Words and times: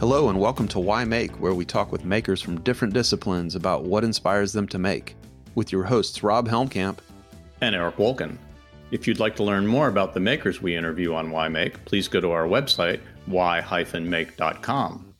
Hello, 0.00 0.28
and 0.28 0.38
welcome 0.38 0.68
to 0.68 0.78
Why 0.78 1.04
Make, 1.04 1.40
where 1.40 1.54
we 1.54 1.64
talk 1.64 1.90
with 1.90 2.04
makers 2.04 2.40
from 2.40 2.60
different 2.60 2.94
disciplines 2.94 3.56
about 3.56 3.82
what 3.82 4.04
inspires 4.04 4.52
them 4.52 4.68
to 4.68 4.78
make, 4.78 5.16
with 5.56 5.72
your 5.72 5.82
hosts 5.82 6.22
Rob 6.22 6.46
Helmkamp 6.46 6.98
and 7.62 7.74
Eric 7.74 7.96
Wolken. 7.96 8.38
If 8.92 9.08
you'd 9.08 9.18
like 9.18 9.34
to 9.34 9.42
learn 9.42 9.66
more 9.66 9.88
about 9.88 10.14
the 10.14 10.20
makers 10.20 10.62
we 10.62 10.76
interview 10.76 11.14
on 11.14 11.32
Why 11.32 11.48
Make, 11.48 11.84
please 11.84 12.06
go 12.06 12.20
to 12.20 12.30
our 12.30 12.44
website, 12.44 13.00
why-make.com. 13.26 15.14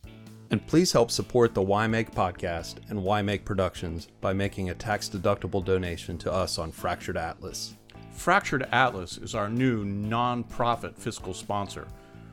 And 0.53 0.67
please 0.69 0.93
help 0.93 1.11
support 1.11 1.55
the 1.55 1.63
Why 1.63 1.89
Make 1.89 2.13
podcast 2.13 2.77
and 2.89 3.03
Why 3.03 3.21
Make 3.21 3.45
Productions 3.45 4.07
by 4.21 4.33
making 4.33 4.71
a 4.71 4.77
tax 4.77 5.09
deductible 5.09 5.65
donation 5.65 6.19
to 6.19 6.33
us 6.33 6.57
on 6.57 6.71
Fractured 6.71 7.17
Atlas. 7.17 7.75
Fractured 8.13 8.69
Atlas 8.71 9.19
is 9.19 9.35
our 9.35 9.49
new 9.49 9.85
non-profit 9.85 10.97
fiscal 10.97 11.35
sponsor, 11.35 11.89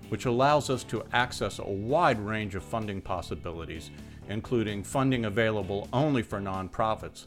which 0.09 0.25
allows 0.25 0.69
us 0.69 0.83
to 0.85 1.03
access 1.13 1.59
a 1.59 1.63
wide 1.63 2.19
range 2.19 2.55
of 2.55 2.63
funding 2.63 3.01
possibilities, 3.01 3.91
including 4.29 4.83
funding 4.83 5.25
available 5.25 5.87
only 5.93 6.21
for 6.21 6.39
nonprofits. 6.39 7.25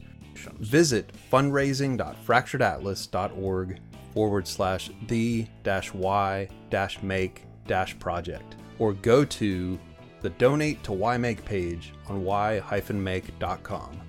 Visit 0.59 1.11
fundraising.fracturedatlas.org 1.31 3.79
forward 4.13 4.47
slash 4.47 4.89
the 5.07 5.45
dash 5.63 5.93
y 5.93 6.47
dash 6.69 7.01
make 7.03 7.43
dash 7.67 7.99
project 7.99 8.55
or 8.79 8.93
go 8.93 9.25
to 9.25 9.77
the 10.21 10.29
donate 10.31 10.83
to 10.83 10.91
why 10.91 11.17
make 11.17 11.45
page 11.45 11.93
on 12.07 12.23
why-make.com. 12.23 14.01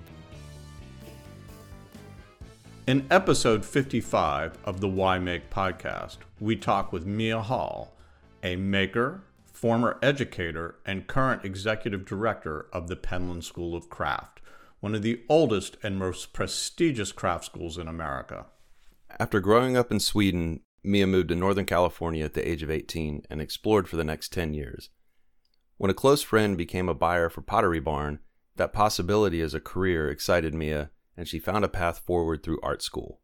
In 2.87 3.05
episode 3.11 3.63
55 3.63 4.57
of 4.65 4.81
the 4.81 4.89
Why 4.89 5.19
Make 5.19 5.49
podcast, 5.49 6.17
we 6.39 6.55
talk 6.55 6.91
with 6.91 7.05
Mia 7.05 7.39
Hall, 7.39 7.90
a 8.43 8.55
maker, 8.55 9.23
former 9.51 9.97
educator, 10.01 10.75
and 10.85 11.07
current 11.07 11.45
executive 11.45 12.05
director 12.05 12.67
of 12.73 12.87
the 12.87 12.95
Penland 12.95 13.43
School 13.43 13.75
of 13.75 13.89
Craft, 13.89 14.41
one 14.79 14.95
of 14.95 15.03
the 15.03 15.21
oldest 15.29 15.77
and 15.83 15.97
most 15.97 16.33
prestigious 16.33 17.11
craft 17.11 17.45
schools 17.45 17.77
in 17.77 17.87
America. 17.87 18.47
After 19.19 19.39
growing 19.39 19.77
up 19.77 19.91
in 19.91 19.99
Sweden, 19.99 20.61
Mia 20.83 21.05
moved 21.05 21.29
to 21.29 21.35
Northern 21.35 21.65
California 21.65 22.25
at 22.25 22.33
the 22.33 22.47
age 22.47 22.63
of 22.63 22.71
18 22.71 23.23
and 23.29 23.39
explored 23.39 23.87
for 23.87 23.97
the 23.97 24.03
next 24.03 24.33
10 24.33 24.53
years. 24.53 24.89
When 25.77 25.91
a 25.91 25.95
close 25.95 26.23
friend 26.23 26.57
became 26.57 26.89
a 26.89 26.95
buyer 26.95 27.29
for 27.29 27.41
Pottery 27.41 27.79
Barn, 27.79 28.19
that 28.55 28.73
possibility 28.73 29.41
as 29.41 29.53
a 29.53 29.59
career 29.59 30.09
excited 30.09 30.53
Mia, 30.53 30.91
and 31.15 31.27
she 31.27 31.39
found 31.39 31.63
a 31.63 31.69
path 31.69 31.99
forward 31.99 32.41
through 32.41 32.59
art 32.63 32.81
school. 32.81 33.20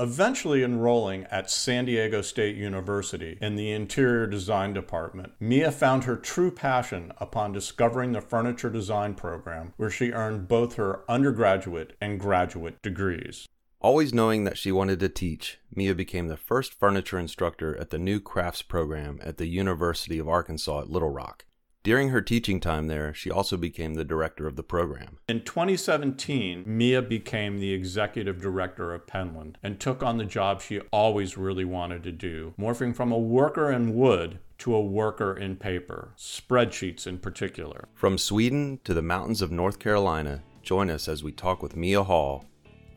Eventually 0.00 0.62
enrolling 0.62 1.24
at 1.24 1.50
San 1.50 1.86
Diego 1.86 2.22
State 2.22 2.54
University 2.54 3.36
in 3.40 3.56
the 3.56 3.72
interior 3.72 4.28
design 4.28 4.72
department, 4.72 5.32
Mia 5.40 5.72
found 5.72 6.04
her 6.04 6.14
true 6.14 6.52
passion 6.52 7.10
upon 7.18 7.50
discovering 7.50 8.12
the 8.12 8.20
furniture 8.20 8.70
design 8.70 9.16
program, 9.16 9.72
where 9.76 9.90
she 9.90 10.12
earned 10.12 10.46
both 10.46 10.74
her 10.74 11.00
undergraduate 11.10 11.96
and 12.00 12.20
graduate 12.20 12.80
degrees. 12.80 13.48
Always 13.80 14.14
knowing 14.14 14.44
that 14.44 14.56
she 14.56 14.70
wanted 14.70 15.00
to 15.00 15.08
teach, 15.08 15.58
Mia 15.74 15.96
became 15.96 16.28
the 16.28 16.36
first 16.36 16.74
furniture 16.74 17.18
instructor 17.18 17.76
at 17.76 17.90
the 17.90 17.98
new 17.98 18.20
crafts 18.20 18.62
program 18.62 19.18
at 19.24 19.38
the 19.38 19.46
University 19.46 20.20
of 20.20 20.28
Arkansas 20.28 20.82
at 20.82 20.90
Little 20.90 21.10
Rock. 21.10 21.44
During 21.88 22.10
her 22.10 22.20
teaching 22.20 22.60
time 22.60 22.88
there, 22.88 23.14
she 23.14 23.30
also 23.30 23.56
became 23.56 23.94
the 23.94 24.04
director 24.04 24.46
of 24.46 24.56
the 24.56 24.62
program. 24.62 25.16
In 25.26 25.42
2017, 25.42 26.64
Mia 26.66 27.00
became 27.00 27.60
the 27.60 27.72
executive 27.72 28.42
director 28.42 28.92
of 28.92 29.06
Penland 29.06 29.54
and 29.62 29.80
took 29.80 30.02
on 30.02 30.18
the 30.18 30.26
job 30.26 30.60
she 30.60 30.80
always 30.92 31.38
really 31.38 31.64
wanted 31.64 32.02
to 32.02 32.12
do, 32.12 32.52
morphing 32.58 32.94
from 32.94 33.10
a 33.10 33.18
worker 33.18 33.72
in 33.72 33.94
wood 33.94 34.38
to 34.58 34.74
a 34.74 34.82
worker 34.82 35.34
in 35.34 35.56
paper, 35.56 36.12
spreadsheets 36.18 37.06
in 37.06 37.16
particular. 37.16 37.88
From 37.94 38.18
Sweden 38.18 38.80
to 38.84 38.92
the 38.92 39.00
mountains 39.00 39.40
of 39.40 39.50
North 39.50 39.78
Carolina, 39.78 40.42
join 40.62 40.90
us 40.90 41.08
as 41.08 41.24
we 41.24 41.32
talk 41.32 41.62
with 41.62 41.74
Mia 41.74 42.02
Hall 42.02 42.44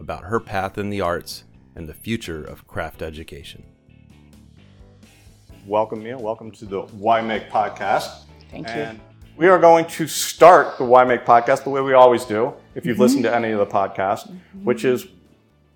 about 0.02 0.26
her 0.26 0.42
path 0.42 0.78
in 0.78 0.90
the 0.90 1.00
arts 1.00 1.46
and 1.76 1.88
the 1.88 1.94
future 1.94 2.44
of 2.44 2.68
craft 2.68 3.02
education. 3.02 3.64
Welcome, 5.66 6.04
Mia. 6.04 6.18
Welcome 6.18 6.52
to 6.52 6.66
the 6.66 6.82
Why 6.82 7.22
Make 7.22 7.50
podcast. 7.50 8.24
Thank 8.52 8.68
and 8.68 8.98
you. 8.98 9.04
we 9.38 9.48
are 9.48 9.58
going 9.58 9.86
to 9.86 10.08
start 10.08 10.78
the 10.78 10.84
Why 10.84 11.06
Make 11.06 11.26
podcast 11.26 11.64
the 11.64 11.70
way 11.70 11.80
we 11.80 11.94
always 11.94 12.26
do, 12.26 12.54
if 12.76 12.86
you've 12.86 12.96
mm-hmm. 12.96 13.02
listened 13.02 13.24
to 13.24 13.34
any 13.34 13.52
of 13.52 13.60
the 13.60 13.66
podcasts, 13.66 14.28
mm-hmm. 14.28 14.66
which 14.66 14.84
is 14.84 15.08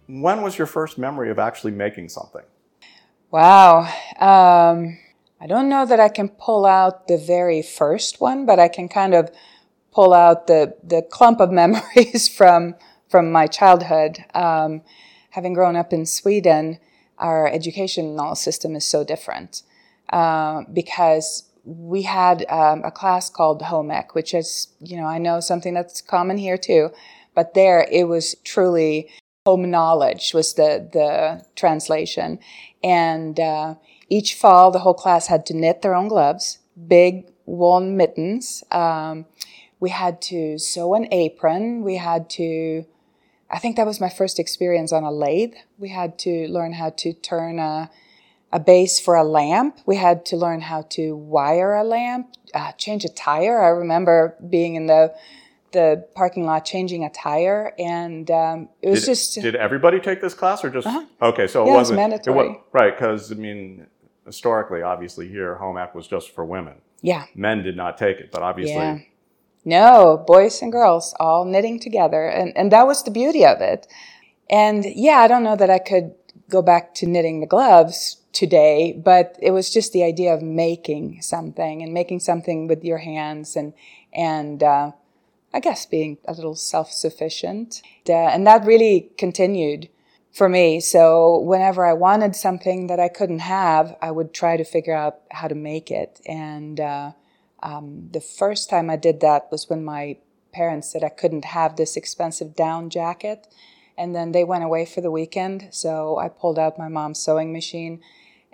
when 0.07 0.41
was 0.41 0.57
your 0.57 0.67
first 0.67 0.97
memory 0.97 1.31
of 1.31 1.39
actually 1.39 1.71
making 1.71 2.09
something? 2.09 2.41
Wow. 3.31 3.79
Um, 4.19 4.99
I 5.39 5.47
don't 5.47 5.69
know 5.69 5.85
that 5.85 5.99
I 5.99 6.09
can 6.09 6.29
pull 6.29 6.65
out 6.65 7.07
the 7.07 7.17
very 7.17 7.61
first 7.61 8.19
one, 8.19 8.45
but 8.45 8.59
I 8.59 8.67
can 8.67 8.89
kind 8.89 9.13
of 9.13 9.31
pull 9.93 10.13
out 10.13 10.47
the, 10.47 10.75
the 10.83 11.01
clump 11.01 11.39
of 11.39 11.51
memories 11.63 12.27
from 12.27 12.75
from 13.09 13.31
my 13.31 13.47
childhood. 13.47 14.25
Um, 14.33 14.81
having 15.29 15.53
grown 15.53 15.75
up 15.75 15.93
in 15.93 16.05
Sweden, 16.05 16.79
our 17.19 17.47
educational 17.47 18.35
system 18.35 18.75
is 18.75 18.83
so 18.83 19.03
different 19.03 19.61
uh, 20.11 20.63
because 20.73 21.43
we 21.65 22.03
had 22.03 22.45
um, 22.49 22.83
a 22.83 22.91
class 22.91 23.29
called 23.29 23.61
home 23.61 23.91
ec, 23.91 24.15
which 24.15 24.33
is, 24.33 24.67
you 24.79 24.97
know, 24.97 25.05
I 25.05 25.17
know 25.17 25.39
something 25.39 25.73
that's 25.73 26.01
common 26.01 26.37
here 26.37 26.57
too, 26.57 26.91
but 27.33 27.53
there 27.53 27.87
it 27.91 28.07
was 28.07 28.35
truly 28.43 29.09
home 29.45 29.69
knowledge 29.69 30.33
was 30.33 30.53
the, 30.53 30.87
the 30.93 31.45
translation. 31.55 32.39
And 32.83 33.39
uh, 33.39 33.75
each 34.09 34.35
fall, 34.35 34.71
the 34.71 34.79
whole 34.79 34.93
class 34.93 35.27
had 35.27 35.45
to 35.47 35.55
knit 35.55 35.81
their 35.81 35.95
own 35.95 36.07
gloves, 36.07 36.59
big 36.87 37.27
woolen 37.45 37.97
mittens. 37.97 38.63
Um, 38.71 39.25
we 39.79 39.89
had 39.89 40.21
to 40.23 40.57
sew 40.57 40.93
an 40.95 41.07
apron. 41.11 41.83
We 41.83 41.97
had 41.97 42.29
to 42.31 42.85
I 43.49 43.59
think 43.59 43.75
that 43.75 43.85
was 43.85 44.01
my 44.01 44.09
first 44.09 44.39
experience 44.39 44.91
on 44.91 45.03
a 45.03 45.11
lathe. 45.11 45.53
We 45.77 45.89
had 45.89 46.17
to 46.19 46.47
learn 46.47 46.73
how 46.73 46.89
to 46.91 47.13
turn 47.13 47.59
a, 47.59 47.89
a 48.51 48.59
base 48.59 48.99
for 48.99 49.15
a 49.15 49.23
lamp. 49.23 49.79
We 49.85 49.95
had 49.97 50.25
to 50.27 50.37
learn 50.37 50.61
how 50.61 50.83
to 50.91 51.15
wire 51.15 51.73
a 51.73 51.83
lamp, 51.83 52.27
uh, 52.53 52.71
change 52.73 53.05
a 53.05 53.09
tire. 53.09 53.61
I 53.61 53.69
remember 53.69 54.35
being 54.47 54.75
in 54.75 54.87
the 54.87 55.13
the 55.71 56.07
parking 56.15 56.45
lot 56.45 56.63
changing 56.63 57.03
a 57.03 57.09
tire, 57.09 57.73
and 57.77 58.31
um, 58.31 58.69
it 58.81 58.89
was 58.89 59.01
did, 59.01 59.05
just. 59.07 59.33
Did 59.35 59.55
everybody 59.55 59.99
take 59.99 60.21
this 60.21 60.33
class, 60.33 60.63
or 60.63 60.69
just 60.69 60.87
uh-huh. 60.87 61.05
okay? 61.21 61.47
So 61.47 61.63
it 61.63 61.67
yeah, 61.67 61.73
wasn't 61.73 61.99
it 61.99 62.03
was 62.03 62.09
mandatory, 62.11 62.45
it 62.45 62.49
was, 62.49 62.57
right? 62.71 62.95
Because 62.95 63.31
I 63.31 63.35
mean, 63.35 63.87
historically, 64.25 64.81
obviously, 64.81 65.27
here 65.27 65.55
home 65.55 65.77
ec 65.77 65.93
was 65.93 66.07
just 66.07 66.31
for 66.31 66.45
women. 66.45 66.75
Yeah, 67.01 67.25
men 67.35 67.61
did 67.61 67.75
not 67.75 67.97
take 67.97 68.17
it, 68.17 68.31
but 68.31 68.41
obviously. 68.41 68.75
Yeah 68.75 68.99
no, 69.65 70.23
boys 70.27 70.61
and 70.61 70.71
girls 70.71 71.15
all 71.19 71.43
knitting 71.43 71.79
together. 71.79 72.27
And, 72.27 72.55
and 72.55 72.71
that 72.71 72.85
was 72.85 73.03
the 73.03 73.11
beauty 73.11 73.43
of 73.43 73.59
it. 73.61 73.87
And 74.49 74.85
yeah, 74.85 75.17
I 75.17 75.27
don't 75.27 75.43
know 75.43 75.55
that 75.55 75.71
I 75.71 75.79
could 75.79 76.13
go 76.49 76.61
back 76.61 76.93
to 76.95 77.07
knitting 77.07 77.39
the 77.39 77.47
gloves 77.47 78.17
today, 78.35 78.93
but 78.93 79.35
it 79.41 79.51
was 79.51 79.71
just 79.71 79.93
the 79.93 80.03
idea 80.03 80.33
of 80.33 80.41
making 80.41 81.21
something 81.21 81.81
and 81.81 81.93
making 81.93 82.19
something 82.19 82.67
with 82.67 82.83
your 82.83 82.99
hands 82.99 83.55
and, 83.55 83.73
and, 84.13 84.61
uh, 84.61 84.91
I 85.53 85.61
guess 85.61 85.85
being 85.85 86.17
a 86.25 86.33
little 86.33 86.55
self-sufficient. 86.55 87.81
Uh, 88.07 88.13
and 88.13 88.45
that 88.45 88.65
really 88.65 89.09
continued 89.17 89.87
for 90.33 90.49
me. 90.49 90.81
So 90.81 91.39
whenever 91.39 91.85
I 91.85 91.93
wanted 91.93 92.35
something 92.35 92.87
that 92.87 92.99
I 92.99 93.07
couldn't 93.07 93.39
have, 93.39 93.95
I 94.01 94.11
would 94.11 94.33
try 94.33 94.57
to 94.57 94.65
figure 94.65 94.93
out 94.93 95.21
how 95.31 95.47
to 95.47 95.55
make 95.55 95.89
it. 95.89 96.19
And, 96.27 96.79
uh, 96.79 97.11
um, 97.63 98.09
the 98.11 98.21
first 98.21 98.69
time 98.69 98.89
I 98.89 98.97
did 98.97 99.21
that 99.21 99.47
was 99.49 99.69
when 99.69 99.83
my 99.83 100.17
parents 100.51 100.91
said 100.91 101.03
I 101.03 101.09
couldn't 101.09 101.45
have 101.45 101.75
this 101.75 101.95
expensive 101.95 102.53
down 102.53 102.89
jacket. 102.89 103.47
And 103.97 104.13
then 104.13 104.33
they 104.33 104.43
went 104.43 104.65
away 104.65 104.85
for 104.85 104.99
the 104.99 105.09
weekend. 105.09 105.69
So 105.71 106.17
I 106.17 106.27
pulled 106.27 106.59
out 106.59 106.77
my 106.77 106.89
mom's 106.89 107.19
sewing 107.19 107.53
machine 107.53 108.01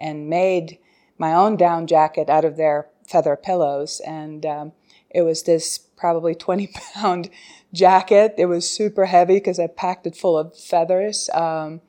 and 0.02 0.28
made 0.28 0.80
my 1.18 1.34
own 1.34 1.56
down 1.56 1.88
jacket 1.88 2.30
out 2.30 2.44
of 2.44 2.58
their 2.58 2.88
feather 3.08 3.36
pillows. 3.36 4.02
And 4.06 4.46
um, 4.46 4.72
it 5.10 5.22
was 5.22 5.44
this 5.44 5.78
probably 5.78 6.34
20 6.34 6.68
pound 6.96 7.30
jacket. 7.74 8.34
It 8.38 8.48
was 8.48 8.70
super 8.70 9.06
heavy 9.06 9.36
because 9.36 9.60
I 9.60 9.68
packed 9.68 10.08
it 10.08 10.18
full 10.18 10.38
of 10.38 10.58
feathers. 10.58 11.30
Um, 11.34 11.82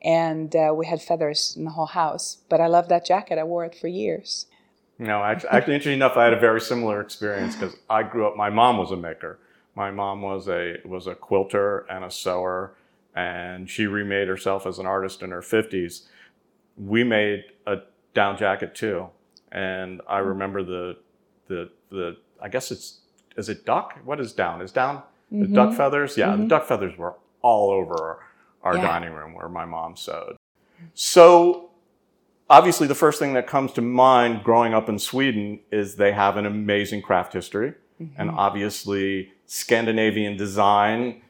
and 0.00 0.54
uh, 0.54 0.72
we 0.74 0.86
had 0.86 1.02
feathers 1.02 1.54
in 1.56 1.64
the 1.64 1.72
whole 1.72 1.86
house. 1.86 2.38
But 2.48 2.60
I 2.60 2.68
loved 2.68 2.88
that 2.90 3.04
jacket. 3.04 3.36
I 3.36 3.44
wore 3.44 3.64
it 3.64 3.74
for 3.74 3.88
years. 3.88 4.46
No, 5.00 5.22
actually, 5.22 5.50
actually, 5.50 5.74
interesting 5.74 5.94
enough, 5.94 6.16
I 6.16 6.24
had 6.24 6.32
a 6.32 6.40
very 6.40 6.60
similar 6.60 7.00
experience 7.00 7.54
because 7.54 7.76
I 7.88 8.02
grew 8.02 8.26
up. 8.26 8.36
My 8.36 8.50
mom 8.50 8.78
was 8.78 8.90
a 8.90 8.96
maker. 8.96 9.38
My 9.76 9.92
mom 9.92 10.22
was 10.22 10.48
a 10.48 10.78
was 10.84 11.06
a 11.06 11.14
quilter 11.14 11.86
and 11.88 12.04
a 12.04 12.10
sewer, 12.10 12.74
and 13.14 13.70
she 13.70 13.86
remade 13.86 14.26
herself 14.26 14.66
as 14.66 14.80
an 14.80 14.86
artist 14.86 15.22
in 15.22 15.30
her 15.30 15.42
fifties. 15.42 16.08
We 16.78 17.04
made 17.04 17.44
a 17.66 17.78
down 18.14 18.36
jacket 18.36 18.74
too, 18.74 19.08
and 19.52 20.00
I 20.08 20.18
remember 20.18 20.62
the 20.62 20.98
the 21.46 21.70
the. 21.90 22.16
I 22.40 22.48
guess 22.48 22.70
it's 22.70 23.00
is 23.36 23.48
it 23.48 23.64
duck? 23.64 23.98
What 24.04 24.20
is 24.20 24.32
down? 24.32 24.60
Is 24.62 24.72
down 24.72 25.02
the 25.30 25.44
mm-hmm. 25.44 25.54
duck 25.54 25.74
feathers? 25.74 26.16
Yeah, 26.16 26.28
mm-hmm. 26.28 26.42
the 26.42 26.48
duck 26.48 26.66
feathers 26.66 26.96
were 26.96 27.14
all 27.42 27.70
over 27.70 28.20
our, 28.62 28.76
yeah. 28.76 28.82
dining 28.82 29.12
room 29.12 29.32
where 29.34 29.48
my 29.48 29.64
mom 29.64 29.96
sewed. 29.96 30.36
So 30.94 31.70
obviously, 32.50 32.86
the 32.86 32.94
first 32.94 33.18
thing 33.18 33.34
that 33.34 33.46
comes 33.46 33.72
to 33.72 33.82
mind 33.82 34.42
growing 34.42 34.74
up 34.74 34.88
in 34.88 34.98
Sweden 34.98 35.60
is 35.70 35.96
they 35.96 36.12
have 36.12 36.36
an 36.36 36.46
amazing 36.46 37.02
craft 37.02 37.32
history. 37.32 37.74
And 38.16 38.30
obviously, 38.30 39.32
Scandinavian 39.46 40.36
design, 40.36 41.22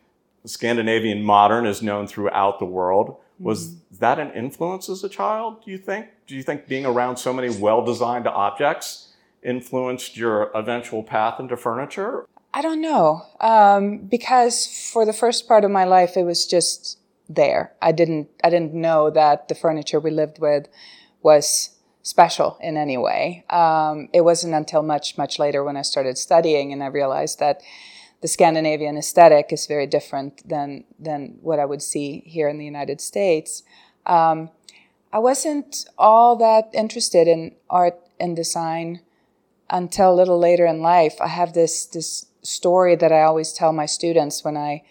Scandinavian 0.45 1.23
modern 1.23 1.65
is 1.65 1.83
known 1.83 2.07
throughout 2.07 2.59
the 2.59 2.67
world. 2.67 3.17
Was 3.39 3.77
that 3.99 4.19
an 4.19 4.33
influence 4.33 4.89
as 4.89 5.05
a 5.05 5.09
child, 5.09 5.65
do 5.65 5.71
you 5.71 5.79
think? 5.79 6.09
Do 6.27 6.35
you 6.35 6.43
think 6.43 6.67
being 6.67 6.87
around 6.87 7.17
so 7.17 7.33
many 7.33 7.51
well 7.51 7.85
designed 7.85 8.27
objects 8.27 9.15
influenced 9.43 10.17
your 10.17 10.51
eventual 10.57 11.03
path 11.03 11.39
into 11.39 11.57
furniture? 11.57 12.27
I 12.53 12.63
don't 12.63 12.81
know. 12.81 13.23
Um, 13.41 13.99
because 13.99 14.67
for 14.93 15.05
the 15.05 15.13
first 15.13 15.47
part 15.47 15.65
of 15.65 15.71
my 15.71 15.85
life, 15.85 16.17
it 16.17 16.25
was 16.25 16.47
just 16.47 16.99
there. 17.29 17.73
I 17.81 17.93
didn't, 17.93 18.29
I 18.43 18.51
didn't 18.51 18.75
know 18.75 19.11
that 19.11 19.49
the 19.49 19.55
furniture 19.55 20.01
we 20.01 20.11
lived 20.11 20.39
with 20.39 20.69
was 21.23 21.77
special 22.03 22.57
in 22.61 22.77
any 22.77 22.97
way. 22.97 23.45
Um, 23.51 24.09
it 24.13 24.23
wasn't 24.23 24.55
until 24.55 24.83
much, 24.83 25.19
much 25.19 25.39
later 25.39 25.63
when 25.63 25.77
I 25.77 25.83
started 25.83 26.17
studying 26.17 26.73
and 26.73 26.83
I 26.83 26.87
realized 26.87 27.39
that 27.39 27.61
the 28.21 28.29
Scandinavian 28.29 28.97
aesthetic 28.97 29.53
is 29.53 29.67
very 29.67 29.87
different 29.87 30.49
than, 30.49 30.85
than 30.99 31.39
what 31.41 31.59
I 31.59 31.65
would 31.65 31.83
see 31.83 32.23
here 32.27 32.49
in 32.49 32.59
the 32.59 32.65
United 32.65 33.01
States. 33.01 33.63
Um, 34.07 34.51
I 35.13 35.19
wasn't 35.19 35.87
all 35.97 36.37
that 36.37 36.71
interested 36.75 37.29
in 37.29 37.55
art 37.71 37.99
and 38.19 38.35
design 38.35 39.01
until 39.71 40.13
a 40.13 40.17
little 40.17 40.39
later 40.39 40.67
in 40.67 40.81
life. 40.81 41.21
I 41.21 41.29
have 41.29 41.53
this, 41.53 41.87
this 41.87 42.27
story 42.43 42.97
that 42.97 43.13
I 43.13 43.23
always 43.23 43.53
tell 43.53 43.73
my 43.73 43.87
students 43.87 44.45
when 44.45 44.57
I, 44.57 44.83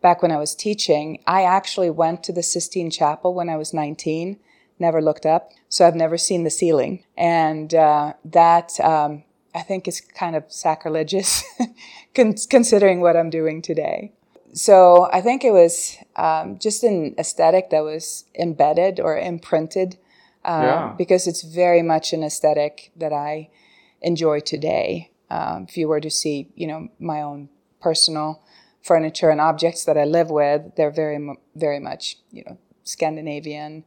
back 0.00 0.20
when 0.20 0.32
I 0.32 0.38
was 0.38 0.54
teaching. 0.54 1.22
I 1.26 1.44
actually 1.44 1.90
went 1.90 2.24
to 2.24 2.32
the 2.32 2.42
Sistine 2.42 2.90
Chapel 2.90 3.34
when 3.34 3.48
I 3.48 3.56
was 3.56 3.72
19, 3.72 4.38
never 4.78 5.00
looked 5.00 5.26
up, 5.26 5.52
so 5.68 5.86
I've 5.86 5.94
never 5.94 6.18
seen 6.18 6.44
the 6.44 6.50
ceiling. 6.50 7.04
And 7.16 7.74
uh, 7.74 8.14
that, 8.24 8.78
um, 8.80 9.24
I 9.54 9.60
think, 9.62 9.86
is 9.88 10.00
kind 10.00 10.34
of 10.36 10.44
sacrilegious 10.48 11.44
con- 12.14 12.34
considering 12.48 13.00
what 13.00 13.16
I'm 13.16 13.30
doing 13.30 13.62
today. 13.62 14.12
So 14.54 15.08
I 15.12 15.20
think 15.20 15.44
it 15.44 15.52
was 15.52 15.96
um, 16.16 16.58
just 16.58 16.82
an 16.84 17.14
aesthetic 17.18 17.70
that 17.70 17.82
was 17.84 18.24
embedded 18.38 19.00
or 19.00 19.16
imprinted 19.18 19.96
uh, 20.44 20.60
Yeah. 20.62 20.94
because 20.98 21.26
it's 21.26 21.42
very 21.42 21.82
much 21.82 22.12
an 22.12 22.22
aesthetic 22.22 22.90
that 22.96 23.12
I 23.12 23.48
enjoy 24.02 24.40
today. 24.40 25.10
Um, 25.30 25.66
if 25.68 25.76
you 25.76 25.88
were 25.88 26.00
to 26.00 26.10
see, 26.10 26.48
you 26.54 26.66
know, 26.66 26.88
my 26.98 27.22
own 27.22 27.48
personal 27.80 28.42
furniture 28.82 29.30
and 29.30 29.40
objects 29.40 29.84
that 29.84 29.96
I 29.96 30.04
live 30.04 30.28
with, 30.30 30.74
they're 30.76 30.90
very, 30.90 31.18
very 31.54 31.78
much, 31.80 32.18
you 32.30 32.42
know, 32.44 32.58
Scandinavian 32.84 33.84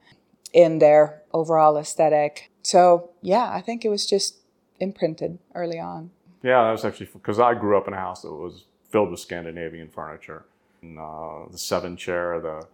in 0.53 0.79
their 0.79 1.21
overall 1.33 1.77
aesthetic. 1.77 2.49
So 2.63 3.11
yeah, 3.21 3.49
I 3.51 3.61
think 3.61 3.83
it 3.85 3.89
was 3.89 4.05
just 4.05 4.37
imprinted 4.79 5.39
early 5.53 5.79
on. 5.79 6.11
Yeah, 6.43 6.63
that 6.63 6.71
was 6.71 6.85
actually 6.85 7.07
because 7.07 7.39
I 7.39 7.53
grew 7.53 7.77
up 7.77 7.87
in 7.87 7.93
a 7.93 7.97
house 7.97 8.21
that 8.21 8.31
was 8.31 8.65
filled 8.89 9.11
with 9.11 9.19
Scandinavian 9.19 9.89
furniture. 9.89 10.45
And, 10.81 10.99
uh, 10.99 11.49
the 11.51 11.57
seven 11.57 11.97
chair, 11.97 12.39
the 12.39 12.67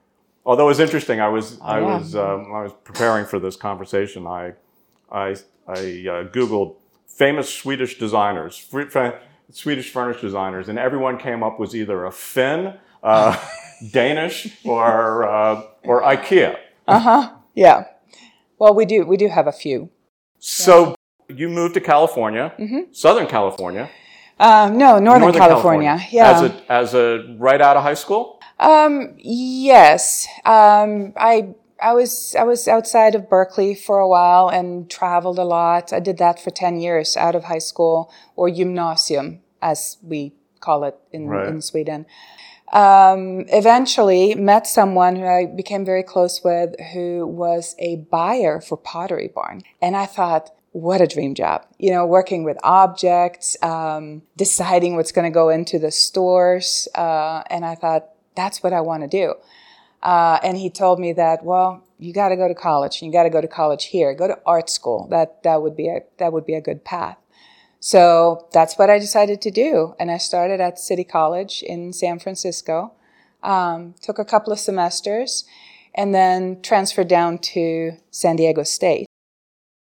although 0.46 0.66
it 0.66 0.68
was 0.68 0.80
interesting, 0.80 1.22
I 1.22 1.30
was 1.30 1.60
I 1.62 1.80
yeah. 1.80 1.98
was 1.98 2.16
um, 2.16 2.54
I 2.54 2.64
was 2.64 2.74
preparing 2.84 3.26
for 3.26 3.40
this 3.40 3.56
conversation. 3.56 4.28
I 4.28 4.54
I 5.12 5.36
I 5.68 5.74
uh, 5.74 6.24
googled 6.28 6.76
famous 7.08 7.54
Swedish 7.54 7.98
designers, 7.98 8.58
fr- 8.58 9.12
Swedish 9.50 9.92
furniture 9.92 10.22
designers, 10.22 10.70
and 10.70 10.80
everyone 10.80 11.18
came 11.18 11.44
up 11.44 11.60
was 11.60 11.76
either 11.76 12.06
a 12.06 12.12
Finn, 12.12 12.74
uh, 13.04 13.38
Danish, 13.92 14.58
or 14.66 15.24
uh, 15.24 15.64
or 15.84 16.02
IKEA. 16.02 16.58
Uh 16.88 17.00
huh. 17.00 17.34
Yeah. 17.56 17.86
Well, 18.60 18.74
we 18.74 18.86
do 18.86 19.06
we 19.06 19.18
do 19.18 19.28
have 19.28 19.48
a 19.48 19.52
few. 19.52 19.90
So 20.40 20.96
you 21.36 21.50
moved 21.50 21.74
to 21.76 21.82
California, 21.82 22.54
Southern 22.92 23.28
California, 23.28 23.90
Um, 24.40 24.78
no, 24.78 24.98
Northern, 25.00 25.34
California. 25.34 26.00
Yeah. 26.12 26.32
as 26.32 26.42
a 26.42 26.52
as 26.82 26.94
a 26.94 27.06
right 27.38 27.62
out 27.62 27.78
of 27.78 27.84
high 27.84 27.96
school. 28.04 28.40
Um, 28.60 29.14
yes. 29.18 30.28
Um, 30.46 31.14
I 31.18 31.56
I 31.82 31.94
was 31.94 32.36
I 32.40 32.44
was 32.44 32.68
outside 32.68 33.14
of 33.16 33.30
Berkeley 33.30 33.74
for 33.76 33.98
a 34.00 34.08
while 34.08 34.48
and 34.50 34.90
traveled 34.90 35.40
a 35.40 35.44
lot. 35.44 35.92
I 35.94 36.00
did 36.00 36.18
that 36.18 36.40
for 36.40 36.52
ten 36.52 36.80
years 36.80 37.18
out 37.18 37.36
of 37.36 37.44
high 37.46 37.60
school 37.72 38.12
or 38.36 38.50
gymnasium, 38.52 39.42
as 39.62 39.98
we 40.04 40.34
call 40.60 40.84
it 40.84 40.96
in, 41.12 41.28
Right. 41.28 41.48
in 41.48 41.62
Sweden. 41.62 42.06
Um, 42.74 43.46
eventually 43.50 44.34
met 44.36 44.66
someone 44.66 45.18
who 45.18 45.26
I 45.26 45.46
became 45.46 45.84
very 45.84 46.04
close 46.04 46.42
with 46.44 46.80
who 46.94 47.28
was 47.28 47.76
a 47.80 47.98
buyer 48.10 48.62
for 48.62 48.78
Pottery 48.78 49.28
Barn. 49.34 49.62
And 49.82 49.98
I 49.98 50.06
thought, 50.06 50.52
what 50.72 51.02
a 51.02 51.08
dream 51.08 51.36
job. 51.36 51.66
You 51.78 51.92
know, 51.92 52.06
working 52.06 52.44
with 52.44 52.58
objects, 52.64 53.58
um, 53.62 54.24
deciding 54.38 54.96
what's 54.96 55.12
going 55.12 55.30
to 55.32 55.34
go 55.34 55.50
into 55.50 55.80
the 55.80 55.92
stores. 55.92 56.88
Uh, 56.96 57.44
and 57.50 57.66
I 57.66 57.76
thought, 57.76 58.10
that's 58.36 58.64
what 58.64 58.74
I 58.74 58.82
want 58.82 59.04
to 59.04 59.08
do. 59.08 59.36
Uh, 60.02 60.40
and 60.44 60.58
he 60.58 60.70
told 60.70 61.00
me 61.00 61.14
that, 61.14 61.44
well, 61.44 61.84
you 62.00 62.14
got 62.14 62.30
to 62.30 62.36
go 62.36 62.48
to 62.48 62.56
college. 62.56 63.02
You 63.02 63.12
got 63.12 63.24
to 63.24 63.30
go 63.30 63.42
to 63.42 63.48
college 63.48 63.86
here. 63.86 64.14
Go 64.14 64.28
to 64.28 64.40
art 64.46 64.70
school. 64.70 65.08
That 65.10 65.44
that 65.44 65.62
would 65.62 65.76
be 65.76 65.88
a 65.88 66.00
that 66.18 66.34
would 66.34 66.46
be 66.46 66.56
a 66.56 66.62
good 66.62 66.84
path. 66.84 67.18
So 67.80 68.48
that's 68.52 68.78
what 68.78 68.90
I 68.90 69.00
decided 69.00 69.42
to 69.42 69.52
do, 69.52 69.96
and 70.00 70.12
I 70.12 70.18
started 70.18 70.62
at 70.62 70.78
City 70.78 71.04
College 71.04 71.64
in 71.64 71.94
San 71.94 72.20
Francisco. 72.20 72.94
Um, 73.42 73.96
took 74.02 74.20
a 74.20 74.26
couple 74.26 74.54
of 74.54 74.60
semesters, 74.60 75.46
and 75.96 76.14
then 76.14 76.62
transferred 76.62 77.08
down 77.08 77.40
to 77.40 77.98
San 78.12 78.36
Diego 78.36 78.64
State. 78.64 79.08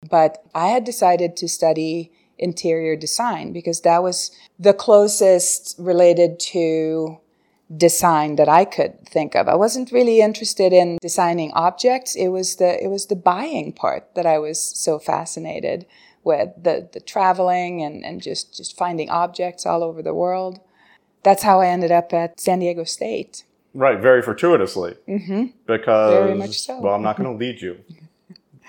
But 0.10 0.44
I 0.54 0.68
had 0.68 0.84
decided 0.84 1.36
to 1.38 1.48
study 1.48 2.12
interior 2.38 2.96
design 2.96 3.54
because 3.54 3.82
that 3.82 4.04
was 4.04 4.32
the 4.60 4.74
closest 4.74 5.76
related 5.78 6.40
to 6.40 7.20
design 7.76 8.36
that 8.36 8.50
I 8.50 8.66
could 8.66 9.08
think 9.08 9.36
of. 9.36 9.48
I 9.48 9.56
wasn't 9.56 9.92
really 9.92 10.22
interested 10.22 10.74
in 10.74 10.98
designing 11.02 11.52
objects. 11.54 12.16
It 12.16 12.28
was 12.30 12.58
the 12.58 12.84
it 12.84 12.88
was 12.88 13.08
the 13.08 13.16
buying 13.16 13.74
part 13.74 14.14
that 14.16 14.26
I 14.26 14.38
was 14.40 14.62
so 14.62 15.00
fascinated 15.00 15.86
with 16.24 16.50
the 16.62 16.90
the 16.92 17.00
traveling 17.00 17.82
and 17.82 18.04
and 18.06 18.22
just 18.22 18.56
just 18.56 18.78
finding 18.78 19.10
objects 19.10 19.66
all 19.66 19.84
over 19.84 20.02
the 20.02 20.14
world. 20.14 20.60
That's 21.24 21.44
how 21.44 21.62
I 21.62 21.68
ended 21.68 21.92
up 21.92 22.14
at 22.14 22.40
San 22.40 22.60
Diego 22.60 22.84
State. 22.84 23.46
Right, 23.74 24.00
very 24.00 24.22
fortuitously. 24.22 24.96
Mm-hmm. 25.08 25.46
Because 25.66 26.14
Very 26.14 26.36
much 26.36 26.60
so. 26.60 26.80
well, 26.80 26.94
I'm 26.94 27.02
not 27.02 27.18
going 27.18 27.32
to 27.32 27.36
lead 27.36 27.62
you. 27.62 27.80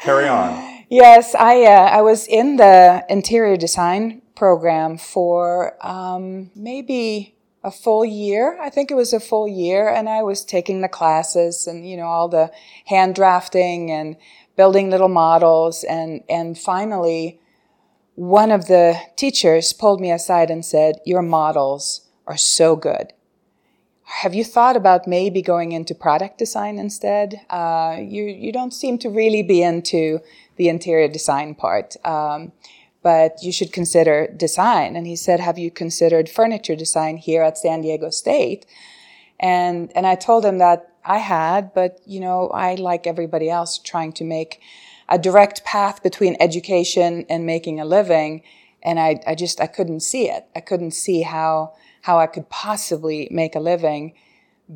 Carry 0.00 0.26
on. 0.28 0.72
Yes, 0.90 1.34
I 1.34 1.62
uh, 1.64 1.88
I 1.90 2.02
was 2.02 2.26
in 2.26 2.56
the 2.56 3.04
interior 3.08 3.56
design 3.56 4.22
program 4.34 4.98
for 4.98 5.76
um, 5.86 6.50
maybe 6.54 7.34
a 7.62 7.70
full 7.70 8.04
year. 8.04 8.58
I 8.60 8.68
think 8.68 8.90
it 8.90 8.94
was 8.94 9.12
a 9.12 9.20
full 9.20 9.48
year, 9.48 9.88
and 9.88 10.08
I 10.08 10.22
was 10.22 10.44
taking 10.44 10.82
the 10.82 10.88
classes 10.88 11.66
and 11.66 11.88
you 11.88 11.96
know 11.96 12.06
all 12.06 12.28
the 12.28 12.50
hand 12.86 13.14
drafting 13.14 13.90
and 13.90 14.16
building 14.56 14.90
little 14.90 15.08
models, 15.08 15.84
and 15.84 16.22
and 16.28 16.58
finally, 16.58 17.40
one 18.14 18.50
of 18.50 18.66
the 18.66 18.98
teachers 19.16 19.72
pulled 19.72 20.00
me 20.00 20.12
aside 20.12 20.50
and 20.50 20.64
said, 20.64 20.96
"Your 21.06 21.22
models 21.22 22.08
are 22.26 22.36
so 22.36 22.76
good." 22.76 23.14
Have 24.04 24.34
you 24.34 24.44
thought 24.44 24.76
about 24.76 25.06
maybe 25.06 25.40
going 25.40 25.72
into 25.72 25.94
product 25.94 26.38
design 26.38 26.78
instead? 26.78 27.40
Uh, 27.48 27.96
you 27.98 28.24
you 28.24 28.52
don't 28.52 28.74
seem 28.74 28.98
to 28.98 29.08
really 29.08 29.42
be 29.42 29.62
into 29.62 30.20
the 30.56 30.68
interior 30.68 31.08
design 31.08 31.54
part, 31.54 31.96
um, 32.04 32.52
but 33.02 33.42
you 33.42 33.50
should 33.50 33.72
consider 33.72 34.26
design. 34.36 34.94
And 34.94 35.06
he 35.06 35.16
said, 35.16 35.40
"Have 35.40 35.58
you 35.58 35.70
considered 35.70 36.28
furniture 36.28 36.76
design 36.76 37.16
here 37.16 37.42
at 37.42 37.56
San 37.56 37.80
Diego 37.80 38.10
State?" 38.10 38.66
And 39.40 39.90
and 39.96 40.06
I 40.06 40.16
told 40.16 40.44
him 40.44 40.58
that 40.58 40.86
I 41.04 41.18
had, 41.18 41.72
but 41.72 42.00
you 42.06 42.20
know, 42.20 42.48
I 42.48 42.74
like 42.74 43.06
everybody 43.06 43.48
else 43.48 43.78
trying 43.78 44.12
to 44.14 44.24
make 44.24 44.60
a 45.08 45.18
direct 45.18 45.64
path 45.64 46.02
between 46.02 46.36
education 46.40 47.24
and 47.30 47.46
making 47.46 47.80
a 47.80 47.86
living, 47.86 48.42
and 48.82 49.00
I 49.00 49.20
I 49.26 49.34
just 49.34 49.62
I 49.62 49.66
couldn't 49.66 50.00
see 50.00 50.28
it. 50.28 50.44
I 50.54 50.60
couldn't 50.60 50.92
see 50.92 51.22
how 51.22 51.72
how 52.04 52.18
I 52.18 52.26
could 52.26 52.50
possibly 52.50 53.28
make 53.30 53.54
a 53.54 53.60
living 53.60 54.12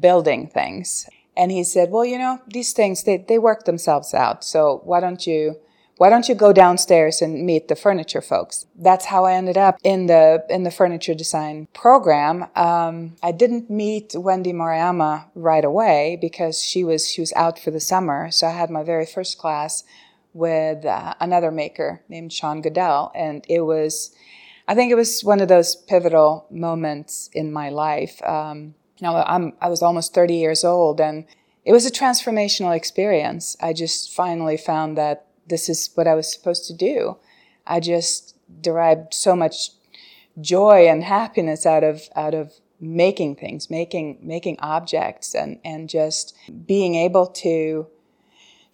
building 0.01 0.49
things. 0.49 1.07
And 1.37 1.53
he 1.53 1.63
said, 1.63 1.91
"Well, 1.91 2.05
you 2.05 2.19
know, 2.19 2.41
these 2.49 2.73
things 2.73 3.05
they 3.05 3.19
they 3.19 3.39
work 3.39 3.65
themselves 3.65 4.15
out. 4.15 4.43
So 4.45 4.81
why 4.85 5.01
don't 5.01 5.27
you 5.27 5.57
why 5.99 6.09
don't 6.11 6.29
you 6.29 6.35
go 6.35 6.53
downstairs 6.53 7.21
and 7.21 7.45
meet 7.45 7.69
the 7.69 7.77
furniture 7.77 8.23
folks?" 8.23 8.65
That's 8.75 9.05
how 9.07 9.27
I 9.27 9.35
ended 9.35 9.59
up 9.59 9.77
in 9.85 10.07
the 10.07 10.45
in 10.49 10.63
the 10.63 10.71
furniture 10.71 11.15
design 11.15 11.69
program. 11.75 12.47
Um, 12.57 13.17
I 13.23 13.33
didn't 13.33 13.69
meet 13.69 14.15
Wendy 14.15 14.55
Maruyama 14.55 15.27
right 15.35 15.67
away 15.67 16.17
because 16.21 16.63
she 16.63 16.83
was 16.83 17.07
she 17.13 17.21
was 17.21 17.35
out 17.35 17.59
for 17.59 17.71
the 17.71 17.81
summer. 17.93 18.31
So 18.31 18.47
I 18.47 18.53
had 18.53 18.71
my 18.71 18.83
very 18.83 19.07
first 19.07 19.37
class 19.37 19.85
with 20.33 20.87
uh, 20.87 21.15
another 21.21 21.51
maker 21.51 22.01
named 22.09 22.33
Sean 22.33 22.63
Goodell, 22.63 23.13
and 23.15 23.45
it 23.49 23.63
was 23.63 24.13
I 24.69 24.75
think 24.75 24.93
it 24.93 24.97
was 24.97 25.23
one 25.25 25.41
of 25.41 25.49
those 25.49 25.75
pivotal 25.75 26.47
moments 26.51 27.31
in 27.33 27.51
my 27.51 27.71
life. 27.71 28.23
Um, 28.23 28.75
you 28.99 29.07
know, 29.07 29.17
I'm, 29.17 29.55
I 29.63 29.69
was 29.69 29.83
almost 29.83 30.13
30 30.13 30.35
years 30.35 30.63
old 30.63 31.01
and 31.01 31.25
it 31.65 31.73
was 31.73 31.87
a 31.87 31.91
transformational 31.91 32.77
experience. 32.77 33.57
I 33.61 33.73
just 33.73 34.13
finally 34.13 34.59
found 34.59 34.99
that 34.99 35.27
this 35.47 35.71
is 35.71 35.91
what 35.95 36.07
I 36.07 36.15
was 36.15 36.31
supposed 36.31 36.67
to 36.67 36.75
do. 36.75 37.17
I 37.67 37.81
just 37.81 38.37
derived 38.61 39.15
so 39.15 39.35
much 39.35 39.71
joy 40.41 40.87
and 40.87 41.03
happiness 41.03 41.67
out 41.67 41.83
of 41.83 42.03
out 42.15 42.35
of 42.35 42.53
making 42.81 43.37
things, 43.37 43.71
making 43.71 44.19
making 44.23 44.59
objects, 44.61 45.35
and 45.35 45.59
and 45.65 45.89
just 45.89 46.37
being 46.67 46.95
able 46.95 47.27
to 47.27 47.89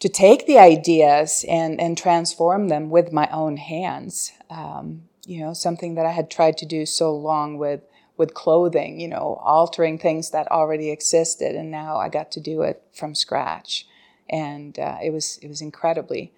to 0.01 0.09
take 0.09 0.47
the 0.47 0.59
ideas 0.59 1.45
and 1.49 1.81
and 1.81 1.97
transform 1.97 2.69
them 2.69 2.91
with 2.91 3.13
my 3.13 3.29
own 3.31 3.57
hands. 3.57 4.33
Um, 4.51 5.05
you 5.27 5.41
know, 5.41 5.55
something 5.55 5.95
that 5.95 6.07
I 6.07 6.11
had 6.13 6.31
tried 6.31 6.57
to 6.59 6.67
do 6.67 6.87
so 6.87 7.15
long 7.15 7.59
with 7.59 7.81
with 8.17 8.35
clothing. 8.35 9.01
You 9.01 9.09
know, 9.09 9.41
altering 9.43 9.99
things 9.99 10.31
that 10.31 10.51
already 10.51 10.91
existed, 10.91 11.55
and 11.55 11.71
now 11.71 11.97
I 11.97 12.09
got 12.09 12.31
to 12.33 12.41
do 12.41 12.63
it 12.63 12.83
from 12.93 13.15
scratch, 13.15 13.87
and 14.29 14.79
uh, 14.79 14.99
it 15.03 15.11
was 15.11 15.39
it 15.43 15.49
was 15.49 15.61
incredibly 15.61 16.33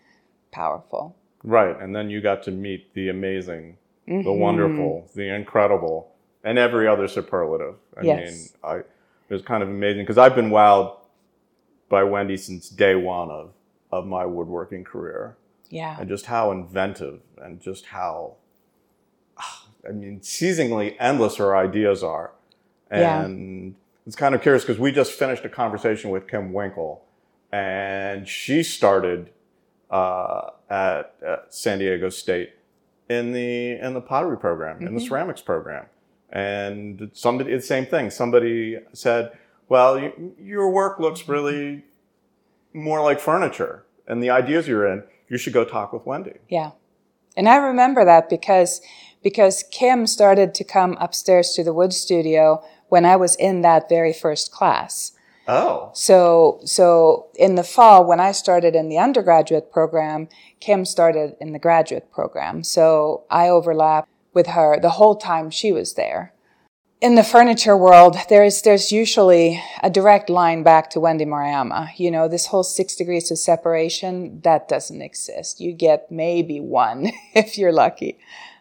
powerful. 0.50 1.16
Right, 1.42 1.78
and 1.80 1.94
then 1.94 2.10
you 2.10 2.20
got 2.20 2.42
to 2.44 2.50
meet 2.50 2.92
the 2.94 3.08
amazing, 3.08 3.76
Mm-hmm. 4.08 4.22
the 4.22 4.32
wonderful, 4.32 5.10
the 5.14 5.34
incredible, 5.34 6.12
and 6.44 6.58
every 6.58 6.86
other 6.88 7.08
superlative. 7.08 7.74
I 7.96 8.02
Yes. 8.02 8.18
mean, 8.18 8.48
I 8.64 8.76
it 9.28 9.32
was 9.32 9.42
kind 9.42 9.62
of 9.62 9.68
amazing 9.68 10.02
because 10.02 10.18
I've 10.18 10.36
been 10.36 10.50
wowed 10.50 10.96
by 11.88 12.04
Wendy 12.04 12.36
since 12.36 12.68
day 12.68 12.94
one 12.94 13.30
of 13.30 13.52
of 13.92 14.06
my 14.06 14.24
woodworking 14.26 14.84
career, 14.84 15.36
Yeah, 15.70 15.96
and 15.98 16.08
just 16.08 16.26
how 16.26 16.50
inventive 16.52 17.20
and 17.38 17.60
just 17.60 17.86
how, 17.86 18.36
I 19.88 19.92
mean, 19.92 20.22
seizingly 20.22 20.96
endless 20.98 21.36
her 21.36 21.56
ideas 21.56 22.02
are, 22.02 22.32
Yeah. 22.90 23.24
and 23.24 23.74
it's 24.06 24.16
kind 24.16 24.34
of 24.34 24.42
curious 24.42 24.62
because 24.64 24.78
we 24.80 24.92
just 24.92 25.12
finished 25.12 25.44
a 25.44 25.48
conversation 25.48 26.10
with 26.10 26.28
Kim 26.28 26.52
Winkle, 26.52 27.04
and 27.52 28.26
she 28.28 28.62
started 28.62 29.30
uh, 29.90 30.50
at, 30.68 31.14
at 31.24 31.46
San 31.54 31.78
Diego 31.78 32.08
State 32.08 32.54
in 33.08 33.32
the 33.32 33.72
in 33.80 33.94
the 33.94 34.00
pottery 34.00 34.36
program, 34.36 34.84
in 34.84 34.94
the 34.96 35.00
Mhm. 35.00 35.08
ceramics 35.08 35.40
program, 35.40 35.86
and 36.30 37.08
somebody 37.12 37.54
the 37.54 37.62
same 37.62 37.86
thing. 37.86 38.10
Somebody 38.10 38.78
said, 38.92 39.30
"Well, 39.68 39.96
you, 40.00 40.34
your 40.40 40.70
work 40.70 40.98
looks 40.98 41.28
really 41.28 41.84
more 42.74 43.00
like 43.00 43.20
furniture, 43.20 43.84
and 44.08 44.20
the 44.20 44.30
ideas 44.30 44.66
you're 44.66 44.86
in, 44.86 45.04
you 45.28 45.38
should 45.38 45.52
go 45.52 45.64
talk 45.64 45.92
with 45.92 46.04
Wendy." 46.04 46.38
Yeah. 46.48 46.72
And 47.36 47.48
I 47.48 47.56
remember 47.56 48.04
that 48.04 48.28
because 48.28 48.80
because 49.26 49.64
Kim 49.72 50.06
started 50.06 50.54
to 50.54 50.62
come 50.62 50.96
upstairs 51.00 51.50
to 51.50 51.64
the 51.64 51.74
wood 51.74 51.92
studio 51.92 52.62
when 52.90 53.04
I 53.04 53.16
was 53.16 53.34
in 53.34 53.62
that 53.62 53.88
very 53.88 54.12
first 54.12 54.52
class. 54.52 55.10
Oh, 55.48 55.90
So 55.94 56.60
so 56.64 57.26
in 57.34 57.56
the 57.56 57.64
fall 57.64 58.04
when 58.04 58.20
I 58.20 58.30
started 58.30 58.76
in 58.76 58.88
the 58.88 58.98
undergraduate 58.98 59.72
program, 59.72 60.28
Kim 60.60 60.84
started 60.84 61.34
in 61.40 61.52
the 61.52 61.58
graduate 61.58 62.12
program. 62.12 62.62
So 62.62 63.24
I 63.28 63.48
overlapped 63.48 64.08
with 64.32 64.46
her 64.46 64.78
the 64.80 64.96
whole 64.98 65.16
time 65.16 65.50
she 65.50 65.72
was 65.72 65.94
there. 65.94 66.32
In 67.00 67.16
the 67.16 67.24
furniture 67.24 67.76
world, 67.76 68.16
there 68.28 68.44
is 68.44 68.62
there's 68.62 68.92
usually 68.92 69.60
a 69.82 69.90
direct 69.90 70.30
line 70.30 70.62
back 70.62 70.88
to 70.90 71.00
Wendy 71.00 71.24
Maruyama. 71.24 71.90
You 71.96 72.12
know, 72.12 72.28
this 72.28 72.46
whole 72.46 72.62
six 72.62 72.94
degrees 72.94 73.32
of 73.32 73.38
separation 73.38 74.40
that 74.42 74.68
doesn't 74.68 75.02
exist. 75.02 75.60
You 75.60 75.72
get 75.72 76.12
maybe 76.12 76.60
one 76.60 77.10
if 77.34 77.58
you're 77.58 77.72
lucky. 77.72 78.18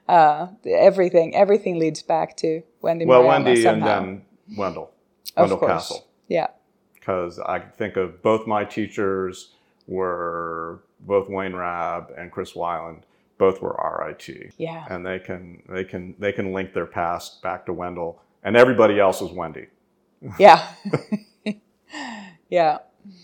Uh, 0.08 0.48
everything 0.66 1.36
everything 1.36 1.80
leads 1.80 2.04
back 2.04 2.38
to 2.38 2.62
Wendy 2.82 3.06
well, 3.06 3.24
Maruyama 3.24 3.28
Wendy 3.28 3.62
somehow. 3.62 3.98
and 3.98 4.08
then 4.08 4.58
Wendell, 4.58 4.92
Wendell. 5.36 5.58
Castle. 5.58 6.08
yeah, 6.28 6.48
because 6.94 7.40
I 7.40 7.60
think 7.60 7.98
of 7.98 8.22
both 8.22 8.46
my 8.46 8.66
teachers 8.66 9.54
were 9.88 10.82
both 11.00 11.30
Wayne 11.30 11.56
Rabb 11.56 12.12
and 12.18 12.32
Chris 12.32 12.54
Weiland. 12.54 13.02
Both 13.38 13.62
were 13.62 13.76
RIT, 14.06 14.54
yeah. 14.58 14.86
and 14.90 15.06
they 15.06 15.20
can 15.20 15.62
they 15.68 15.84
can 15.84 16.16
they 16.20 16.32
can 16.32 16.54
link 16.54 16.74
their 16.74 16.86
past 16.86 17.42
back 17.42 17.66
to 17.66 17.74
Wendell, 17.74 18.22
and 18.44 18.56
everybody 18.56 19.00
else 19.00 19.22
is 19.22 19.32
Wendy. 19.32 19.68
Yeah. 20.40 20.66
yeah. 22.50 22.80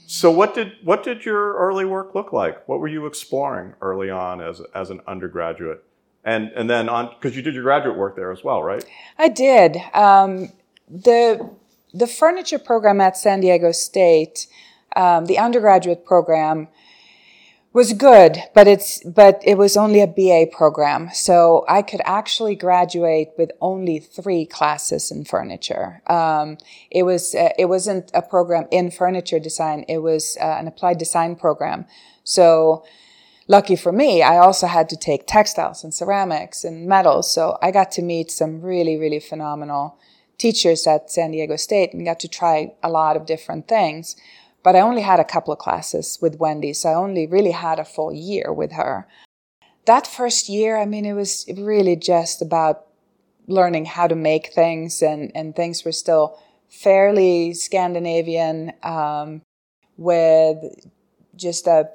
So 0.06 0.30
what 0.30 0.54
did 0.54 0.74
what 0.84 1.04
did 1.04 1.26
your 1.26 1.56
early 1.56 1.86
work 1.86 2.14
look 2.14 2.34
like? 2.34 2.68
What 2.68 2.80
were 2.80 2.88
you 2.88 3.06
exploring 3.06 3.74
early 3.82 4.10
on 4.10 4.42
as 4.42 4.62
as 4.76 4.90
an 4.90 5.02
undergraduate, 5.08 5.84
and 6.24 6.52
and 6.56 6.70
then 6.70 6.90
on 6.90 7.10
because 7.10 7.36
you 7.36 7.42
did 7.42 7.54
your 7.54 7.64
graduate 7.64 7.98
work 7.98 8.16
there 8.16 8.32
as 8.32 8.44
well, 8.44 8.62
right? 8.62 8.84
I 9.18 9.30
did. 9.30 9.78
Um, 9.94 10.52
the 10.90 11.50
the 11.94 12.08
furniture 12.08 12.60
program 12.60 13.02
at 13.02 13.18
San 13.18 13.42
Diego 13.42 13.72
State, 13.72 14.48
um, 14.96 15.26
the 15.26 15.38
undergraduate 15.38 16.06
program, 16.06 16.68
was 17.74 17.94
good, 17.94 18.38
but 18.54 18.68
it's 18.68 19.04
but 19.04 19.42
it 19.46 19.58
was 19.58 19.78
only 19.78 20.02
a 20.02 20.08
BA 20.08 20.52
program, 20.56 21.10
so 21.14 21.64
I 21.70 21.82
could 21.82 22.02
actually 22.04 22.56
graduate 22.56 23.30
with 23.38 23.52
only 23.62 24.00
three 24.00 24.46
classes 24.46 25.10
in 25.10 25.24
furniture. 25.24 26.02
Um, 26.08 26.58
it 26.90 27.04
was 27.04 27.34
uh, 27.34 27.50
it 27.58 27.66
wasn't 27.66 28.12
a 28.14 28.22
program 28.22 28.68
in 28.72 28.92
furniture 28.92 29.40
design; 29.40 29.86
it 29.88 30.00
was 30.00 30.38
uh, 30.42 30.58
an 30.60 30.68
applied 30.68 30.98
design 30.98 31.36
program. 31.36 31.86
So 32.24 32.84
lucky 33.52 33.76
for 33.76 33.92
me, 33.92 34.24
I 34.24 34.38
also 34.38 34.66
had 34.66 34.88
to 34.90 34.96
take 34.96 35.28
textiles 35.28 35.84
and 35.84 35.94
ceramics 35.94 36.64
and 36.64 36.88
metals. 36.88 37.30
So 37.30 37.58
I 37.62 37.70
got 37.72 37.92
to 37.92 38.02
meet 38.02 38.32
some 38.32 38.62
really, 38.62 38.96
really 38.98 39.20
phenomenal 39.20 40.00
teachers 40.38 40.88
at 40.88 41.12
San 41.12 41.32
Diego 41.32 41.58
State 41.58 41.94
and 41.94 42.06
got 42.06 42.22
to 42.22 42.30
try 42.30 42.74
a 42.82 42.90
lot 42.90 43.18
of 43.18 43.26
different 43.26 43.68
things. 43.68 44.16
But 44.64 44.76
I 44.78 44.80
only 44.80 45.02
had 45.02 45.20
a 45.20 45.26
couple 45.26 45.52
of 45.52 45.60
classes 45.60 46.18
with 46.22 46.40
Wendy, 46.40 46.74
so 46.74 46.90
I 46.90 46.94
only 46.94 47.28
really 47.28 47.52
had 47.52 47.78
a 47.78 47.86
full 47.86 48.14
year 48.14 48.54
with 48.54 48.72
her. 48.72 49.06
That 49.86 50.08
first 50.08 50.48
year, 50.48 50.78
I 50.78 50.86
mean, 50.86 51.06
it 51.06 51.14
was 51.14 51.46
really 51.58 51.98
just 51.98 52.42
about 52.42 52.86
learning 53.48 53.86
how 53.86 54.08
to 54.08 54.16
make 54.16 54.54
things, 54.54 55.02
and, 55.02 55.32
and 55.36 55.56
things 55.56 55.84
were 55.84 55.92
still 55.92 56.40
fairly 56.70 57.54
Scandinavian 57.54 58.72
um, 58.84 59.42
with 59.98 60.58
just 61.36 61.68
a 61.68 61.90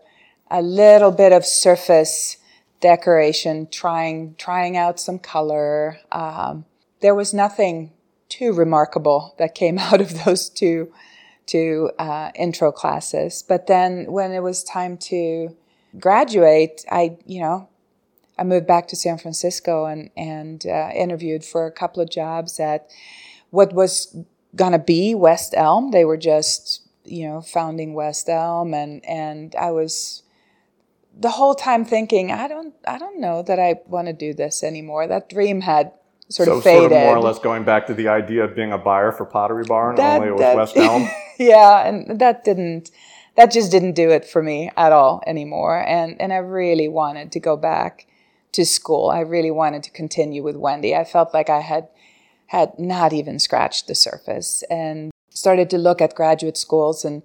a 0.50 0.62
little 0.62 1.10
bit 1.10 1.32
of 1.32 1.44
surface 1.44 2.36
decoration, 2.80 3.68
trying 3.70 4.34
trying 4.36 4.76
out 4.76 5.00
some 5.00 5.18
color. 5.18 5.98
Um, 6.12 6.64
there 7.00 7.14
was 7.14 7.34
nothing 7.34 7.92
too 8.28 8.52
remarkable 8.52 9.34
that 9.38 9.54
came 9.54 9.78
out 9.88 10.00
of 10.00 10.24
those 10.24 10.48
two 10.48 10.92
two 11.46 11.90
uh, 11.98 12.30
intro 12.34 12.72
classes. 12.72 13.42
But 13.46 13.66
then 13.66 14.10
when 14.10 14.32
it 14.32 14.42
was 14.42 14.64
time 14.64 14.96
to 14.98 15.56
graduate, 15.98 16.84
I 16.90 17.16
you 17.26 17.40
know 17.40 17.68
I 18.38 18.44
moved 18.44 18.66
back 18.66 18.88
to 18.88 18.96
San 18.96 19.18
Francisco 19.18 19.86
and 19.86 20.10
and 20.16 20.64
uh, 20.66 20.90
interviewed 20.94 21.44
for 21.44 21.66
a 21.66 21.72
couple 21.72 22.02
of 22.02 22.10
jobs 22.10 22.60
at 22.60 22.90
what 23.50 23.72
was 23.72 24.16
gonna 24.54 24.78
be 24.78 25.14
West 25.14 25.54
Elm. 25.56 25.90
They 25.90 26.04
were 26.04 26.16
just 26.16 26.82
you 27.04 27.26
know 27.26 27.40
founding 27.40 27.94
West 27.94 28.28
Elm, 28.28 28.74
and 28.74 29.04
and 29.06 29.54
I 29.54 29.70
was 29.70 30.22
the 31.18 31.30
whole 31.30 31.54
time 31.54 31.84
thinking 31.84 32.30
I 32.30 32.48
don't 32.48 32.74
I 32.86 32.98
don't 32.98 33.20
know 33.20 33.42
that 33.42 33.58
I 33.58 33.76
want 33.86 34.06
to 34.08 34.12
do 34.12 34.34
this 34.34 34.62
anymore. 34.62 35.06
That 35.06 35.28
dream 35.28 35.62
had 35.62 35.92
sort 36.28 36.48
so 36.48 36.56
of 36.58 36.64
faded. 36.64 36.90
sort 36.90 36.92
of 36.92 36.98
more 36.98 37.16
or 37.16 37.20
less 37.20 37.38
going 37.38 37.64
back 37.64 37.86
to 37.86 37.94
the 37.94 38.08
idea 38.08 38.44
of 38.44 38.54
being 38.54 38.72
a 38.72 38.78
buyer 38.78 39.12
for 39.12 39.24
Pottery 39.24 39.64
Barn, 39.64 39.96
That- 39.96 40.16
only 40.16 40.28
it 40.28 40.32
was 40.32 40.40
that- 40.40 40.56
West 40.56 40.76
Elm. 40.76 41.08
yeah, 41.38 41.86
and 41.86 42.18
that 42.20 42.44
didn't 42.44 42.90
that 43.36 43.50
just 43.52 43.70
didn't 43.70 43.92
do 43.92 44.10
it 44.10 44.24
for 44.24 44.42
me 44.42 44.70
at 44.76 44.92
all 44.92 45.22
anymore. 45.26 45.78
And 45.86 46.20
and 46.20 46.32
I 46.32 46.38
really 46.38 46.88
wanted 46.88 47.32
to 47.32 47.40
go 47.40 47.56
back 47.56 48.06
to 48.52 48.64
school. 48.64 49.10
I 49.10 49.20
really 49.20 49.50
wanted 49.50 49.82
to 49.84 49.90
continue 49.90 50.42
with 50.42 50.56
Wendy. 50.56 50.94
I 50.94 51.04
felt 51.04 51.34
like 51.34 51.50
I 51.50 51.60
had 51.60 51.88
had 52.48 52.78
not 52.78 53.12
even 53.12 53.38
scratched 53.38 53.86
the 53.86 53.94
surface 53.94 54.62
and 54.70 55.10
started 55.30 55.68
to 55.70 55.78
look 55.78 56.00
at 56.00 56.14
graduate 56.14 56.56
schools 56.56 57.04
and 57.04 57.22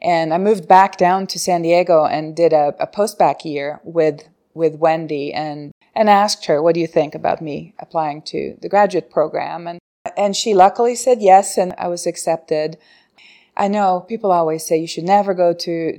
and 0.00 0.32
I 0.32 0.38
moved 0.38 0.68
back 0.68 0.96
down 0.96 1.26
to 1.28 1.38
San 1.38 1.62
Diego 1.62 2.04
and 2.04 2.36
did 2.36 2.52
a, 2.52 2.74
a 2.78 2.86
post-bac 2.86 3.44
year 3.44 3.80
with 3.84 4.24
with 4.54 4.76
Wendy 4.76 5.32
and 5.32 5.72
and 5.94 6.08
asked 6.08 6.46
her, 6.46 6.62
"What 6.62 6.74
do 6.74 6.80
you 6.80 6.86
think 6.86 7.14
about 7.14 7.42
me 7.42 7.74
applying 7.78 8.22
to 8.22 8.56
the 8.60 8.68
graduate 8.68 9.10
program?" 9.10 9.66
And 9.66 9.78
and 10.16 10.36
she 10.36 10.54
luckily 10.54 10.94
said 10.94 11.20
yes, 11.20 11.58
and 11.58 11.74
I 11.78 11.88
was 11.88 12.06
accepted. 12.06 12.78
I 13.56 13.68
know 13.68 14.04
people 14.08 14.30
always 14.30 14.64
say 14.64 14.76
you 14.76 14.86
should 14.86 15.04
never 15.04 15.34
go 15.34 15.52
to 15.52 15.98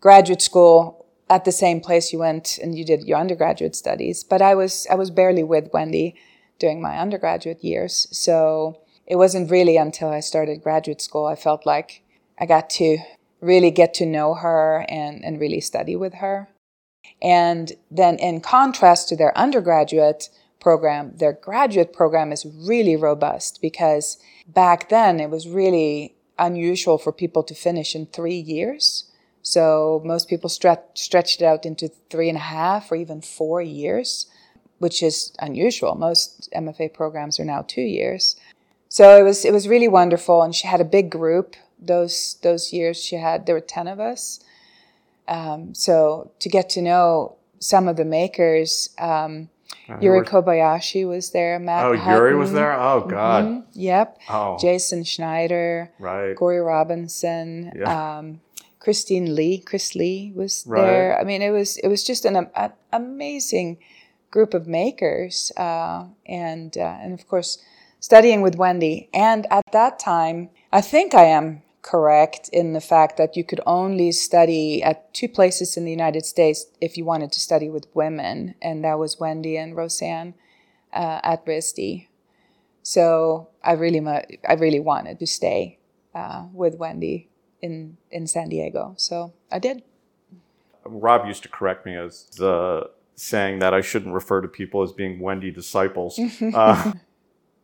graduate 0.00 0.42
school 0.42 1.06
at 1.30 1.44
the 1.44 1.52
same 1.52 1.80
place 1.80 2.12
you 2.12 2.18
went 2.18 2.58
and 2.60 2.76
you 2.76 2.84
did 2.84 3.04
your 3.04 3.18
undergraduate 3.18 3.76
studies, 3.76 4.24
but 4.24 4.42
I 4.42 4.54
was 4.54 4.86
I 4.90 4.94
was 4.96 5.10
barely 5.10 5.42
with 5.42 5.72
Wendy 5.72 6.14
during 6.58 6.82
my 6.82 6.98
undergraduate 6.98 7.64
years, 7.64 8.06
so 8.10 8.80
it 9.06 9.16
wasn't 9.16 9.50
really 9.50 9.76
until 9.76 10.10
I 10.10 10.20
started 10.20 10.62
graduate 10.62 11.00
school 11.00 11.26
I 11.26 11.36
felt 11.36 11.64
like 11.64 12.02
I 12.38 12.46
got 12.46 12.70
to 12.70 12.98
really 13.40 13.70
get 13.70 13.94
to 13.94 14.06
know 14.06 14.34
her 14.34 14.84
and, 14.88 15.24
and 15.24 15.40
really 15.40 15.60
study 15.60 15.96
with 15.96 16.14
her. 16.14 16.48
And 17.22 17.72
then, 17.90 18.18
in 18.18 18.40
contrast 18.40 19.08
to 19.08 19.16
their 19.16 19.36
undergraduate 19.36 20.30
program, 20.60 21.16
their 21.16 21.32
graduate 21.32 21.92
program 21.92 22.32
is 22.32 22.46
really 22.46 22.96
robust 22.96 23.60
because 23.60 24.18
back 24.46 24.88
then 24.88 25.20
it 25.20 25.30
was 25.30 25.48
really 25.48 26.14
unusual 26.38 26.98
for 26.98 27.12
people 27.12 27.42
to 27.44 27.54
finish 27.54 27.94
in 27.94 28.06
three 28.06 28.38
years. 28.38 29.10
So 29.42 30.02
most 30.04 30.28
people 30.28 30.50
stretch, 30.50 30.80
stretched 30.94 31.40
it 31.40 31.44
out 31.44 31.64
into 31.64 31.88
three 32.10 32.28
and 32.28 32.36
a 32.36 32.40
half 32.40 32.92
or 32.92 32.96
even 32.96 33.20
four 33.20 33.62
years, 33.62 34.26
which 34.78 35.02
is 35.02 35.32
unusual. 35.38 35.94
Most 35.94 36.50
MFA 36.54 36.92
programs 36.92 37.40
are 37.40 37.44
now 37.44 37.62
two 37.62 37.82
years. 37.82 38.36
So 38.88 39.16
it 39.16 39.22
was 39.22 39.44
it 39.44 39.52
was 39.52 39.68
really 39.68 39.88
wonderful, 39.88 40.42
and 40.42 40.54
she 40.54 40.66
had 40.66 40.80
a 40.80 40.84
big 40.84 41.10
group. 41.10 41.54
Those 41.80 42.36
those 42.42 42.72
years 42.72 43.02
she 43.02 43.16
had 43.16 43.46
there 43.46 43.54
were 43.54 43.60
ten 43.60 43.88
of 43.88 43.98
us. 44.00 44.40
Um, 45.28 45.74
so 45.74 46.30
to 46.40 46.48
get 46.48 46.68
to 46.70 46.82
know 46.82 47.36
some 47.58 47.88
of 47.88 47.96
the 47.96 48.04
makers, 48.04 48.90
um, 48.98 49.48
Uh, 49.88 49.98
Yuri 50.00 50.22
Kobayashi 50.22 51.06
was 51.08 51.30
there. 51.30 51.58
Matt 51.58 51.84
Oh, 51.84 51.92
Yuri 51.92 52.34
was 52.36 52.52
there. 52.52 52.72
Oh 52.78 53.00
God. 53.00 53.44
Mhm. 53.44 53.64
Yep. 53.72 54.18
Oh, 54.28 54.56
Jason 54.58 55.02
Schneider, 55.04 55.90
right. 55.98 56.34
Corey 56.36 56.60
Robinson, 56.60 57.72
Yeah. 57.76 58.18
um, 58.18 58.40
Christine 58.78 59.34
Lee, 59.34 59.58
Chris 59.58 59.94
Lee 59.94 60.32
was 60.34 60.64
Right. 60.66 60.82
there. 60.82 61.18
I 61.20 61.24
mean, 61.24 61.42
it 61.42 61.50
was 61.50 61.76
it 61.78 61.88
was 61.88 62.02
just 62.04 62.24
an, 62.24 62.36
an 62.54 62.72
amazing 62.92 63.78
group 64.30 64.54
of 64.54 64.66
makers, 64.66 65.50
uh, 65.56 66.04
and 66.26 66.76
uh, 66.78 66.98
and 67.02 67.12
of 67.18 67.26
course, 67.28 67.58
studying 68.00 68.42
with 68.42 68.56
Wendy. 68.56 69.08
And 69.12 69.46
at 69.50 69.64
that 69.72 69.98
time, 69.98 70.50
I 70.72 70.80
think 70.80 71.14
I 71.14 71.24
am 71.24 71.62
correct 71.82 72.48
in 72.52 72.72
the 72.72 72.80
fact 72.80 73.16
that 73.16 73.36
you 73.36 73.44
could 73.44 73.60
only 73.66 74.12
study 74.12 74.82
at 74.82 75.12
two 75.14 75.28
places 75.28 75.76
in 75.76 75.84
the 75.84 75.90
United 75.90 76.26
States 76.26 76.66
if 76.80 76.96
you 76.96 77.04
wanted 77.04 77.32
to 77.32 77.40
study 77.40 77.68
with 77.68 77.86
women, 77.94 78.54
and 78.60 78.84
that 78.84 78.98
was 78.98 79.18
Wendy 79.18 79.56
and 79.56 79.76
Rosanne 79.76 80.34
uh, 80.92 81.20
at 81.22 81.44
RISD. 81.46 82.06
So 82.82 83.48
I 83.62 83.72
really, 83.72 84.00
mu- 84.00 84.26
I 84.48 84.54
really 84.54 84.80
wanted 84.80 85.18
to 85.18 85.26
stay 85.26 85.78
uh, 86.14 86.46
with 86.52 86.76
Wendy 86.76 87.28
in 87.62 87.96
in 88.10 88.26
San 88.26 88.48
Diego. 88.48 88.94
So 88.96 89.32
I 89.50 89.58
did. 89.58 89.82
Rob 90.84 91.26
used 91.26 91.42
to 91.42 91.48
correct 91.48 91.84
me 91.84 91.94
as 91.94 92.24
the 92.36 92.90
saying 93.14 93.58
that 93.58 93.74
I 93.74 93.82
shouldn't 93.82 94.14
refer 94.14 94.40
to 94.40 94.48
people 94.48 94.82
as 94.82 94.92
being 94.92 95.20
Wendy 95.20 95.50
disciples. 95.50 96.18
uh, 96.54 96.92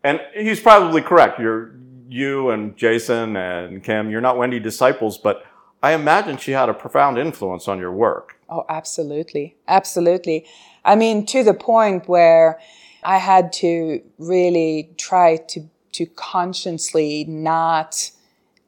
and 0.04 0.20
he's 0.34 0.60
probably 0.60 1.00
correct. 1.00 1.40
You're 1.40 1.74
you 2.08 2.50
and 2.50 2.76
Jason 2.76 3.36
and 3.36 3.82
Kim, 3.82 4.10
you're 4.10 4.20
not 4.20 4.38
Wendy 4.38 4.60
disciples, 4.60 5.18
but 5.18 5.44
I 5.82 5.92
imagine 5.92 6.36
she 6.36 6.52
had 6.52 6.68
a 6.68 6.74
profound 6.74 7.18
influence 7.18 7.68
on 7.68 7.78
your 7.78 7.92
work. 7.92 8.38
Oh, 8.48 8.64
absolutely. 8.68 9.56
Absolutely. 9.68 10.46
I 10.84 10.96
mean, 10.96 11.26
to 11.26 11.42
the 11.42 11.54
point 11.54 12.08
where 12.08 12.60
I 13.02 13.18
had 13.18 13.52
to 13.54 14.02
really 14.18 14.90
try 14.96 15.36
to, 15.36 15.68
to 15.92 16.06
consciously 16.06 17.24
not 17.28 18.10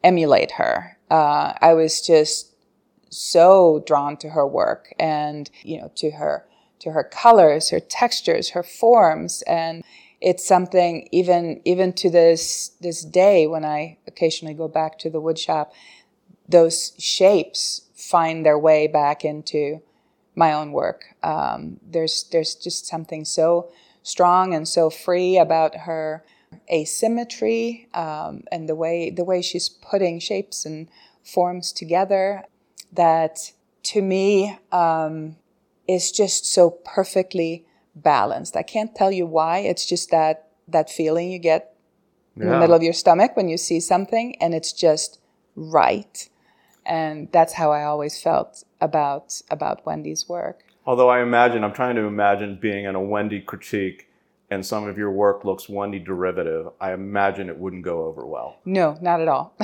emulate 0.04 0.52
her. 0.52 0.97
Uh, 1.11 1.54
I 1.61 1.75
was 1.75 2.00
just 2.00 2.54
so 3.11 3.83
drawn 3.87 4.16
to 4.18 4.30
her 4.30 4.47
work 4.47 4.95
and, 4.99 5.50
you 5.62 5.80
know, 5.80 5.90
to 5.97 6.12
her, 6.12 6.47
to 6.80 6.92
her 6.92 7.02
colors, 7.02 7.71
her 7.71 7.80
textures, 7.80 8.50
her 8.50 8.62
forms. 8.62 9.42
And 9.42 9.83
it's 10.21 10.47
something 10.47 11.09
even, 11.13 11.61
even 11.65 11.93
to 11.95 12.11
this, 12.11 12.71
this 12.81 13.05
day 13.05 13.47
when 13.47 13.65
I 13.65 13.99
occasionally 14.07 14.55
go 14.55 14.69
back 14.69 14.99
to 15.01 15.11
the 15.11 15.21
wood 15.21 15.39
shop, 15.39 15.73
those 16.49 16.93
shapes 16.99 17.83
find 17.95 18.45
their 18.45 18.59
way 18.59 18.87
back 18.87 19.25
into 19.25 19.83
my 20.39 20.53
own 20.53 20.73
work. 20.73 21.15
Um, 21.23 21.79
there's 21.83 22.25
there's 22.31 22.55
just 22.55 22.87
something 22.87 23.25
so 23.25 23.71
strong 24.03 24.55
and 24.55 24.67
so 24.67 24.89
free 24.89 25.37
about 25.37 25.75
her 25.75 26.25
asymmetry 26.73 27.89
um, 27.93 28.45
and 28.51 28.69
the 28.69 28.75
way 28.75 29.11
the 29.11 29.25
way 29.25 29.43
she's 29.43 29.69
putting 29.69 30.19
shapes 30.19 30.65
and 30.65 30.89
forms 31.23 31.73
together 31.73 32.45
that 32.93 33.53
to 33.83 34.00
me 34.00 34.57
um, 34.73 35.37
is 35.87 36.11
just 36.11 36.47
so 36.47 36.71
perfectly 36.71 37.67
balanced. 38.02 38.56
I 38.56 38.63
can't 38.63 38.95
tell 38.95 39.13
you 39.13 39.26
why. 39.26 39.58
It's 39.58 39.87
just 39.87 40.11
that 40.11 40.49
that 40.67 40.91
feeling 40.91 41.30
you 41.30 41.39
get 41.39 41.75
in 42.37 42.49
the 42.49 42.58
middle 42.58 42.75
of 42.75 42.82
your 42.82 42.93
stomach 42.93 43.37
when 43.37 43.49
you 43.49 43.56
see 43.56 43.80
something 43.80 44.37
and 44.41 44.54
it's 44.54 44.73
just 44.73 45.19
right 45.56 46.28
and 46.87 47.26
that's 47.32 47.54
how 47.54 47.73
i 47.73 47.82
always 47.82 48.23
felt 48.23 48.63
about 48.80 49.43
about 49.50 49.84
wendy's 49.84 50.28
work 50.28 50.63
Although 50.89 51.11
I 51.11 51.21
imagine, 51.21 51.65
I'm 51.65 51.75
trying 51.75 51.97
to 51.97 52.04
imagine 52.04 52.56
being 52.56 52.87
in 52.87 52.95
a 52.95 53.00
Wendy 53.02 53.43
critique 53.43 54.08
and 54.50 54.65
some 54.65 54.89
of 54.89 54.97
your 54.97 55.11
work 55.11 55.45
looks 55.45 55.69
Wendy 55.69 55.99
derivative. 55.99 56.69
I 56.80 56.95
imagine 56.95 57.50
it 57.50 57.58
wouldn't 57.58 57.82
go 57.82 58.06
over 58.06 58.25
well. 58.25 58.56
no 58.65 58.97
not 59.02 59.21
at 59.21 59.28
all 59.28 59.52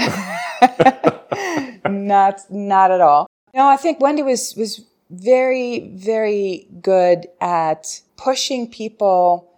not 1.88 2.40
not 2.50 2.90
at 2.90 3.00
all 3.00 3.26
no 3.54 3.66
i 3.66 3.76
think 3.76 4.00
wendy 4.00 4.22
was 4.22 4.54
was 4.56 4.84
very 5.22 5.92
very 5.94 6.68
good 6.80 7.26
at 7.40 8.00
pushing 8.16 8.68
people 8.70 9.50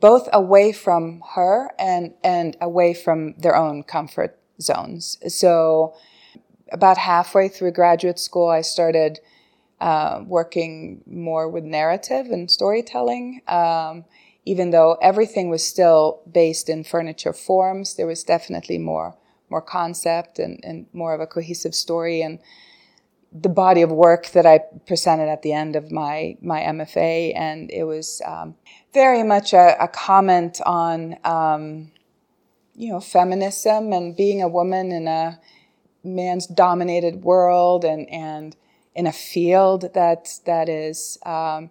both 0.00 0.28
away 0.32 0.72
from 0.72 1.22
her 1.34 1.70
and 1.78 2.14
and 2.22 2.56
away 2.60 2.94
from 2.94 3.34
their 3.34 3.56
own 3.56 3.82
comfort 3.82 4.38
zones 4.60 5.18
so 5.28 5.94
about 6.72 6.96
halfway 6.96 7.48
through 7.48 7.70
graduate 7.70 8.18
school 8.18 8.48
i 8.48 8.60
started 8.60 9.20
uh, 9.80 10.22
working 10.26 11.02
more 11.06 11.48
with 11.48 11.64
narrative 11.64 12.30
and 12.30 12.50
storytelling. 12.50 13.42
Um, 13.46 14.04
even 14.46 14.70
though 14.70 14.96
everything 15.02 15.48
was 15.50 15.62
still 15.62 16.22
based 16.30 16.68
in 16.68 16.84
furniture 16.84 17.32
forms, 17.32 17.96
there 17.96 18.06
was 18.06 18.24
definitely 18.24 18.78
more 18.78 19.16
more 19.50 19.60
concept 19.60 20.38
and, 20.38 20.58
and 20.64 20.86
more 20.94 21.14
of 21.14 21.20
a 21.20 21.26
cohesive 21.26 21.74
story. 21.74 22.22
And 22.22 22.38
the 23.34 23.48
body 23.48 23.82
of 23.82 23.90
work 23.90 24.28
that 24.28 24.46
I 24.46 24.60
presented 24.86 25.28
at 25.28 25.42
the 25.42 25.52
end 25.52 25.74
of 25.74 25.90
my 25.90 26.36
my 26.40 26.60
MFA, 26.60 27.36
and 27.36 27.70
it 27.70 27.84
was 27.84 28.22
um, 28.24 28.54
very 28.92 29.24
much 29.24 29.52
a, 29.52 29.76
a 29.82 29.88
comment 29.88 30.60
on 30.64 31.16
um, 31.24 31.90
you 32.74 32.90
know 32.90 33.00
feminism 33.00 33.92
and 33.92 34.16
being 34.16 34.40
a 34.40 34.48
woman 34.48 34.92
in 34.92 35.08
a 35.08 35.40
man's 36.04 36.46
dominated 36.46 37.24
world 37.24 37.84
and 37.84 38.08
and 38.08 38.56
in 38.94 39.06
a 39.06 39.12
field 39.12 39.92
that 39.94 40.28
that 40.46 40.68
is 40.68 41.18
um, 41.26 41.70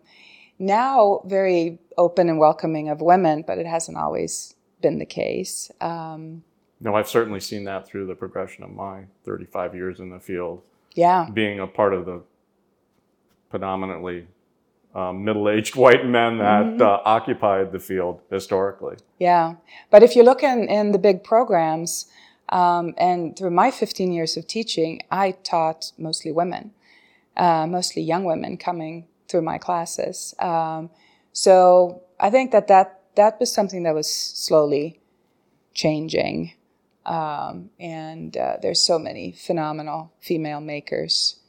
now 0.59 1.21
very 1.25 1.79
open 1.97 2.27
and 2.29 2.39
welcoming 2.39 2.89
of 2.89 3.01
women, 3.01 3.43
but 3.45 3.57
it 3.57 3.65
hasn't 3.65 3.97
always 3.97 4.55
been 4.81 4.99
the 4.99 5.05
case. 5.05 5.71
Um, 5.79 6.43
No, 6.81 6.95
I've 6.95 7.07
certainly 7.07 7.39
seen 7.39 7.63
that 7.63 7.87
through 7.87 8.07
the 8.07 8.15
progression 8.15 8.65
of 8.65 8.71
my 8.71 9.05
35 9.23 9.73
years 9.73 9.99
in 10.01 10.09
the 10.09 10.19
field, 10.19 10.63
yeah, 10.95 11.27
being 11.33 11.59
a 11.59 11.67
part 11.67 11.93
of 11.93 12.05
the 12.05 12.21
predominantly 13.49 14.27
um, 14.95 15.23
middle-aged 15.23 15.75
white 15.75 16.05
men 16.05 16.37
that 16.37 16.81
uh, 16.81 17.01
occupied 17.05 17.71
the 17.71 17.79
field 17.79 18.21
historically. 18.29 18.95
yeah. 19.19 19.55
But 19.89 20.03
if 20.03 20.15
you 20.15 20.23
look 20.23 20.43
in, 20.43 20.67
in 20.69 20.91
the 20.91 20.99
big 20.99 21.23
programs, 21.23 22.07
um, 22.49 22.93
and 22.97 23.35
through 23.37 23.51
my 23.51 23.71
15 23.71 24.11
years 24.11 24.37
of 24.37 24.47
teaching, 24.47 25.01
I 25.09 25.31
taught 25.31 25.91
mostly 25.97 26.31
women, 26.31 26.71
uh, 27.35 27.65
mostly 27.67 28.03
young 28.03 28.25
women 28.25 28.57
coming 28.57 29.07
through 29.27 29.41
my 29.41 29.57
classes. 29.57 30.35
Um, 30.39 30.89
so 31.31 32.03
I 32.19 32.29
think 32.29 32.51
that, 32.51 32.67
that 32.67 33.01
that 33.15 33.39
was 33.39 33.51
something 33.51 33.83
that 33.83 33.95
was 33.95 34.11
slowly 34.11 34.99
changing. 35.73 36.53
Um, 37.05 37.69
and 37.79 38.35
uh, 38.37 38.57
there's 38.61 38.81
so 38.81 38.97
many 38.97 39.31
phenomenal 39.31 40.13
female 40.21 40.61
makers. 40.61 41.39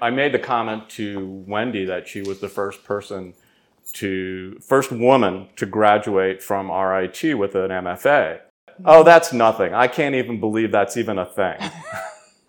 I 0.00 0.10
made 0.10 0.32
the 0.32 0.38
comment 0.38 0.88
to 0.90 1.44
Wendy 1.46 1.84
that 1.86 2.06
she 2.06 2.22
was 2.22 2.40
the 2.40 2.48
first 2.48 2.84
person 2.84 3.34
to, 3.94 4.58
first 4.60 4.92
woman 4.92 5.48
to 5.56 5.66
graduate 5.66 6.42
from 6.42 6.70
RIT 6.70 7.36
with 7.36 7.54
an 7.56 7.70
MFA. 7.70 8.40
Oh, 8.84 9.02
that's 9.02 9.32
nothing. 9.32 9.74
I 9.74 9.88
can't 9.88 10.14
even 10.14 10.38
believe 10.38 10.70
that's 10.70 10.96
even 10.96 11.18
a 11.18 11.26
thing. 11.26 11.58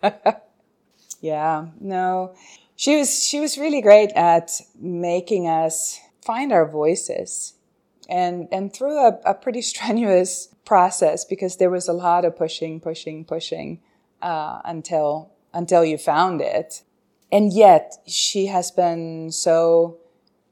Yeah, 1.21 1.67
no, 1.79 2.33
she 2.75 2.95
was 2.97 3.23
she 3.23 3.39
was 3.39 3.57
really 3.57 3.81
great 3.81 4.11
at 4.11 4.51
making 4.79 5.47
us 5.47 5.99
find 6.23 6.53
our 6.53 6.67
voices, 6.67 7.55
and 8.07 8.47
and 8.51 8.73
through 8.73 8.97
a, 8.97 9.19
a 9.25 9.33
pretty 9.33 9.61
strenuous 9.73 10.49
process 10.69 11.25
because 11.25 11.57
there 11.57 11.71
was 11.71 11.87
a 11.87 11.93
lot 11.93 12.23
of 12.23 12.37
pushing, 12.37 12.79
pushing, 12.79 13.25
pushing 13.25 13.81
uh, 14.21 14.59
until 14.63 15.31
until 15.51 15.83
you 15.83 15.97
found 15.97 16.41
it, 16.41 16.83
and 17.31 17.51
yet 17.51 17.95
she 18.05 18.45
has 18.45 18.69
been 18.69 19.31
so 19.31 19.97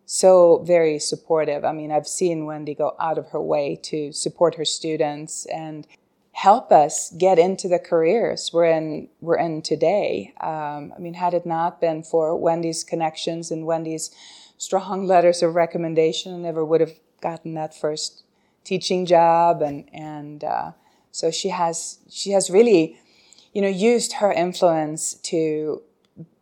so 0.08 0.64
very 0.66 0.98
supportive. 0.98 1.64
I 1.64 1.72
mean, 1.72 1.92
I've 1.92 2.08
seen 2.08 2.48
Wendy 2.48 2.74
go 2.74 2.96
out 3.00 3.20
of 3.20 3.30
her 3.30 3.42
way 3.54 3.80
to 3.92 4.12
support 4.12 4.56
her 4.56 4.66
students 4.66 5.46
and 5.54 5.86
help 6.32 6.72
us 6.72 7.12
get 7.12 7.38
into 7.38 7.68
the 7.68 7.80
careers 7.80 8.50
we're 8.52 8.72
in 8.80 9.10
we're 9.22 9.38
in 9.38 9.62
today. 9.62 10.34
Um, 10.42 10.94
I 10.96 11.00
mean, 11.00 11.14
had 11.14 11.36
it 11.36 11.46
not 11.46 11.80
been 11.80 12.02
for 12.02 12.36
Wendy's 12.36 12.84
connections 12.84 13.52
and 13.52 13.68
Wendy's 13.68 14.10
strong 14.58 15.06
letters 15.06 15.44
of 15.44 15.54
recommendation, 15.54 16.34
I 16.34 16.38
never 16.38 16.66
would 16.66 16.82
have 16.82 16.96
gotten 17.22 17.54
that 17.54 17.76
first 17.76 18.24
teaching 18.68 19.06
job. 19.06 19.62
And 19.62 19.90
and 19.94 20.44
uh, 20.44 20.72
so 21.12 21.32
she 21.32 21.50
has 21.50 22.00
she 22.10 22.32
has 22.32 22.50
really, 22.50 23.00
you 23.54 23.62
know, 23.62 23.68
used 23.68 24.14
her 24.14 24.32
influence 24.32 25.14
to 25.32 25.82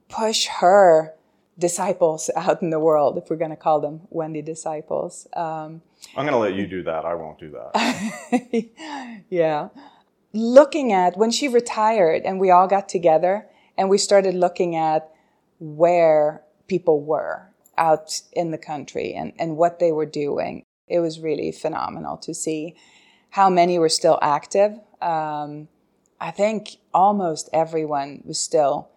push 0.10 0.48
her 0.48 1.14
disciples 1.58 2.30
out 2.36 2.62
in 2.62 2.70
the 2.70 2.80
world, 2.80 3.18
if 3.18 3.30
we're 3.30 3.38
going 3.38 3.52
to 3.52 3.58
call 3.58 3.80
them 3.80 4.02
Wendy 4.10 4.42
disciples. 4.42 5.28
Um, 5.34 5.82
I'm 6.16 6.26
going 6.26 6.34
to 6.34 6.38
let 6.38 6.54
you 6.54 6.68
do 6.68 6.84
that. 6.84 7.06
I 7.06 7.16
won't 7.16 7.40
do 7.40 7.52
that. 7.52 9.24
yeah. 9.30 9.70
Looking 10.34 10.92
at 10.92 11.18
when 11.18 11.32
she 11.32 11.48
retired 11.48 12.24
and 12.24 12.40
we 12.40 12.52
all 12.52 12.68
got 12.68 12.90
together 12.90 13.48
and 13.78 13.90
we 13.90 13.98
started 13.98 14.34
looking 14.34 14.76
at 14.76 15.10
where 15.60 16.44
people 16.68 17.02
were 17.02 17.50
out 17.78 18.22
in 18.34 18.52
the 18.52 18.58
country 18.58 19.14
and, 19.14 19.34
and 19.40 19.58
what 19.58 19.80
they 19.80 19.92
were 19.92 20.06
doing. 20.06 20.64
It 20.88 21.00
was 21.00 21.20
really 21.20 21.52
phenomenal 21.52 22.18
to 22.18 22.34
see 22.34 22.76
how 23.32 23.50
many 23.50 23.80
were 23.80 23.90
still 23.90 24.20
active. 24.22 24.80
Um, 25.02 25.68
I 26.20 26.32
think 26.32 26.78
almost 26.94 27.50
everyone 27.52 28.22
was 28.26 28.40
still 28.40 28.90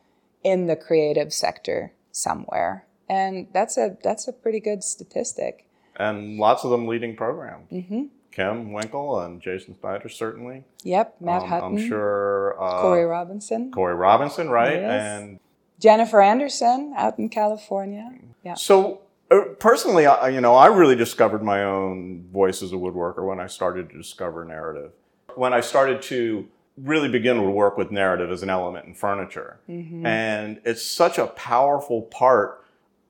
in 0.43 0.67
the 0.67 0.77
creative 0.77 1.33
sector 1.33 1.93
somewhere, 2.13 2.87
and 3.09 3.49
that's 3.53 3.77
a 3.77 3.97
that's 4.03 4.29
a 4.29 4.33
pretty 4.33 4.61
good 4.61 4.85
statistic. 4.85 5.67
And 5.97 6.39
lots 6.39 6.63
of 6.65 6.71
them 6.71 6.87
leading 6.87 7.17
programs. 7.17 7.71
Mm-hmm. 7.73 8.03
Kim 8.31 8.73
Winkle 8.73 9.19
and 9.21 9.41
Jason 9.43 9.75
Snyder 9.81 10.09
certainly. 10.09 10.65
Yep, 10.85 11.17
Matt 11.21 11.43
Um, 11.43 11.49
Hutton. 11.49 11.79
I'm 11.79 11.89
sure. 11.89 12.55
Uh, 12.63 12.83
Corey 12.83 13.05
Robinson. 13.05 13.73
Corey 13.73 13.97
Robinson, 13.97 14.49
right? 14.49 14.75
Yes. 14.81 15.03
And 15.03 15.41
Jennifer 15.81 16.21
Anderson 16.21 16.95
out 16.97 17.19
in 17.19 17.29
California. 17.31 18.13
Yeah. 18.45 18.55
So 18.55 19.01
Uh, 19.31 19.41
personally, 19.59 20.07
I, 20.07 20.29
you 20.29 20.41
know, 20.41 20.55
I 20.55 20.67
really 20.67 20.97
discovered 20.97 21.43
my 21.43 21.65
own 21.65 22.27
voice 22.33 22.63
as 22.63 22.73
a 22.73 22.77
woodworker 22.77 23.27
when 23.27 23.41
I 23.41 23.47
started 23.47 23.91
to 23.91 23.97
discover 23.99 24.45
narrative. 24.45 24.93
When 25.35 25.53
I 25.53 25.61
started 25.61 26.03
to 26.03 26.49
really 26.77 27.09
begin 27.09 27.37
to 27.37 27.43
work 27.43 27.77
with 27.77 27.91
narrative 27.91 28.31
as 28.31 28.43
an 28.43 28.51
element 28.51 28.87
in 28.87 28.95
furniture, 28.95 29.61
mm-hmm. 29.69 30.07
and 30.07 30.61
it's 30.65 30.83
such 30.83 31.19
a 31.19 31.27
powerful 31.27 32.03
part 32.03 32.65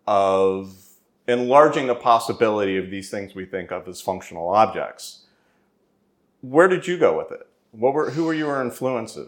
of 0.06 0.74
enlarging 1.28 1.86
the 1.86 1.94
possibility 1.94 2.76
of 2.76 2.90
these 2.90 3.10
things 3.10 3.34
we 3.34 3.44
think 3.44 3.70
of 3.70 3.86
as 3.86 4.00
functional 4.00 4.48
objects. 4.48 5.26
Where 6.40 6.68
did 6.68 6.86
you 6.86 6.98
go 6.98 7.16
with 7.16 7.30
it? 7.30 7.46
What 7.72 7.94
were 7.94 8.10
who 8.10 8.24
were 8.24 8.34
your 8.34 8.60
influences? 8.62 9.27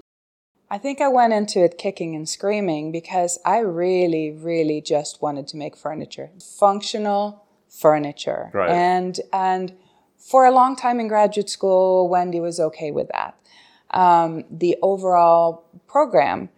I 0.71 0.79
think 0.79 1.01
I 1.01 1.09
went 1.09 1.33
into 1.33 1.65
it 1.65 1.79
kicking 1.79 2.15
and 2.15 2.29
screaming 2.29 2.93
because 2.93 3.39
I 3.45 3.59
really, 3.59 4.31
really 4.31 4.81
just 4.81 5.21
wanted 5.21 5.49
to 5.49 5.57
make 5.57 5.77
furniture, 5.77 6.31
functional 6.59 7.45
furniture. 7.69 8.51
Right. 8.53 8.71
And 8.71 9.19
and 9.33 9.75
for 10.17 10.45
a 10.45 10.53
long 10.53 10.77
time 10.77 11.01
in 11.01 11.09
graduate 11.09 11.51
school, 11.51 12.09
Wendy 12.09 12.39
was 12.41 12.61
okay 12.61 12.93
with 12.93 13.09
that. 13.09 13.37
Um, 13.91 14.45
the 14.51 14.77
overall 14.83 15.65
program 15.89 16.51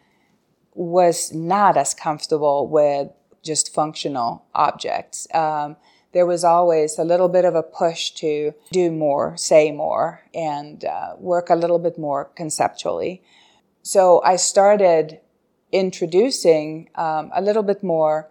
was 0.75 1.33
not 1.33 1.77
as 1.77 1.95
comfortable 1.95 2.69
with 2.69 3.09
just 3.43 3.73
functional 3.73 4.45
objects. 4.55 5.27
Um, 5.33 5.77
there 6.13 6.27
was 6.27 6.45
always 6.45 6.99
a 6.99 7.05
little 7.05 7.29
bit 7.29 7.47
of 7.47 7.55
a 7.55 7.63
push 7.63 8.11
to 8.11 8.53
do 8.71 8.91
more, 8.91 9.37
say 9.39 9.73
more, 9.73 10.23
and 10.35 10.85
uh, 10.85 11.15
work 11.19 11.49
a 11.49 11.55
little 11.55 11.79
bit 11.79 11.99
more 11.99 12.27
conceptually. 12.37 13.23
So 13.83 14.23
I 14.23 14.37
started 14.37 15.19
introducing 15.73 16.89
um, 16.95 17.31
a 17.35 17.43
little 17.43 17.65
bit 17.65 17.83
more 17.83 18.31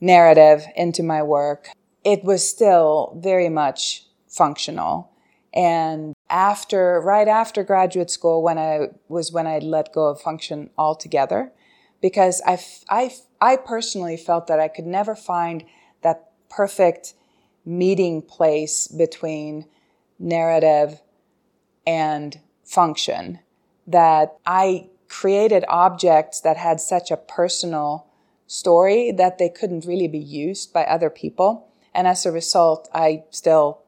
narrative 0.00 0.66
into 0.76 1.02
my 1.02 1.22
work. 1.22 1.68
It 2.04 2.22
was 2.22 2.48
still 2.48 3.16
very 3.20 3.48
much 3.48 4.04
functional. 4.28 5.10
And 5.52 6.14
after, 6.30 7.00
right 7.00 7.26
after 7.26 7.64
graduate 7.64 8.10
school, 8.10 8.42
when 8.42 8.58
I 8.58 8.88
was 9.08 9.32
when 9.32 9.46
I 9.46 9.58
let 9.58 9.92
go 9.92 10.08
of 10.08 10.20
function 10.20 10.70
altogether, 10.78 11.52
because 12.00 12.42
I, 12.46 12.58
I, 12.88 13.14
I 13.40 13.56
personally 13.56 14.16
felt 14.16 14.46
that 14.46 14.60
I 14.60 14.68
could 14.68 14.86
never 14.86 15.16
find 15.16 15.64
that 16.02 16.30
perfect 16.50 17.14
meeting 17.64 18.22
place 18.22 18.86
between 18.86 19.66
narrative 20.18 21.00
and 21.86 22.38
function 22.64 23.40
that 23.86 24.36
I 24.46 24.88
created 25.08 25.64
objects 25.68 26.40
that 26.40 26.56
had 26.56 26.80
such 26.80 27.10
a 27.10 27.16
personal 27.16 28.06
story 28.46 29.10
that 29.12 29.38
they 29.38 29.48
couldn't 29.48 29.86
really 29.86 30.08
be 30.08 30.18
used 30.18 30.72
by 30.72 30.84
other 30.84 31.10
people. 31.10 31.68
And 31.94 32.06
as 32.06 32.26
a 32.26 32.32
result, 32.32 32.88
I 32.92 33.24
still 33.30 33.80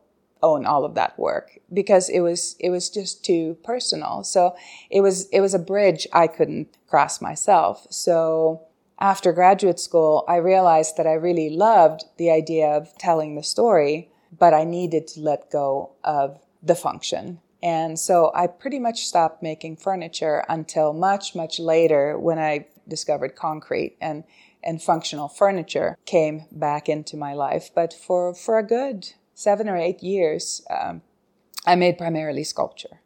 own 0.43 0.67
all 0.67 0.85
of 0.85 0.95
that 0.95 1.19
work 1.19 1.59
because 1.73 2.09
it 2.09 2.21
was 2.21 2.57
it 2.61 2.71
was 2.71 2.91
just 2.91 3.25
too 3.25 3.57
personal. 3.65 4.23
So 4.23 4.55
it 4.91 5.01
was 5.01 5.29
it 5.31 5.41
was 5.41 5.55
a 5.55 5.59
bridge 5.59 6.07
I 6.13 6.27
couldn't 6.27 6.77
cross 6.89 7.21
myself. 7.21 7.87
So 7.91 8.63
after 8.99 9.33
graduate 9.33 9.81
school, 9.81 10.25
I 10.29 10.37
realized 10.37 10.97
that 10.97 11.07
I 11.07 11.15
really 11.15 11.51
loved 11.51 12.05
the 12.17 12.31
idea 12.31 12.69
of 12.69 12.97
telling 12.99 13.35
the 13.35 13.43
story, 13.43 14.11
but 14.37 14.55
I 14.55 14.65
needed 14.65 15.07
to 15.09 15.21
let 15.21 15.51
go 15.51 15.91
of 16.03 16.39
the 16.63 16.75
function. 16.75 17.41
And 17.67 17.99
so 17.99 18.31
I 18.33 18.47
pretty 18.47 18.79
much 18.79 19.09
stopped 19.09 19.43
making 19.43 19.79
furniture 19.79 20.45
until 20.49 20.93
much, 20.93 21.35
much 21.35 21.59
later 21.59 22.17
when 22.17 22.39
I 22.39 22.69
discovered 22.87 23.35
concrete 23.35 23.97
and, 24.01 24.23
and 24.63 24.81
functional 24.81 25.27
furniture 25.27 25.99
came 26.05 26.45
back 26.53 26.89
into 26.89 27.17
my 27.17 27.35
life. 27.35 27.71
But 27.75 27.93
for, 27.93 28.33
for 28.35 28.57
a 28.61 28.63
good 28.63 29.15
seven 29.35 29.69
or 29.69 29.77
eight 29.77 30.01
years, 30.01 30.65
um, 30.71 31.03
I 31.67 31.75
made 31.75 31.99
primarily 31.99 32.45
sculpture. 32.45 33.01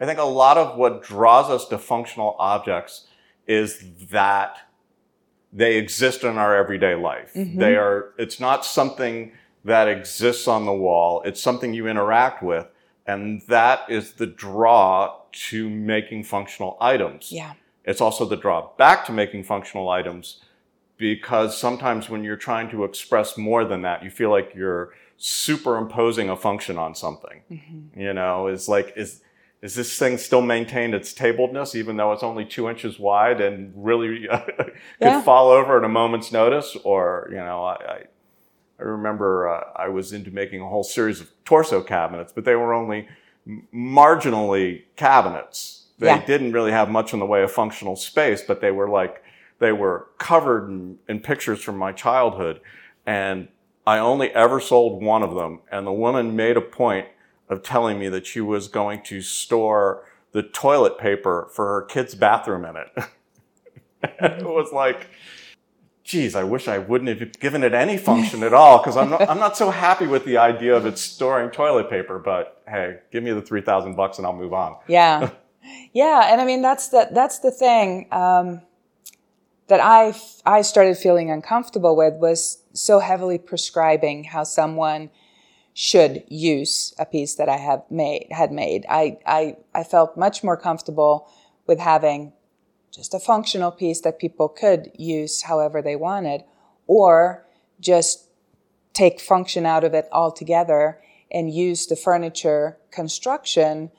I 0.00 0.06
think 0.06 0.18
a 0.18 0.24
lot 0.24 0.56
of 0.56 0.78
what 0.78 1.02
draws 1.02 1.50
us 1.50 1.68
to 1.68 1.76
functional 1.76 2.34
objects 2.38 3.06
is 3.46 3.84
that 4.10 4.56
they 5.52 5.76
exist 5.76 6.24
in 6.24 6.38
our 6.38 6.56
everyday 6.56 6.94
life. 6.94 7.32
They 7.34 7.76
are, 7.76 8.14
it's 8.16 8.40
not 8.40 8.64
something 8.64 9.32
that 9.66 9.86
exists 9.86 10.48
on 10.48 10.64
the 10.64 10.72
wall. 10.72 11.20
It's 11.26 11.42
something 11.42 11.74
you 11.74 11.88
interact 11.88 12.42
with. 12.42 12.66
And 13.06 13.42
that 13.42 13.88
is 13.88 14.14
the 14.14 14.26
draw 14.26 15.20
to 15.48 15.70
making 15.70 16.24
functional 16.24 16.76
items. 16.80 17.30
Yeah. 17.30 17.54
It's 17.84 18.00
also 18.00 18.24
the 18.24 18.36
draw 18.36 18.70
back 18.76 19.04
to 19.06 19.12
making 19.12 19.44
functional 19.44 19.88
items 19.88 20.42
because 20.96 21.56
sometimes 21.56 22.08
when 22.08 22.24
you're 22.24 22.36
trying 22.36 22.68
to 22.70 22.84
express 22.84 23.36
more 23.36 23.64
than 23.64 23.82
that, 23.82 24.02
you 24.02 24.10
feel 24.10 24.30
like 24.30 24.52
you're 24.54 24.92
superimposing 25.18 26.28
a 26.28 26.36
function 26.36 26.78
on 26.78 26.94
something. 26.94 27.42
Mm-hmm. 27.50 28.00
You 28.00 28.12
know, 28.12 28.48
is 28.48 28.68
like, 28.68 28.92
is, 28.96 29.22
is 29.62 29.74
this 29.74 29.96
thing 29.98 30.18
still 30.18 30.42
maintained 30.42 30.94
its 30.94 31.14
tabledness 31.14 31.74
even 31.74 31.96
though 31.96 32.12
it's 32.12 32.22
only 32.22 32.44
two 32.44 32.68
inches 32.68 32.98
wide 32.98 33.40
and 33.40 33.72
really 33.76 34.26
could 34.30 34.72
Yeah. 35.00 35.22
fall 35.22 35.50
over 35.50 35.78
at 35.78 35.84
a 35.84 35.88
moment's 35.88 36.32
notice? 36.32 36.76
Or, 36.84 37.28
you 37.30 37.36
know, 37.36 37.62
I, 37.64 37.74
I, 37.74 38.02
I 38.78 38.82
remember 38.82 39.48
uh, 39.48 39.64
I 39.76 39.88
was 39.88 40.12
into 40.12 40.30
making 40.30 40.60
a 40.60 40.68
whole 40.68 40.84
series 40.84 41.20
of 41.20 41.30
torso 41.44 41.82
cabinets, 41.82 42.32
but 42.32 42.44
they 42.44 42.54
were 42.56 42.74
only 42.74 43.08
marginally 43.74 44.82
cabinets. 44.96 45.84
They 45.98 46.08
Yeah. 46.08 46.24
didn't 46.26 46.52
really 46.52 46.72
have 46.72 46.90
much 46.90 47.12
in 47.12 47.18
the 47.20 47.26
way 47.26 47.42
of 47.42 47.50
functional 47.50 47.96
space, 47.96 48.42
but 48.42 48.60
they 48.60 48.70
were 48.70 48.88
like, 48.88 49.22
they 49.58 49.72
were 49.72 50.08
covered 50.18 50.68
in, 50.68 50.98
in 51.08 51.20
pictures 51.20 51.62
from 51.62 51.78
my 51.78 51.92
childhood. 51.92 52.60
And 53.06 53.48
I 53.86 53.98
only 53.98 54.30
ever 54.32 54.60
sold 54.60 55.02
one 55.02 55.22
of 55.22 55.34
them. 55.34 55.60
And 55.70 55.86
the 55.86 55.92
woman 55.92 56.36
made 56.36 56.56
a 56.56 56.60
point 56.60 57.06
of 57.48 57.62
telling 57.62 57.98
me 57.98 58.08
that 58.08 58.26
she 58.26 58.40
was 58.40 58.68
going 58.68 59.02
to 59.04 59.22
store 59.22 60.04
the 60.32 60.42
toilet 60.42 60.98
paper 60.98 61.48
for 61.54 61.66
her 61.66 61.82
kid's 61.82 62.14
bathroom 62.14 62.64
in 62.66 62.76
it. 62.76 62.88
it 64.02 64.42
was 64.44 64.72
like, 64.72 65.06
geez, 66.06 66.34
I 66.34 66.44
wish 66.44 66.68
I 66.68 66.78
wouldn't 66.78 67.18
have 67.18 67.40
given 67.40 67.64
it 67.64 67.74
any 67.74 67.98
function 67.98 68.42
at 68.42 68.54
all 68.54 68.78
because 68.78 68.96
I'm 68.96 69.10
not, 69.10 69.28
I'm 69.28 69.38
not 69.38 69.56
so 69.56 69.70
happy 69.70 70.06
with 70.06 70.24
the 70.24 70.38
idea 70.38 70.74
of 70.74 70.86
it 70.86 70.98
storing 70.98 71.50
toilet 71.50 71.90
paper. 71.90 72.18
But 72.18 72.62
hey, 72.68 73.00
give 73.10 73.22
me 73.22 73.32
the 73.32 73.42
3000 73.42 73.94
bucks 73.96 74.18
and 74.18 74.26
I'll 74.26 74.32
move 74.32 74.54
on. 74.54 74.76
Yeah, 74.86 75.30
yeah, 75.92 76.32
and 76.32 76.40
I 76.40 76.44
mean 76.44 76.62
that's 76.62 76.88
the 76.88 77.08
that's 77.10 77.40
the 77.40 77.50
thing 77.50 78.06
um, 78.12 78.62
that 79.66 79.80
i 79.80 80.62
started 80.62 80.96
feeling 80.96 81.28
uncomfortable 81.28 81.96
with 81.96 82.14
was 82.14 82.62
so 82.72 83.00
heavily 83.00 83.36
prescribing 83.36 84.22
how 84.22 84.44
someone 84.44 85.10
should 85.78 86.24
use 86.28 86.94
a 86.98 87.04
piece 87.04 87.34
that 87.34 87.50
I 87.50 87.58
have 87.58 87.82
made 87.90 88.28
had 88.30 88.50
made. 88.50 88.86
I 88.88 89.18
I 89.26 89.56
I 89.74 89.84
felt 89.84 90.16
much 90.16 90.42
more 90.42 90.56
comfortable 90.56 91.28
with 91.66 91.78
having 91.78 92.32
just 92.92 93.14
a 93.14 93.18
functional 93.20 93.70
piece 93.70 94.00
that 94.02 94.18
people 94.18 94.48
could 94.48 94.90
use 94.96 95.42
however 95.42 95.82
they 95.82 95.96
wanted, 95.96 96.44
or 96.86 97.46
just 97.80 98.28
take 98.92 99.20
function 99.20 99.66
out 99.66 99.84
of 99.84 99.92
it 99.94 100.08
altogether 100.12 101.00
and 101.30 101.52
use 101.52 101.86
the 101.86 101.96
furniture 101.96 102.78
construction 102.90 103.90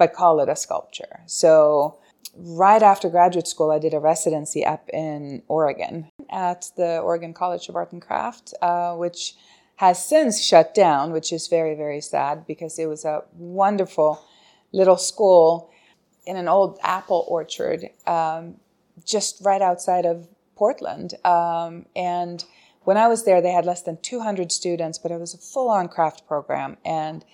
but 0.00 0.14
call 0.14 0.40
it 0.40 0.48
a 0.48 0.56
sculpture. 0.56 1.20
So, 1.26 1.98
right 2.34 2.82
after 2.82 3.10
graduate 3.10 3.46
school, 3.46 3.70
I 3.70 3.78
did 3.78 3.92
a 3.92 4.00
residency 4.00 4.64
up 4.64 4.88
in 4.88 5.42
Oregon 5.46 6.08
at 6.30 6.70
the 6.78 7.00
Oregon 7.00 7.34
College 7.34 7.68
of 7.68 7.76
Art 7.76 7.92
and 7.92 8.00
Craft, 8.00 8.54
uh, 8.62 8.94
which 8.94 9.34
has 9.76 10.02
since 10.02 10.42
shut 10.42 10.74
down, 10.74 11.12
which 11.12 11.34
is 11.34 11.48
very, 11.48 11.74
very 11.74 12.00
sad 12.00 12.46
because 12.46 12.78
it 12.78 12.86
was 12.86 13.04
a 13.04 13.24
wonderful 13.34 14.24
little 14.72 14.96
school 14.96 15.70
in 16.26 16.36
an 16.36 16.48
old 16.48 16.78
apple 16.82 17.24
orchard 17.28 17.88
um, 18.06 18.56
just 19.04 19.44
right 19.44 19.62
outside 19.62 20.04
of 20.04 20.28
Portland. 20.56 21.14
Um, 21.24 21.86
and 21.96 22.44
when 22.84 22.96
I 22.96 23.08
was 23.08 23.24
there, 23.24 23.40
they 23.40 23.50
had 23.52 23.64
less 23.64 23.82
than 23.82 23.98
200 24.02 24.52
students, 24.52 24.98
but 24.98 25.10
it 25.10 25.20
was 25.20 25.34
a 25.34 25.38
full-on 25.38 25.88
craft 25.88 26.26
program, 26.26 26.76
and 26.84 27.24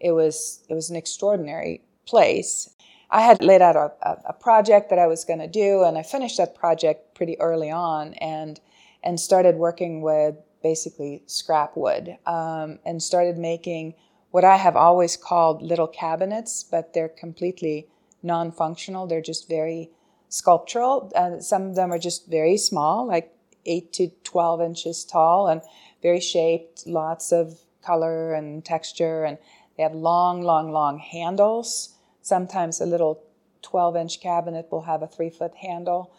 it 0.00 0.12
was 0.12 0.64
it 0.68 0.74
was 0.74 0.90
an 0.90 0.96
extraordinary 0.96 1.82
place. 2.06 2.70
I 3.10 3.22
had 3.22 3.42
laid 3.42 3.62
out 3.62 3.76
a, 3.76 4.18
a, 4.28 4.32
project 4.32 4.90
that 4.90 4.98
I 4.98 5.06
was 5.06 5.24
going 5.24 5.38
to 5.38 5.46
do, 5.46 5.84
and 5.84 5.96
I 5.96 6.02
finished 6.02 6.38
that 6.38 6.56
project 6.56 7.14
pretty 7.14 7.38
early 7.40 7.70
on, 7.70 8.14
and 8.14 8.60
and 9.02 9.18
started 9.20 9.56
working 9.56 10.00
with 10.00 10.34
basically 10.62 11.22
scrap 11.26 11.76
wood, 11.76 12.18
um, 12.26 12.80
and 12.84 13.00
started 13.00 13.38
making 13.38 13.94
what 14.32 14.44
I 14.44 14.56
have 14.56 14.76
always 14.76 15.16
called 15.16 15.62
little 15.62 15.86
cabinets, 15.86 16.64
but 16.64 16.92
they're 16.92 17.08
completely 17.08 17.86
non-functional. 18.26 19.06
They're 19.06 19.22
just 19.22 19.48
very 19.48 19.90
sculptural. 20.28 21.10
Uh, 21.14 21.40
some 21.40 21.62
of 21.62 21.74
them 21.76 21.92
are 21.92 21.98
just 21.98 22.28
very 22.28 22.56
small, 22.56 23.06
like 23.06 23.32
8 23.64 23.92
to 23.94 24.08
12 24.24 24.60
inches 24.60 25.04
tall 25.04 25.48
and 25.48 25.62
very 26.02 26.20
shaped, 26.20 26.86
lots 26.86 27.32
of 27.32 27.60
color 27.82 28.34
and 28.34 28.64
texture. 28.64 29.24
And 29.24 29.38
they 29.76 29.82
have 29.82 29.94
long, 29.94 30.42
long, 30.42 30.72
long 30.72 30.98
handles. 30.98 31.94
Sometimes 32.22 32.80
a 32.80 32.86
little 32.86 33.22
12 33.62 33.96
inch 33.96 34.20
cabinet 34.20 34.68
will 34.70 34.82
have 34.82 35.02
a 35.02 35.06
three 35.06 35.30
foot 35.30 35.54
handle. 35.54 36.12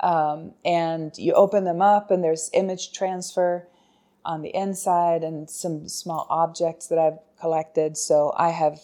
Um, 0.00 0.52
and 0.64 1.16
you 1.16 1.32
open 1.32 1.64
them 1.64 1.80
up, 1.80 2.10
and 2.10 2.22
there's 2.22 2.50
image 2.52 2.92
transfer 2.92 3.66
on 4.24 4.42
the 4.42 4.54
inside 4.54 5.22
and 5.22 5.48
some 5.48 5.88
small 5.88 6.26
objects 6.28 6.88
that 6.88 6.98
I've 6.98 7.18
collected. 7.40 7.96
So 7.96 8.34
I 8.36 8.50
have 8.50 8.80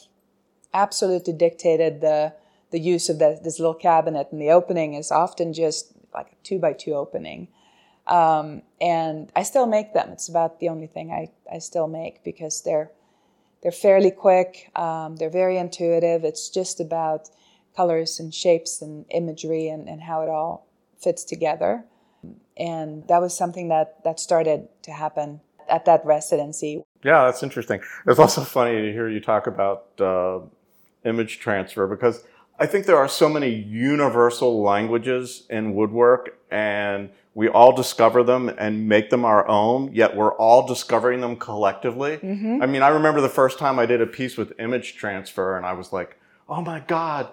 absolutely 0.73 1.35
dictated 1.35 2.01
the 2.01 2.33
the 2.73 2.81
use 2.81 3.09
of 3.09 3.19
the, 3.19 3.39
this 3.43 3.59
little 3.61 3.75
cabinet, 3.75 4.29
and 4.33 4.41
the 4.41 4.51
opening 4.51 4.95
is 4.95 5.13
often 5.13 5.53
just 5.53 5.93
like 6.13 6.27
a 6.33 6.37
two 6.43 6.59
by 6.59 6.73
two 6.73 6.95
opening. 6.95 7.49
Um, 8.07 8.63
and 8.81 9.31
I 9.37 9.45
still 9.45 9.67
make 9.67 9.95
them. 9.95 10.11
It's 10.11 10.29
about 10.29 10.59
the 10.59 10.69
only 10.69 10.89
thing 10.89 11.13
I, 11.13 11.29
I 11.55 11.59
still 11.59 11.87
make 11.87 12.25
because 12.25 12.63
they're 12.63 12.91
they're 13.63 13.71
fairly 13.71 14.11
quick. 14.11 14.71
Um, 14.75 15.17
they're 15.17 15.31
very 15.31 15.57
intuitive. 15.57 16.25
It's 16.25 16.49
just 16.49 16.81
about 16.81 17.31
colors 17.77 18.19
and 18.19 18.35
shapes 18.35 18.83
and 18.83 19.07
imagery 19.11 19.69
and, 19.69 19.89
and 19.89 20.03
how 20.03 20.23
it 20.23 20.29
all 20.29 20.67
fits 21.01 21.23
together. 21.23 21.85
And 22.57 23.07
that 23.07 23.21
was 23.21 23.37
something 23.37 23.69
that 23.69 24.03
that 24.05 24.19
started 24.19 24.69
to 24.83 24.93
happen 24.93 25.41
at 25.69 25.85
that 25.85 26.05
residency. 26.05 26.83
Yeah, 27.05 27.25
that's 27.25 27.43
interesting. 27.43 27.81
It's 28.07 28.19
also 28.19 28.43
funny 28.43 28.81
to 28.83 28.93
hear 28.93 29.09
you 29.09 29.21
talk 29.21 29.47
about 29.47 29.87
uh, 30.01 30.41
image 31.05 31.39
transfer 31.39 31.87
because 31.87 32.25
I 32.59 32.67
think 32.67 32.87
there 32.87 32.99
are 32.99 33.09
so 33.09 33.29
many 33.29 33.49
universal 33.49 34.63
languages 34.63 35.45
in 35.51 35.75
woodwork, 35.75 36.39
and 36.51 37.11
we 37.35 37.49
all 37.49 37.75
discover 37.75 38.23
them 38.23 38.51
and 38.59 38.89
make 38.89 39.11
them 39.11 39.25
our 39.25 39.49
own, 39.49 39.93
yet 39.93 40.15
we're 40.15 40.35
all 40.35 40.67
discovering 40.67 41.21
them 41.21 41.37
collectively. 41.37 42.19
Mm-hmm. 42.19 42.63
I 42.63 42.67
mean, 42.67 42.83
I 42.83 42.89
remember 42.89 43.21
the 43.21 43.29
first 43.29 43.59
time 43.59 43.79
I 43.79 43.87
did 43.87 44.01
a 44.01 44.07
piece 44.07 44.37
with 44.37 44.53
image 44.61 44.97
transfer, 44.97 45.57
and 45.57 45.65
I 45.65 45.73
was 45.73 45.93
like, 45.93 46.19
oh 46.49 46.61
my 46.61 46.81
God, 46.81 47.29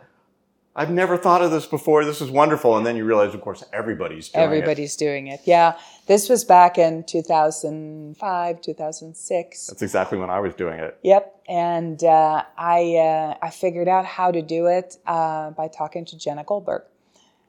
I've 0.79 0.89
never 0.89 1.17
thought 1.17 1.41
of 1.41 1.51
this 1.51 1.65
before. 1.65 2.05
This 2.05 2.21
is 2.21 2.31
wonderful. 2.31 2.77
And 2.77 2.85
then 2.85 2.95
you 2.95 3.03
realize, 3.03 3.33
of 3.33 3.41
course, 3.41 3.65
everybody's 3.73 4.29
doing 4.29 4.45
everybody's 4.45 4.95
it. 4.95 4.99
doing 4.99 5.27
it. 5.27 5.41
Yeah. 5.43 5.77
This 6.07 6.29
was 6.29 6.45
back 6.45 6.77
in 6.77 7.03
2005, 7.03 8.61
2006. 8.61 9.67
That's 9.67 9.81
exactly 9.81 10.17
when 10.17 10.29
I 10.29 10.39
was 10.39 10.53
doing 10.53 10.79
it. 10.79 10.97
Yep. 11.03 11.43
And 11.49 12.01
uh, 12.01 12.45
I, 12.57 12.95
uh, 12.95 13.45
I 13.45 13.49
figured 13.49 13.89
out 13.89 14.05
how 14.05 14.31
to 14.31 14.41
do 14.41 14.67
it 14.67 14.95
uh, 15.05 15.51
by 15.51 15.67
talking 15.67 16.05
to 16.05 16.17
Jenna 16.17 16.45
Goldberg. 16.45 16.83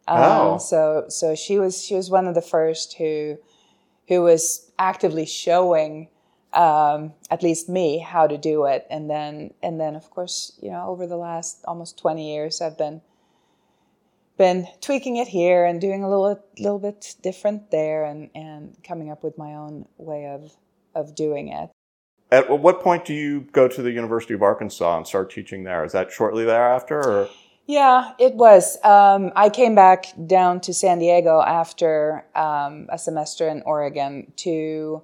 Um, 0.09 0.19
oh. 0.19 0.59
So, 0.59 1.05
so 1.09 1.37
she 1.37 1.61
was, 1.61 1.85
she 1.85 1.95
was 1.95 2.11
one 2.11 2.27
of 2.27 2.35
the 2.35 2.43
first 2.43 2.95
who, 2.95 3.39
who 4.09 4.23
was 4.23 4.73
actively 4.77 5.25
showing 5.25 6.09
um, 6.53 7.13
at 7.31 7.45
least 7.45 7.69
me 7.69 7.99
how 7.99 8.27
to 8.27 8.37
do 8.37 8.65
it 8.67 8.85
and 8.91 9.09
then 9.09 9.55
and 9.63 9.81
then 9.81 9.95
of 9.95 10.11
course 10.11 10.59
you 10.61 10.69
know 10.69 10.89
over 10.89 11.07
the 11.07 11.17
last 11.17 11.65
almost 11.65 11.97
20 11.97 12.35
years 12.35 12.61
i've 12.61 12.77
been 12.77 13.01
been 14.41 14.67
tweaking 14.81 15.17
it 15.17 15.29
here 15.29 15.67
and 15.67 15.83
doing 15.83 16.03
a 16.03 16.09
little 16.09 16.43
little 16.59 16.79
bit 16.79 17.15
different 17.23 17.71
there 17.71 18.07
and, 18.07 18.31
and 18.35 18.75
coming 18.83 19.11
up 19.11 19.23
with 19.23 19.37
my 19.37 19.53
own 19.53 19.87
way 19.99 20.27
of 20.29 20.57
of 20.95 21.15
doing 21.15 21.49
it. 21.49 21.69
At 22.33 22.49
what 22.49 22.81
point 22.81 23.05
do 23.05 23.13
you 23.13 23.43
go 23.53 23.69
to 23.69 23.83
the 23.83 23.91
University 23.91 24.33
of 24.33 24.41
Arkansas 24.43 24.97
and 24.97 25.07
start 25.07 25.31
teaching 25.31 25.65
there? 25.65 25.85
Is 25.85 25.93
that 25.93 26.11
shortly 26.11 26.47
thereafter? 26.47 26.99
Or? 26.99 27.29
Yeah, 27.67 28.13
it 28.19 28.35
was. 28.35 28.83
Um, 28.83 29.31
I 29.37 29.51
came 29.51 29.75
back 29.75 30.07
down 30.27 30.61
to 30.63 30.73
San 30.73 31.01
Diego 31.01 31.43
after 31.43 32.25
um, 32.35 32.87
a 32.89 32.99
semester 32.99 33.47
in 33.47 33.63
Oregon 33.67 34.33
to 34.37 35.03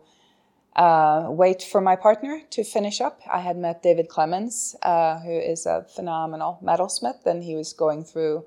uh, 0.77 1.27
wait 1.29 1.62
for 1.62 1.83
my 1.83 1.96
partner 1.96 2.40
to 2.51 2.64
finish 2.64 3.03
up. 3.03 3.20
I 3.31 3.40
had 3.40 3.59
met 3.59 3.83
David 3.83 4.09
Clemens, 4.09 4.77
uh, 4.83 5.18
who 5.18 5.37
is 5.37 5.66
a 5.66 5.85
phenomenal 5.94 6.59
metalsmith, 6.62 7.27
and 7.27 7.44
he 7.44 7.55
was 7.55 7.75
going 7.75 8.03
through 8.03 8.44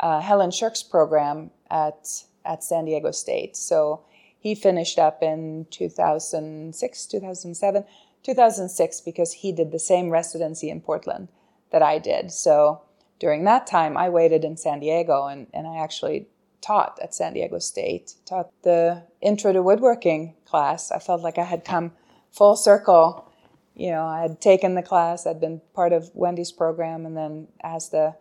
uh, 0.00 0.20
Helen 0.20 0.50
Shirk's 0.50 0.82
program 0.82 1.50
at 1.70 2.24
at 2.44 2.64
San 2.64 2.86
Diego 2.86 3.10
State. 3.10 3.56
So 3.56 4.02
he 4.40 4.54
finished 4.54 4.98
up 4.98 5.22
in 5.22 5.66
2006, 5.70 7.06
2007, 7.06 7.84
2006 8.22 9.00
because 9.02 9.32
he 9.32 9.52
did 9.52 9.70
the 9.70 9.78
same 9.78 10.10
residency 10.10 10.70
in 10.70 10.80
Portland 10.80 11.28
that 11.70 11.82
I 11.82 11.98
did. 11.98 12.32
So 12.32 12.82
during 13.18 13.44
that 13.44 13.66
time, 13.66 13.96
I 13.96 14.08
waited 14.08 14.44
in 14.44 14.56
San 14.56 14.80
Diego 14.80 15.26
and, 15.26 15.48
and 15.52 15.66
I 15.66 15.76
actually 15.76 16.26
taught 16.60 16.98
at 17.02 17.14
San 17.14 17.34
Diego 17.34 17.58
State, 17.58 18.14
taught 18.24 18.50
the 18.62 19.02
Intro 19.20 19.52
to 19.52 19.62
Woodworking 19.62 20.34
class. 20.44 20.90
I 20.90 20.98
felt 20.98 21.22
like 21.22 21.38
I 21.38 21.44
had 21.44 21.64
come 21.64 21.92
full 22.30 22.56
circle. 22.56 23.30
You 23.74 23.90
know, 23.90 24.04
I 24.04 24.22
had 24.22 24.40
taken 24.40 24.74
the 24.74 24.82
class, 24.82 25.26
I'd 25.26 25.40
been 25.40 25.60
part 25.72 25.92
of 25.92 26.10
Wendy's 26.12 26.50
program, 26.50 27.06
and 27.06 27.16
then 27.16 27.46
as 27.62 27.90
the 27.90 28.16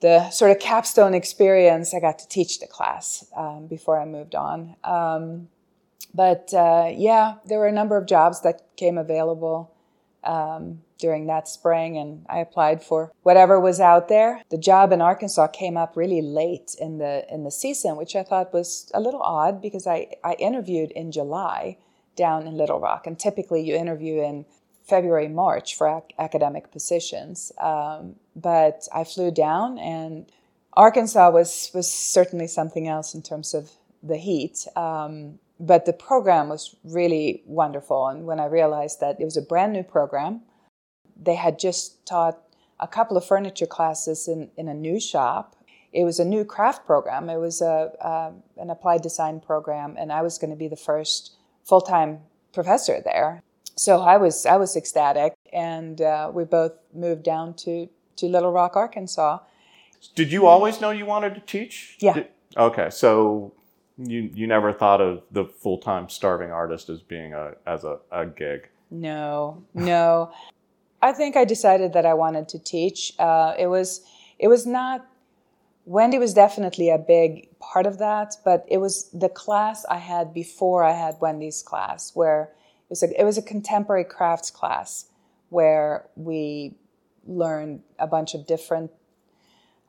the 0.00 0.30
sort 0.30 0.50
of 0.50 0.58
capstone 0.58 1.14
experience, 1.14 1.94
I 1.94 2.00
got 2.00 2.18
to 2.20 2.28
teach 2.28 2.60
the 2.60 2.66
class 2.66 3.26
um, 3.36 3.66
before 3.66 4.00
I 4.00 4.04
moved 4.04 4.34
on. 4.34 4.76
Um, 4.84 5.48
but 6.14 6.52
uh, 6.54 6.90
yeah, 6.94 7.36
there 7.46 7.58
were 7.58 7.66
a 7.66 7.72
number 7.72 7.96
of 7.96 8.06
jobs 8.06 8.40
that 8.42 8.62
came 8.76 8.96
available 8.96 9.74
um, 10.24 10.82
during 10.98 11.26
that 11.26 11.48
spring, 11.48 11.96
and 11.96 12.24
I 12.28 12.38
applied 12.38 12.82
for 12.82 13.12
whatever 13.22 13.60
was 13.60 13.80
out 13.80 14.08
there. 14.08 14.42
The 14.50 14.58
job 14.58 14.92
in 14.92 15.00
Arkansas 15.00 15.48
came 15.48 15.76
up 15.76 15.96
really 15.96 16.22
late 16.22 16.74
in 16.80 16.98
the 16.98 17.24
in 17.32 17.44
the 17.44 17.50
season, 17.50 17.96
which 17.96 18.16
I 18.16 18.22
thought 18.22 18.52
was 18.52 18.90
a 18.94 19.00
little 19.00 19.22
odd 19.22 19.60
because 19.60 19.86
I, 19.86 20.08
I 20.24 20.34
interviewed 20.34 20.90
in 20.92 21.12
July 21.12 21.78
down 22.16 22.46
in 22.46 22.56
Little 22.56 22.80
Rock, 22.80 23.06
and 23.06 23.18
typically 23.18 23.62
you 23.62 23.74
interview 23.74 24.22
in 24.22 24.44
February, 24.88 25.28
March 25.28 25.76
for 25.76 25.86
ac- 25.86 26.14
academic 26.18 26.72
positions. 26.72 27.52
Um, 27.58 28.16
but 28.34 28.88
I 28.94 29.04
flew 29.04 29.30
down, 29.30 29.78
and 29.78 30.26
Arkansas 30.72 31.30
was 31.30 31.70
was 31.74 31.92
certainly 31.92 32.46
something 32.46 32.88
else 32.88 33.14
in 33.14 33.22
terms 33.22 33.54
of 33.54 33.72
the 34.02 34.16
heat. 34.16 34.66
Um, 34.76 35.38
but 35.60 35.84
the 35.84 35.92
program 35.92 36.48
was 36.48 36.76
really 36.84 37.42
wonderful, 37.46 38.08
and 38.08 38.24
when 38.26 38.40
I 38.40 38.46
realized 38.46 39.00
that 39.00 39.20
it 39.20 39.24
was 39.24 39.36
a 39.36 39.42
brand 39.42 39.72
new 39.72 39.82
program, 39.82 40.42
they 41.20 41.34
had 41.34 41.58
just 41.58 42.06
taught 42.06 42.38
a 42.80 42.86
couple 42.86 43.16
of 43.16 43.26
furniture 43.26 43.66
classes 43.66 44.28
in, 44.28 44.50
in 44.56 44.68
a 44.68 44.74
new 44.74 45.00
shop. 45.00 45.56
It 45.92 46.04
was 46.04 46.20
a 46.20 46.24
new 46.24 46.44
craft 46.44 46.86
program. 46.86 47.28
It 47.28 47.38
was 47.38 47.60
a, 47.60 47.92
a 48.00 48.32
an 48.56 48.70
applied 48.70 49.02
design 49.02 49.40
program, 49.40 49.96
and 49.98 50.12
I 50.12 50.22
was 50.22 50.38
going 50.38 50.50
to 50.50 50.56
be 50.56 50.68
the 50.68 50.76
first 50.76 51.32
full 51.64 51.80
time 51.82 52.20
professor 52.52 53.02
there 53.04 53.42
so 53.78 54.00
I 54.00 54.16
was 54.16 54.44
I 54.44 54.56
was 54.56 54.76
ecstatic, 54.76 55.34
and 55.52 56.00
uh, 56.00 56.30
we 56.32 56.44
both 56.44 56.72
moved 56.92 57.22
down 57.22 57.54
to 57.54 57.88
to 58.16 58.26
Little 58.26 58.52
Rock, 58.52 58.76
Arkansas. 58.76 59.38
Did 60.14 60.32
you 60.32 60.46
always 60.46 60.80
know 60.80 60.90
you 60.90 61.06
wanted 61.06 61.34
to 61.34 61.40
teach? 61.40 61.96
Yeah. 62.00 62.14
Did, 62.14 62.28
okay, 62.56 62.90
so 62.90 63.52
you 63.96 64.30
you 64.34 64.46
never 64.46 64.72
thought 64.72 65.00
of 65.00 65.22
the 65.30 65.44
full 65.44 65.78
time 65.78 66.08
starving 66.08 66.50
artist 66.50 66.88
as 66.88 67.00
being 67.02 67.32
a 67.34 67.52
as 67.66 67.84
a, 67.84 67.98
a 68.10 68.26
gig? 68.26 68.68
No, 68.90 69.62
no. 69.74 70.32
I 71.02 71.12
think 71.12 71.36
I 71.36 71.44
decided 71.44 71.92
that 71.92 72.04
I 72.04 72.14
wanted 72.14 72.48
to 72.48 72.58
teach. 72.58 73.12
Uh, 73.18 73.54
it 73.58 73.68
was 73.68 74.02
it 74.38 74.48
was 74.48 74.66
not. 74.66 75.06
Wendy 75.84 76.18
was 76.18 76.34
definitely 76.34 76.90
a 76.90 76.98
big 76.98 77.48
part 77.60 77.86
of 77.86 77.98
that, 77.98 78.34
but 78.44 78.66
it 78.68 78.76
was 78.76 79.08
the 79.10 79.30
class 79.30 79.86
I 79.86 79.96
had 79.96 80.34
before 80.34 80.84
I 80.84 80.92
had 80.92 81.16
Wendy's 81.18 81.62
class 81.62 82.14
where 82.14 82.50
was 82.88 83.02
a, 83.02 83.20
it 83.20 83.24
was 83.24 83.38
a 83.38 83.42
contemporary 83.42 84.04
crafts 84.04 84.50
class 84.50 85.06
where 85.50 86.06
we 86.16 86.74
learned 87.26 87.82
a 87.98 88.06
bunch 88.06 88.34
of 88.34 88.46
different 88.46 88.90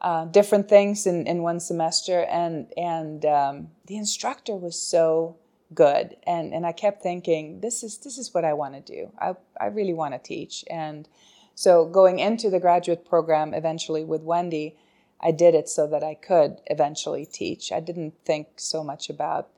uh, 0.02 0.24
different 0.26 0.70
things 0.70 1.06
in, 1.06 1.28
in 1.28 1.42
one 1.42 1.60
semester, 1.60 2.24
and 2.30 2.72
and 2.78 3.26
um, 3.26 3.68
the 3.88 3.98
instructor 3.98 4.56
was 4.56 4.80
so 4.80 5.36
good, 5.74 6.16
and 6.26 6.54
and 6.54 6.66
I 6.66 6.72
kept 6.72 7.04
thinking, 7.04 7.60
this 7.62 7.84
is 7.84 7.98
this 7.98 8.18
is 8.18 8.34
what 8.34 8.46
I 8.46 8.54
want 8.54 8.74
to 8.76 8.82
do. 8.82 9.12
I 9.20 9.36
I 9.60 9.68
really 9.68 9.94
want 9.94 10.14
to 10.14 10.20
teach, 10.20 10.64
and 10.70 11.08
so 11.54 11.86
going 11.86 12.20
into 12.20 12.50
the 12.50 12.62
graduate 12.62 13.06
program 13.06 13.54
eventually 13.54 14.06
with 14.06 14.22
Wendy, 14.22 14.78
I 15.20 15.32
did 15.32 15.54
it 15.54 15.68
so 15.68 15.86
that 15.88 16.04
I 16.04 16.14
could 16.16 16.62
eventually 16.68 17.26
teach. 17.26 17.74
I 17.74 17.82
didn't 17.82 18.14
think 18.24 18.48
so 18.56 18.84
much 18.84 19.10
about 19.10 19.50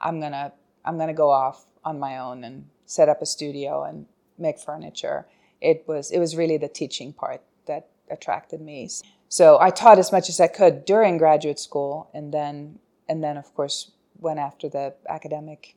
I'm 0.00 0.20
gonna 0.20 0.52
I'm 0.84 0.98
gonna 0.98 1.14
go 1.14 1.30
off 1.30 1.64
on 1.84 1.98
my 1.98 2.18
own 2.18 2.44
and 2.44 2.66
set 2.90 3.08
up 3.08 3.22
a 3.22 3.26
studio 3.26 3.84
and 3.84 4.06
make 4.36 4.58
furniture. 4.58 5.26
It 5.60 5.84
was 5.86 6.10
it 6.10 6.18
was 6.18 6.36
really 6.36 6.56
the 6.56 6.68
teaching 6.68 7.12
part 7.12 7.40
that 7.66 7.88
attracted 8.10 8.60
me. 8.60 8.88
So 9.28 9.60
I 9.60 9.70
taught 9.70 9.98
as 10.00 10.10
much 10.10 10.28
as 10.28 10.40
I 10.40 10.48
could 10.48 10.84
during 10.84 11.16
graduate 11.16 11.60
school, 11.60 12.10
and 12.12 12.34
then 12.34 12.80
and 13.08 13.22
then 13.22 13.36
of 13.36 13.54
course 13.54 13.92
went 14.18 14.40
after 14.40 14.68
the 14.68 14.94
academic 15.08 15.76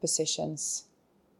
positions 0.00 0.84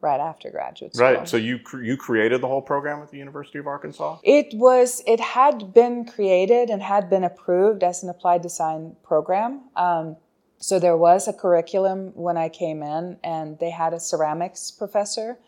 right 0.00 0.20
after 0.20 0.50
graduate 0.50 0.94
school. 0.94 1.06
Right. 1.06 1.28
So 1.28 1.36
you 1.36 1.60
cr- 1.60 1.82
you 1.82 1.96
created 1.96 2.40
the 2.40 2.48
whole 2.48 2.62
program 2.62 3.00
at 3.00 3.10
the 3.10 3.18
University 3.18 3.58
of 3.58 3.66
Arkansas. 3.68 4.18
It 4.24 4.48
was 4.54 5.02
it 5.06 5.20
had 5.20 5.72
been 5.72 6.04
created 6.04 6.68
and 6.68 6.82
had 6.82 7.08
been 7.08 7.22
approved 7.22 7.84
as 7.84 8.02
an 8.02 8.08
applied 8.08 8.42
design 8.42 8.96
program. 9.04 9.62
Um, 9.76 10.16
so 10.58 10.78
there 10.78 10.96
was 10.96 11.28
a 11.28 11.32
curriculum 11.32 12.12
when 12.14 12.36
I 12.36 12.48
came 12.48 12.82
in, 12.82 13.18
and 13.22 13.58
they 13.58 13.70
had 13.70 13.92
a 13.92 14.00
ceramics 14.00 14.70
professor, 14.70 15.38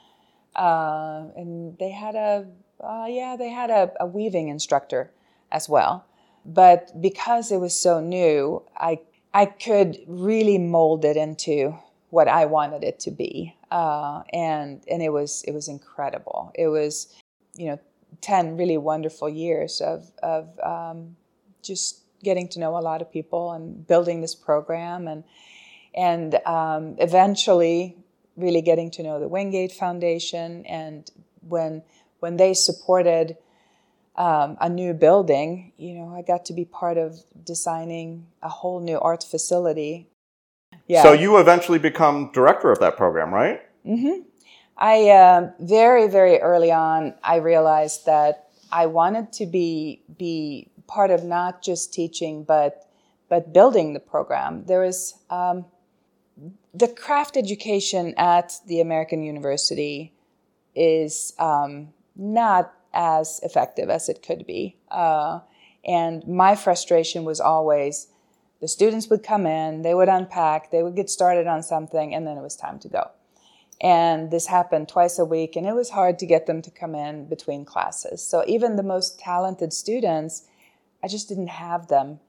uh, 0.55 1.25
and 1.37 1.79
they 1.79 1.91
had 1.91 2.15
a 2.15 2.47
uh, 2.83 3.07
yeah 3.09 3.37
they 3.37 3.49
had 3.49 3.71
a, 3.71 3.93
a 4.01 4.07
weaving 4.07 4.49
instructor 4.49 5.11
as 5.51 5.69
well. 5.69 6.05
But 6.45 7.01
because 7.01 7.51
it 7.51 7.59
was 7.59 7.79
so 7.79 8.01
new, 8.01 8.63
I 8.77 9.01
I 9.35 9.47
could 9.47 9.99
really 10.07 10.59
mold 10.59 11.05
it 11.05 11.17
into 11.17 11.79
what 12.11 12.29
I 12.29 12.47
wanted 12.47 12.85
it 12.85 13.01
to 13.01 13.11
be, 13.11 13.55
uh, 13.71 14.23
and 14.33 14.83
and 14.91 15.03
it 15.03 15.13
was 15.13 15.45
it 15.47 15.53
was 15.53 15.69
incredible. 15.69 16.53
It 16.55 16.69
was, 16.69 17.15
you 17.55 17.67
know, 17.67 17.79
ten 18.21 18.57
really 18.57 18.79
wonderful 18.79 19.29
years 19.29 19.81
of 19.81 20.11
of 20.23 20.49
um, 20.61 21.17
just 21.63 22.03
getting 22.23 22.49
to 22.49 22.61
know 22.61 22.77
a 22.77 22.81
lot 22.81 23.03
of 23.03 23.13
people 23.13 23.53
and 23.53 23.87
building 23.87 24.21
this 24.21 24.35
program, 24.35 25.09
and 25.09 25.25
and 25.95 26.35
um, 26.47 26.97
eventually 26.99 27.97
really 28.37 28.63
getting 28.63 28.91
to 28.93 29.03
know 29.03 29.19
the 29.19 29.29
Windgate 29.29 29.73
Foundation, 29.73 30.65
and 30.67 31.11
when 31.41 31.83
when 32.21 32.37
they 32.37 32.55
supported 32.55 33.37
um, 34.17 34.57
a 34.61 34.69
new 34.69 34.93
building, 34.95 35.73
you 35.77 35.95
know, 35.95 36.15
I 36.17 36.23
got 36.23 36.45
to 36.47 36.53
be 36.53 36.65
part 36.65 36.99
of 36.99 37.23
designing 37.45 38.27
a 38.43 38.49
whole 38.49 38.81
new 38.81 38.99
art 38.99 39.25
facility 39.25 40.09
yeah. 40.89 41.03
So 41.03 41.13
you 41.13 41.39
eventually 41.39 41.79
become 41.79 42.31
director 42.33 42.73
of 42.73 42.81
that 42.81 42.97
program, 42.97 43.33
right? 43.33 43.61
Mm-hmm. 43.87 44.23
I 44.77 45.11
uh, 45.11 45.51
very 45.61 46.09
very 46.09 46.39
early 46.39 46.73
on 46.73 47.15
I 47.23 47.37
realized 47.37 48.07
that 48.07 48.49
I 48.73 48.87
wanted 48.87 49.33
to 49.35 49.47
be 49.47 50.03
be 50.19 50.68
part 50.89 51.11
of 51.13 51.23
not 51.23 51.63
just 51.63 51.93
teaching 51.93 52.43
but 52.43 52.85
but 53.29 53.53
building 53.53 53.93
the 53.93 54.01
program. 54.01 54.65
There 54.65 54.83
is 54.83 55.15
um, 55.31 55.67
the 56.75 56.89
craft 56.89 57.37
education 57.37 58.15
at 58.17 58.55
the 58.67 58.81
American 58.81 59.23
University 59.23 60.15
is 60.75 61.35
um, 61.39 61.89
not 62.17 62.73
as 62.95 63.39
effective 63.43 63.91
as 63.91 64.09
it 64.09 64.23
could 64.23 64.47
be, 64.47 64.77
uh, 64.91 65.41
and 65.85 66.27
my 66.27 66.57
frustration 66.57 67.25
was 67.25 67.41
always 67.41 68.09
the 68.61 68.69
students 68.69 69.09
would 69.09 69.23
come 69.23 69.47
in, 69.47 69.83
they 69.83 69.95
would 69.95 70.09
unpack, 70.09 70.71
they 70.71 70.83
would 70.83 70.97
get 70.97 71.11
started 71.11 71.47
on 71.47 71.63
something, 71.63 72.15
and 72.15 72.27
then 72.27 72.37
it 72.37 72.43
was 72.43 72.57
time 72.57 72.79
to 72.81 72.89
go. 72.89 73.11
And 73.81 74.33
this 74.33 74.47
happened 74.47 74.89
twice 74.89 75.19
a 75.19 75.25
week, 75.25 75.55
and 75.55 75.65
it 75.65 75.75
was 75.75 75.91
hard 75.91 76.19
to 76.19 76.27
get 76.27 76.47
them 76.47 76.63
to 76.63 76.71
come 76.71 76.97
in 76.97 77.29
between 77.29 77.65
classes. 77.65 78.27
So 78.27 78.43
even 78.49 78.75
the 78.75 78.83
most 78.83 79.21
talented 79.21 79.73
students, 79.73 80.48
I 81.03 81.09
just 81.09 81.29
didn't 81.29 81.49
have 81.49 81.89
them 81.89 82.21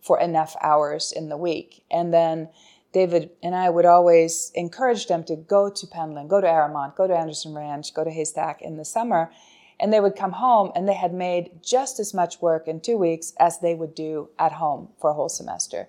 for 0.00 0.18
enough 0.18 0.56
hours 0.60 1.12
in 1.12 1.28
the 1.28 1.36
week. 1.36 1.84
And 1.90 2.12
then 2.12 2.48
David 2.92 3.30
and 3.42 3.54
I 3.54 3.70
would 3.70 3.86
always 3.86 4.50
encourage 4.54 5.06
them 5.06 5.24
to 5.24 5.36
go 5.36 5.70
to 5.70 5.86
Penland, 5.86 6.28
go 6.28 6.40
to 6.40 6.48
Arrowmont, 6.48 6.96
go 6.96 7.06
to 7.06 7.16
Anderson 7.16 7.54
Ranch, 7.54 7.94
go 7.94 8.04
to 8.04 8.10
Haystack 8.10 8.62
in 8.62 8.76
the 8.76 8.84
summer 8.84 9.30
and 9.78 9.92
they 9.92 10.00
would 10.00 10.14
come 10.14 10.32
home 10.32 10.70
and 10.74 10.86
they 10.86 10.94
had 10.94 11.14
made 11.14 11.62
just 11.62 11.98
as 11.98 12.12
much 12.12 12.42
work 12.42 12.68
in 12.68 12.80
two 12.80 12.98
weeks 12.98 13.32
as 13.38 13.60
they 13.60 13.74
would 13.74 13.94
do 13.94 14.28
at 14.38 14.52
home 14.52 14.88
for 15.00 15.10
a 15.10 15.14
whole 15.14 15.28
semester. 15.28 15.88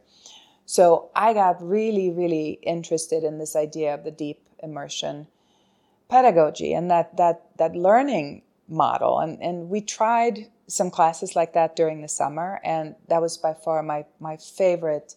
So 0.65 1.09
I 1.13 1.33
got 1.33 1.61
really, 1.61 2.09
really 2.09 2.59
interested 2.63 3.23
in 3.23 3.37
this 3.37 3.55
idea 3.55 3.93
of 3.93 4.05
the 4.05 4.11
deep 4.11 4.39
immersion 4.63 5.27
pedagogy 6.07 6.73
and 6.73 6.91
that 6.91 7.15
that 7.17 7.41
that 7.57 7.73
learning 7.75 8.41
model. 8.71 9.19
And 9.19 9.41
and 9.41 9.69
we 9.69 9.81
tried 9.81 10.47
some 10.67 10.89
classes 10.89 11.35
like 11.35 11.53
that 11.53 11.75
during 11.75 12.01
the 12.01 12.07
summer, 12.07 12.59
and 12.63 12.95
that 13.09 13.21
was 13.21 13.37
by 13.37 13.53
far 13.53 13.83
my 13.83 14.05
my 14.19 14.37
favorite 14.37 15.15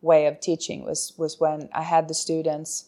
way 0.00 0.26
of 0.26 0.40
teaching 0.40 0.84
was 0.84 1.12
was 1.16 1.38
when 1.38 1.68
I 1.72 1.82
had 1.82 2.08
the 2.08 2.14
students 2.14 2.86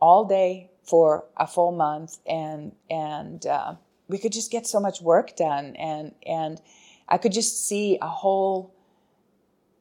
all 0.00 0.24
day 0.24 0.70
for 0.82 1.24
a 1.36 1.46
full 1.46 1.72
month 1.72 2.18
and 2.26 2.72
and 2.90 3.46
uh, 3.46 3.74
we 4.08 4.18
could 4.18 4.32
just 4.32 4.50
get 4.50 4.66
so 4.66 4.80
much 4.80 5.00
work 5.00 5.36
done 5.36 5.76
and 5.76 6.14
and 6.26 6.60
I 7.08 7.18
could 7.18 7.32
just 7.32 7.66
see 7.66 7.98
a 8.00 8.08
whole 8.08 8.74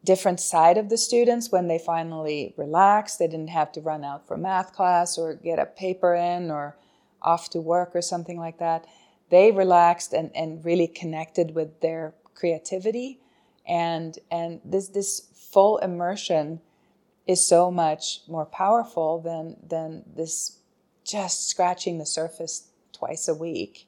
different 0.04 0.39
side 0.39 0.78
of 0.78 0.89
the 0.89 0.97
students 0.97 1.52
when 1.52 1.67
they 1.67 1.78
finally 1.78 2.54
relaxed. 2.58 3.19
They 3.19 3.28
didn't 3.28 3.50
have 3.50 3.71
to 3.74 3.82
run 3.82 4.04
out 4.04 4.28
for 4.28 4.38
math 4.38 4.74
class 4.74 5.17
or 5.17 5.36
get 5.36 5.60
a 5.60 5.65
paper 5.65 6.13
in 6.15 6.50
or 6.50 6.76
off 7.21 7.50
to 7.52 7.62
work 7.62 7.95
or 7.95 8.02
something 8.02 8.38
like 8.38 8.58
that. 8.58 8.86
They 9.32 9.52
relaxed 9.52 10.13
and, 10.13 10.30
and 10.36 10.63
really 10.63 10.88
connected 10.88 11.56
with 11.56 11.82
their 11.82 12.13
creativity. 12.36 13.20
And, 13.67 14.20
and 14.30 14.62
this, 14.63 14.89
this 14.89 15.28
full 15.34 15.80
immersion 15.80 16.62
is 17.26 17.46
so 17.46 17.72
much 17.72 18.22
more 18.28 18.46
powerful 18.46 19.20
than, 19.20 19.58
than 19.67 20.04
this 20.15 20.60
just 21.04 21.50
scratching 21.50 21.98
the 21.98 22.06
surface 22.06 22.70
twice 22.94 23.28
a 23.28 23.34
week 23.34 23.88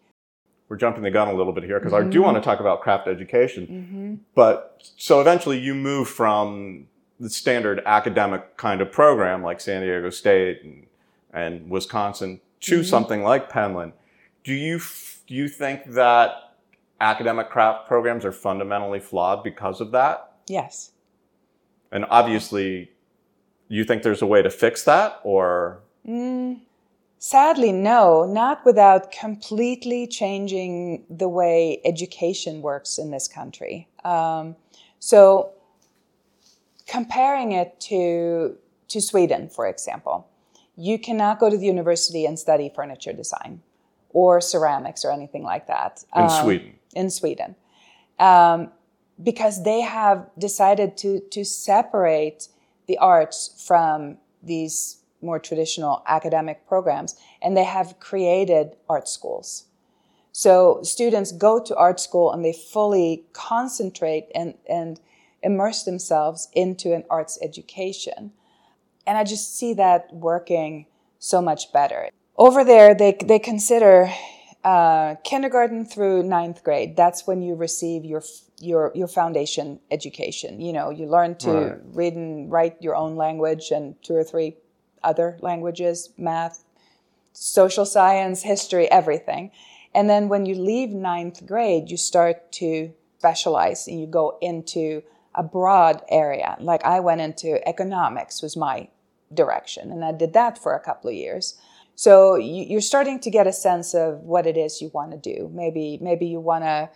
we're 0.74 0.78
jumping 0.78 1.04
the 1.04 1.12
gun 1.12 1.28
a 1.28 1.34
little 1.36 1.54
bit 1.54 1.64
here 1.64 1.80
because 1.80 1.94
mm-hmm. 1.94 2.08
I 2.08 2.12
do 2.12 2.24
want 2.24 2.36
to 2.36 2.42
talk 2.42 2.60
about 2.60 2.82
craft 2.82 3.08
education. 3.08 3.68
Mm-hmm. 3.68 4.16
But 4.34 4.82
so 4.98 5.22
eventually 5.22 5.60
you 5.60 5.76
move 5.76 6.08
from 6.08 6.88
the 7.20 7.30
standard 7.30 7.84
academic 7.86 8.58
kind 8.58 8.82
of 8.82 8.92
program 8.92 9.44
like 9.44 9.62
San 9.62 9.84
Diego 9.84 10.10
State 10.10 10.64
and, 10.64 10.88
and 11.32 11.70
Wisconsin 11.70 12.42
to 12.62 12.80
mm-hmm. 12.80 12.88
something 12.88 13.22
like 13.22 13.52
Penland. 13.52 13.94
Do 14.44 14.52
you 14.52 14.80
do 15.28 15.36
you 15.36 15.48
think 15.48 15.86
that 15.94 16.32
academic 17.00 17.50
craft 17.50 17.88
programs 17.88 18.26
are 18.26 18.32
fundamentally 18.32 19.00
flawed 19.00 19.44
because 19.44 19.82
of 19.82 19.92
that? 19.92 20.32
Yes. 20.48 20.92
And 21.92 22.06
obviously, 22.10 22.92
you 23.68 23.84
think 23.84 24.04
there's 24.04 24.22
a 24.22 24.28
way 24.28 24.42
to 24.42 24.50
fix 24.50 24.84
that, 24.84 25.20
or? 25.24 25.82
Mm, 26.08 26.60
Sadly, 27.26 27.72
no, 27.72 28.26
not 28.26 28.66
without 28.66 29.10
completely 29.14 30.08
changing 30.08 31.06
the 31.10 31.30
way 31.30 31.80
education 31.86 32.62
works 32.62 32.98
in 32.98 33.12
this 33.12 33.30
country. 33.30 33.88
Um, 34.04 34.58
so, 35.00 35.54
comparing 36.86 37.54
it 37.54 37.80
to, 37.80 38.58
to 38.90 39.00
Sweden, 39.00 39.48
for 39.48 39.66
example, 39.68 40.28
you 40.76 41.00
cannot 41.00 41.40
go 41.40 41.50
to 41.50 41.58
the 41.58 41.66
university 41.66 42.26
and 42.26 42.38
study 42.38 42.70
furniture 42.76 43.14
design 43.14 43.62
or 44.14 44.40
ceramics 44.40 45.04
or 45.04 45.12
anything 45.12 45.44
like 45.44 45.68
that. 45.68 46.04
In 46.16 46.24
um, 46.24 46.44
Sweden. 46.44 46.74
In 46.96 47.10
Sweden. 47.10 47.56
Um, 48.20 48.72
because 49.22 49.64
they 49.64 49.82
have 49.82 50.30
decided 50.38 50.98
to, 50.98 51.20
to 51.32 51.44
separate 51.44 52.48
the 52.88 52.98
arts 52.98 53.64
from 53.66 54.18
these 54.42 54.98
more 55.22 55.40
traditional 55.40 56.04
academic 56.08 56.68
programs, 56.68 57.16
and 57.42 57.56
they 57.56 57.64
have 57.64 58.00
created 58.00 58.76
art 58.90 59.08
schools. 59.08 59.66
So 60.32 60.82
students 60.84 61.32
go 61.32 61.62
to 61.64 61.76
art 61.76 62.00
school 62.00 62.32
and 62.32 62.44
they 62.44 62.54
fully 62.54 63.26
concentrate 63.34 64.26
and, 64.34 64.56
and 64.68 65.00
immerse 65.44 65.84
themselves 65.84 66.50
into 66.54 66.94
an 66.94 67.04
arts 67.10 67.38
education. 67.42 68.32
And 69.06 69.18
I 69.18 69.24
just 69.24 69.56
see 69.56 69.74
that 69.76 70.12
working 70.12 70.88
so 71.20 71.42
much 71.42 71.72
better. 71.72 72.10
Over 72.36 72.64
there, 72.64 72.96
they, 72.96 73.16
they 73.24 73.40
consider 73.40 74.12
uh, 74.64 75.16
kindergarten 75.24 75.86
through 75.86 76.24
ninth 76.24 76.64
grade. 76.64 76.96
That's 76.96 77.28
when 77.28 77.42
you 77.42 77.56
receive 77.56 78.06
your 78.06 78.24
your 78.60 78.92
your 78.96 79.08
foundation 79.08 79.80
education. 79.92 80.62
You 80.62 80.72
know, 80.74 80.90
you 80.90 81.06
learn 81.06 81.36
to 81.40 81.52
right. 81.52 81.80
read 81.84 82.14
and 82.16 82.52
write 82.52 82.82
your 82.82 82.96
own 82.96 83.16
language 83.18 83.72
and 83.72 84.02
two 84.02 84.16
or 84.16 84.24
three 84.24 84.56
other 85.04 85.38
languages, 85.42 86.10
math, 86.18 86.64
social 87.34 87.86
science, 87.86 88.44
history, 88.44 88.90
everything. 88.90 89.52
And 89.94 90.10
then 90.10 90.30
when 90.30 90.46
you 90.46 90.56
leave 90.56 90.90
ninth 90.90 91.46
grade, 91.46 91.92
you 91.92 91.98
start 91.98 92.52
to 92.54 92.94
specialize 93.20 93.88
and 93.88 94.00
you 94.00 94.08
go 94.08 94.38
into 94.42 95.04
a 95.36 95.44
broad 95.44 96.02
area. 96.10 96.56
Like 96.60 96.84
I 96.86 97.00
went 97.00 97.22
into 97.22 97.68
economics 97.68 98.42
was 98.42 98.56
my 98.56 98.88
direction, 99.34 99.92
and 99.92 100.06
I 100.06 100.14
did 100.14 100.34
that 100.34 100.58
for 100.58 100.74
a 100.74 100.80
couple 100.80 101.10
of 101.10 101.16
years. 101.16 101.60
So 101.96 102.36
you're 102.36 102.82
starting 102.82 103.20
to 103.20 103.30
get 103.30 103.48
a 103.48 103.54
sense 103.54 103.94
of 103.94 104.22
what 104.22 104.48
it 104.48 104.58
is 104.58 104.82
you 104.82 104.90
want 104.94 105.12
to 105.12 105.18
do. 105.18 105.50
Maybe 105.54 106.00
maybe 106.02 106.26
you 106.26 106.40
want 106.40 106.64
to 106.64 106.90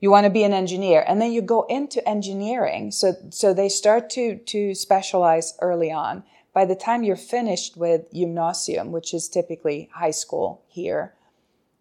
you 0.00 0.10
want 0.10 0.24
to 0.24 0.30
be 0.30 0.44
an 0.44 0.52
engineer. 0.52 1.04
And 1.06 1.20
then 1.20 1.32
you 1.32 1.42
go 1.42 1.62
into 1.68 2.06
engineering. 2.08 2.90
So 2.90 3.14
so 3.30 3.52
they 3.52 3.68
start 3.68 4.10
to 4.10 4.36
to 4.36 4.74
specialize 4.74 5.54
early 5.60 5.90
on. 5.90 6.22
By 6.52 6.64
the 6.64 6.76
time 6.76 7.02
you're 7.02 7.16
finished 7.16 7.76
with 7.76 8.12
gymnasium 8.12 8.92
which 8.92 9.12
is 9.12 9.28
typically 9.28 9.88
high 9.92 10.12
school 10.12 10.62
here 10.68 11.14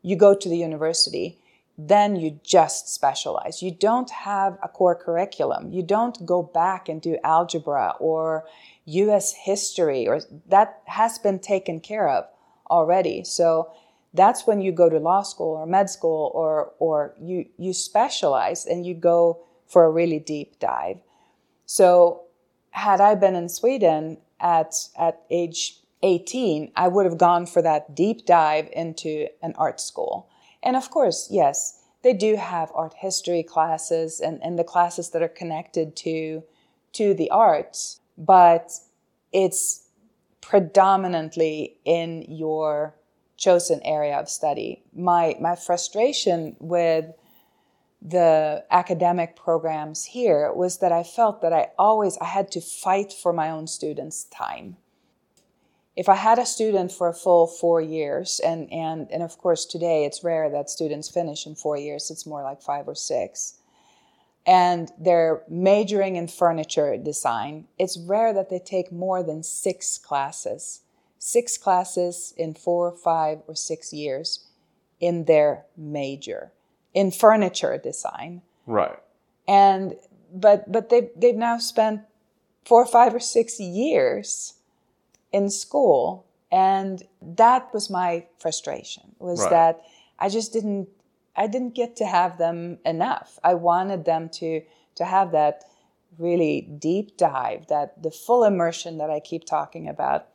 you 0.04 0.16
go 0.16 0.36
to 0.36 0.50
the 0.50 0.58
university. 0.58 1.40
Then 1.76 2.16
you 2.16 2.40
just 2.44 2.94
specialize. 2.94 3.64
You 3.64 3.72
don't 3.72 4.12
have 4.12 4.60
a 4.62 4.68
core 4.68 4.94
curriculum. 4.94 5.72
You 5.72 5.82
don't 5.82 6.24
go 6.24 6.44
back 6.44 6.88
and 6.88 7.02
do 7.02 7.18
algebra 7.24 7.96
or 8.00 8.46
US 8.86 9.34
history 9.34 10.08
or 10.08 10.22
that 10.48 10.82
has 10.86 11.18
been 11.20 11.40
taken 11.40 11.80
care 11.80 12.10
of 12.10 12.26
already 12.70 13.24
so 13.24 13.72
that's 14.14 14.46
when 14.46 14.62
you 14.62 14.72
go 14.72 14.90
to 14.90 15.00
law 15.00 15.24
school 15.24 15.56
or 15.58 15.66
med 15.66 15.90
school 15.90 16.32
or 16.34 16.74
or 16.80 17.16
you 17.20 17.46
you 17.58 17.74
specialize 17.74 18.66
and 18.66 18.86
you 18.86 18.94
go 18.94 19.40
for 19.68 19.86
a 19.86 19.92
really 19.92 20.20
deep 20.20 20.60
dive. 20.60 21.00
So 21.66 22.24
had 22.72 23.02
I 23.02 23.16
been 23.16 23.36
in 23.36 23.50
Sweden 23.50 24.18
at 24.40 24.76
at 24.98 25.24
age 25.30 25.80
18, 26.04 26.72
I 26.76 26.88
would 26.90 27.06
have 27.06 27.18
gone 27.18 27.46
for 27.46 27.62
that 27.62 27.96
deep 27.96 28.26
dive 28.26 28.70
into 28.74 29.28
an 29.42 29.54
art 29.58 29.80
school. 29.80 30.28
And 30.62 30.76
of 30.76 30.90
course, 30.92 31.30
yes, 31.32 31.82
they 32.04 32.14
do 32.14 32.36
have 32.36 32.72
art 32.76 32.94
history 32.98 33.42
classes 33.42 34.20
and, 34.20 34.44
and 34.44 34.60
the 34.60 34.66
classes 34.66 35.10
that 35.12 35.22
are 35.22 35.28
connected 35.30 35.96
to 35.98 36.44
to 36.94 37.16
the 37.16 37.32
arts, 37.32 38.02
but 38.18 38.72
it's 39.32 39.88
predominantly 40.42 41.78
in 41.86 42.26
your 42.28 42.96
chosen 43.38 43.82
area 43.84 44.18
of 44.18 44.30
study. 44.30 44.84
My, 44.94 45.36
my 45.40 45.56
frustration 45.56 46.56
with 46.60 47.06
the 48.02 48.66
academic 48.70 49.36
programs 49.36 50.04
here 50.06 50.52
was 50.54 50.80
that 50.80 50.92
I 50.92 51.04
felt 51.04 51.42
that 51.42 51.54
I 51.54 51.70
always 51.80 52.18
I 52.18 52.26
had 52.26 52.52
to 52.52 52.62
fight 52.62 53.14
for 53.14 53.32
my 53.32 53.50
own 53.50 53.68
students' 53.68 54.26
time. 54.26 54.76
If 55.96 56.10
I 56.10 56.16
had 56.16 56.40
a 56.40 56.46
student 56.46 56.92
for 56.92 57.08
a 57.08 57.14
full 57.14 57.48
four 57.48 57.80
years, 57.80 58.42
and, 58.44 58.72
and, 58.74 59.10
and 59.12 59.24
of 59.24 59.38
course 59.38 59.66
today 59.66 60.06
it's 60.06 60.24
rare 60.24 60.50
that 60.50 60.70
students 60.70 61.10
finish 61.10 61.46
in 61.46 61.56
four 61.56 61.78
years, 61.78 62.12
it's 62.12 62.26
more 62.26 62.44
like 62.44 62.62
five 62.62 62.88
or 62.88 62.96
six, 62.96 63.60
and 64.46 64.92
they're 65.00 65.44
majoring 65.48 66.16
in 66.16 66.28
furniture 66.28 66.98
design, 66.98 67.68
it's 67.80 67.98
rare 67.98 68.34
that 68.34 68.50
they 68.50 68.60
take 68.60 68.92
more 68.92 69.24
than 69.24 69.44
six 69.44 69.98
classes 69.98 70.82
six 71.24 71.58
classes 71.58 72.34
in 72.36 72.54
four, 72.54 72.92
five, 72.92 73.40
or 73.48 73.56
six 73.56 73.94
years 73.94 74.46
in 75.00 75.24
their 75.24 75.64
major 75.78 76.52
in 76.94 77.12
furniture 77.12 77.78
design. 77.78 78.42
Right. 78.68 79.00
And 79.48 79.96
but 80.34 80.70
but 80.70 80.90
they've 80.90 81.10
they've 81.16 81.36
now 81.36 81.60
spent 81.60 82.02
four, 82.66 82.86
five, 82.86 83.16
or 83.16 83.22
six 83.22 83.60
years 83.60 84.56
in 85.32 85.50
school, 85.50 86.26
and 86.52 87.04
that 87.22 87.74
was 87.74 87.90
my 87.90 88.26
frustration. 88.38 89.16
Was 89.20 89.40
Right. 89.40 89.50
that 89.50 89.82
I 90.20 90.28
just 90.28 90.52
didn't 90.52 90.90
I 91.36 91.48
didn't 91.48 91.76
get 91.76 91.96
to 91.98 92.06
have 92.06 92.38
them 92.38 92.78
enough. 92.86 93.40
I 93.44 93.56
wanted 93.56 94.06
them 94.06 94.30
to 94.40 94.62
to 94.96 95.06
have 95.06 95.32
that 95.32 95.64
really 96.20 96.62
deep 96.62 97.18
dive, 97.18 97.68
that 97.68 98.04
the 98.04 98.12
full 98.12 98.44
immersion 98.44 99.00
that 99.00 99.10
I 99.10 99.20
keep 99.20 99.46
talking 99.46 99.88
about. 99.88 100.28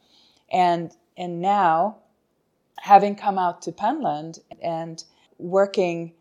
And 0.50 0.92
and 1.16 1.40
now 1.40 1.98
having 2.80 3.16
come 3.16 3.38
out 3.38 3.62
to 3.62 3.72
Penland 3.72 4.40
and 4.62 5.02
working 5.38 6.12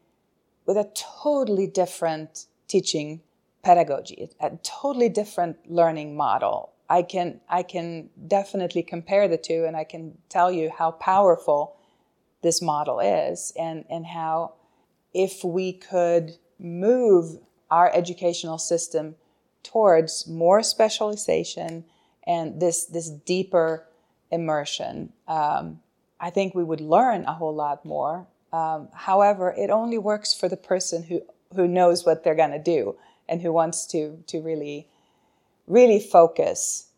with 0.66 0.78
a 0.78 0.90
totally 0.94 1.68
different 1.68 2.46
teaching 2.68 3.22
pedagogy, 3.64 4.30
a 4.40 4.52
totally 4.64 5.10
different 5.10 5.58
learning 5.70 6.16
model. 6.16 6.74
I 6.90 7.02
can 7.02 7.42
I 7.50 7.64
can 7.64 8.10
definitely 8.28 8.84
compare 8.84 9.28
the 9.28 9.38
two 9.38 9.66
and 9.66 9.76
I 9.76 9.84
can 9.84 10.18
tell 10.30 10.52
you 10.52 10.72
how 10.78 10.92
powerful 10.92 11.76
this 12.44 12.62
model 12.62 13.00
is 13.00 13.52
and, 13.60 13.84
and 13.90 14.06
how 14.06 14.54
if 15.18 15.44
we 15.44 15.74
could 15.74 16.38
move 16.60 17.40
our 17.72 17.92
educational 17.94 18.60
system 18.60 19.16
towards 19.64 20.28
more 20.28 20.62
specialization 20.62 21.84
and 22.26 22.62
this 22.62 22.86
this 22.86 23.10
deeper 23.10 23.84
immersion, 24.32 25.12
um, 25.28 25.80
I 26.20 26.30
think 26.30 26.54
we 26.54 26.64
would 26.64 26.82
learn 26.82 27.26
a 27.26 27.34
whole 27.34 27.56
lot 27.56 27.84
more. 27.84 28.28
Um, 28.54 28.90
however, 28.94 29.54
it 29.58 29.72
only 29.72 29.98
works 29.98 30.34
for 30.34 30.48
the 30.48 30.56
person 30.56 31.04
who 31.04 31.22
who 31.56 31.68
knows 31.68 32.06
what 32.06 32.24
they're 32.24 32.36
going 32.36 32.52
to 32.52 32.72
do 32.78 32.96
and 33.28 33.42
who 33.42 33.52
wants 33.52 33.88
to 33.88 34.24
to 34.28 34.40
really 34.40 34.88
really 35.66 36.00
focus 36.00 36.90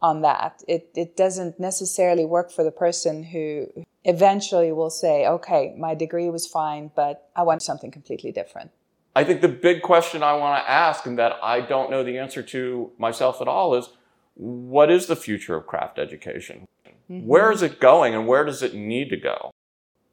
on 0.00 0.22
that. 0.22 0.64
It 0.66 0.90
it 0.96 1.16
doesn't 1.16 1.60
necessarily 1.60 2.24
work 2.24 2.50
for 2.50 2.64
the 2.64 2.72
person 2.72 3.22
who 3.22 3.68
eventually 4.04 4.72
will 4.72 4.90
say, 4.90 5.26
"Okay, 5.26 5.74
my 5.78 5.94
degree 5.94 6.30
was 6.30 6.46
fine, 6.46 6.90
but 6.94 7.28
I 7.36 7.42
want 7.42 7.62
something 7.62 7.90
completely 7.90 8.32
different." 8.32 8.70
I 9.14 9.24
think 9.24 9.42
the 9.42 9.48
big 9.48 9.82
question 9.82 10.22
I 10.22 10.32
want 10.34 10.62
to 10.62 10.70
ask, 10.70 11.04
and 11.06 11.18
that 11.18 11.34
I 11.42 11.60
don't 11.60 11.90
know 11.90 12.02
the 12.02 12.18
answer 12.18 12.42
to 12.42 12.90
myself 12.98 13.40
at 13.40 13.48
all, 13.48 13.74
is 13.74 13.90
what 14.34 14.90
is 14.90 15.06
the 15.06 15.16
future 15.16 15.54
of 15.54 15.66
craft 15.66 15.98
education? 15.98 16.66
Mm-hmm. 17.10 17.26
Where 17.26 17.52
is 17.52 17.62
it 17.62 17.78
going 17.78 18.14
and 18.14 18.26
where 18.26 18.44
does 18.44 18.62
it 18.62 18.74
need 18.74 19.10
to 19.10 19.16
go? 19.16 19.50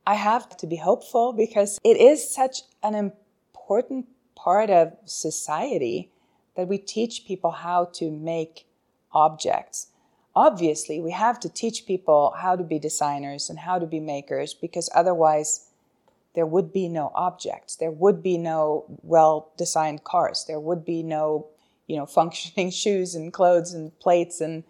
I 0.05 0.15
have 0.15 0.57
to 0.57 0.67
be 0.67 0.77
hopeful 0.77 1.33
because 1.33 1.79
it 1.83 1.97
is 1.97 2.33
such 2.33 2.63
an 2.83 2.95
important 2.95 4.07
part 4.35 4.69
of 4.69 4.93
society 5.05 6.09
that 6.55 6.67
we 6.67 6.77
teach 6.77 7.25
people 7.25 7.51
how 7.51 7.85
to 7.93 8.11
make 8.11 8.65
objects. 9.13 9.87
Obviously, 10.39 11.01
we 11.01 11.11
have 11.11 11.37
to 11.41 11.49
teach 11.49 11.85
people 11.85 12.33
how 12.37 12.55
to 12.55 12.63
be 12.63 12.79
designers 12.79 13.49
and 13.49 13.59
how 13.59 13.77
to 13.77 13.85
be 13.85 13.99
makers 13.99 14.53
because 14.53 14.89
otherwise, 14.95 15.67
there 16.33 16.45
would 16.45 16.71
be 16.71 16.87
no 16.87 17.11
objects. 17.13 17.75
There 17.75 17.91
would 17.91 18.23
be 18.23 18.37
no 18.37 18.85
well 19.01 19.51
designed 19.57 20.05
cars. 20.05 20.45
There 20.47 20.61
would 20.61 20.85
be 20.85 21.03
no, 21.03 21.47
you 21.87 21.97
know, 21.97 22.05
functioning 22.19 22.71
shoes 22.71 23.15
and 23.15 23.33
clothes 23.33 23.73
and 23.73 23.91
plates 23.99 24.39
and, 24.39 24.63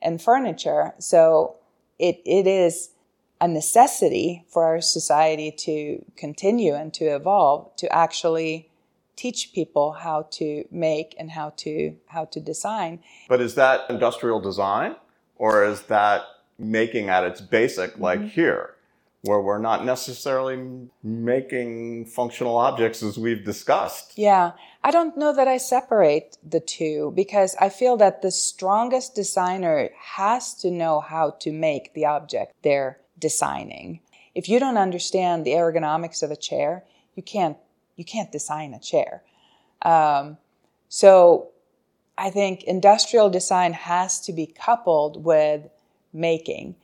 and 0.00 0.22
furniture. 0.22 0.94
So 0.98 1.56
it, 1.98 2.22
it 2.24 2.46
is 2.46 2.92
a 3.38 3.48
necessity 3.48 4.46
for 4.48 4.64
our 4.64 4.80
society 4.80 5.50
to 5.66 6.02
continue 6.16 6.74
and 6.74 6.94
to 6.94 7.04
evolve 7.04 7.76
to 7.76 7.92
actually 7.94 8.70
teach 9.14 9.52
people 9.52 9.92
how 9.92 10.26
to 10.30 10.64
make 10.70 11.14
and 11.18 11.32
how 11.32 11.50
to 11.56 11.94
how 12.06 12.24
to 12.24 12.40
design 12.40 12.98
But 13.28 13.42
is 13.42 13.54
that 13.56 13.82
industrial 13.90 14.40
design 14.40 14.96
or 15.42 15.64
is 15.64 15.82
that 15.82 16.22
making 16.56 17.08
at 17.08 17.24
its 17.24 17.40
basic, 17.40 17.98
like 17.98 18.22
here, 18.22 18.76
where 19.22 19.40
we're 19.40 19.58
not 19.58 19.84
necessarily 19.84 20.88
making 21.02 22.06
functional 22.06 22.56
objects 22.56 23.02
as 23.02 23.18
we've 23.18 23.44
discussed? 23.44 24.12
yeah. 24.16 24.52
I 24.84 24.92
don't 24.92 25.16
know 25.16 25.32
that 25.34 25.48
i 25.48 25.58
separate 25.58 26.38
the 26.54 26.60
two 26.60 27.12
because 27.14 27.54
i 27.60 27.68
feel 27.68 27.96
that 27.98 28.20
the 28.22 28.32
strongest 28.32 29.14
designer 29.14 29.90
has 30.18 30.54
to 30.62 30.70
know 30.70 31.00
how 31.00 31.30
to 31.42 31.52
make 31.52 31.94
the 31.94 32.04
object 32.04 32.52
they're 32.62 32.98
designing. 33.18 34.00
If 34.34 34.48
you 34.48 34.58
don't 34.60 34.76
understand 34.86 35.44
the 35.44 35.52
ergonomics 35.62 36.22
of 36.22 36.30
a 36.30 36.42
chair 36.48 36.84
you 37.16 37.22
can't 37.22 37.56
you 37.96 38.04
can't 38.04 38.30
design 38.30 38.74
a 38.74 38.80
chair. 38.80 39.22
Um, 39.82 40.38
so 40.88 41.51
I 42.18 42.30
think 42.30 42.64
industrial 42.64 43.30
design 43.30 43.72
has 43.72 44.20
to 44.22 44.32
be 44.32 44.46
coupled 44.46 45.24
with 45.24 45.68
making. 46.12 46.76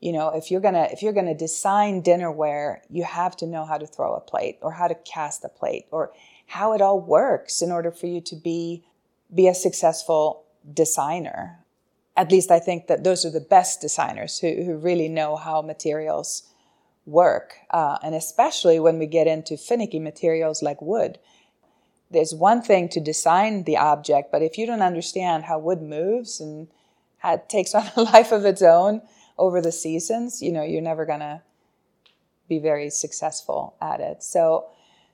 You 0.00 0.12
know, 0.12 0.30
if 0.30 0.50
you're 0.50 0.62
gonna 0.62 0.88
if 0.90 1.02
you're 1.02 1.12
gonna 1.12 1.34
design 1.34 2.02
dinnerware, 2.02 2.78
you 2.88 3.04
have 3.04 3.36
to 3.38 3.46
know 3.46 3.64
how 3.66 3.76
to 3.76 3.86
throw 3.86 4.14
a 4.14 4.20
plate 4.20 4.58
or 4.62 4.72
how 4.72 4.88
to 4.88 4.94
cast 4.94 5.44
a 5.44 5.48
plate 5.48 5.86
or 5.90 6.12
how 6.46 6.72
it 6.72 6.80
all 6.80 7.00
works 7.00 7.60
in 7.60 7.70
order 7.70 7.90
for 7.90 8.06
you 8.06 8.20
to 8.22 8.36
be 8.36 8.84
be 9.32 9.46
a 9.46 9.54
successful 9.54 10.44
designer. 10.72 11.58
At 12.16 12.32
least 12.32 12.50
I 12.50 12.58
think 12.58 12.86
that 12.86 13.04
those 13.04 13.24
are 13.24 13.30
the 13.30 13.40
best 13.40 13.80
designers 13.80 14.38
who, 14.38 14.62
who 14.64 14.76
really 14.76 15.08
know 15.08 15.36
how 15.36 15.62
materials 15.62 16.42
work, 17.06 17.54
uh, 17.70 17.98
and 18.02 18.14
especially 18.14 18.80
when 18.80 18.98
we 18.98 19.06
get 19.06 19.26
into 19.26 19.56
finicky 19.56 19.98
materials 19.98 20.62
like 20.62 20.82
wood 20.82 21.18
there's 22.10 22.34
one 22.34 22.60
thing 22.62 22.88
to 22.90 23.00
design 23.00 23.64
the 23.64 23.76
object, 23.76 24.32
but 24.32 24.42
if 24.42 24.58
you 24.58 24.66
don't 24.66 24.82
understand 24.82 25.44
how 25.44 25.58
wood 25.58 25.80
moves 25.80 26.40
and 26.40 26.68
how 27.18 27.34
it 27.34 27.48
takes 27.48 27.74
on 27.74 27.90
a 27.96 28.02
life 28.02 28.32
of 28.32 28.44
its 28.44 28.62
own 28.62 29.02
over 29.38 29.60
the 29.60 29.72
seasons, 29.72 30.42
you 30.42 30.52
know, 30.52 30.62
you're 30.62 30.82
never 30.82 31.06
gonna 31.06 31.42
be 32.48 32.58
very 32.58 32.90
successful 32.90 33.74
at 33.80 34.00
it. 34.00 34.22
So, 34.22 34.66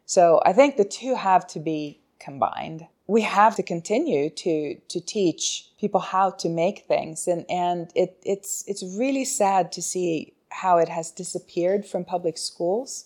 so 0.06 0.40
I 0.44 0.52
think 0.52 0.76
the 0.76 0.84
two 0.84 1.14
have 1.14 1.46
to 1.48 1.60
be 1.60 2.00
combined. 2.18 2.86
We 3.06 3.22
have 3.22 3.54
to 3.56 3.62
continue 3.62 4.30
to 4.30 4.74
to 4.74 5.00
teach 5.00 5.70
people 5.78 6.00
how 6.00 6.30
to 6.30 6.48
make 6.48 6.86
things, 6.88 7.28
and 7.28 7.44
and 7.48 7.90
it 7.94 8.18
it's 8.24 8.64
it's 8.66 8.82
really 8.82 9.24
sad 9.24 9.70
to 9.72 9.82
see 9.82 10.32
how 10.48 10.78
it 10.78 10.88
has 10.88 11.10
disappeared 11.10 11.86
from 11.86 12.04
public 12.04 12.38
schools 12.38 13.05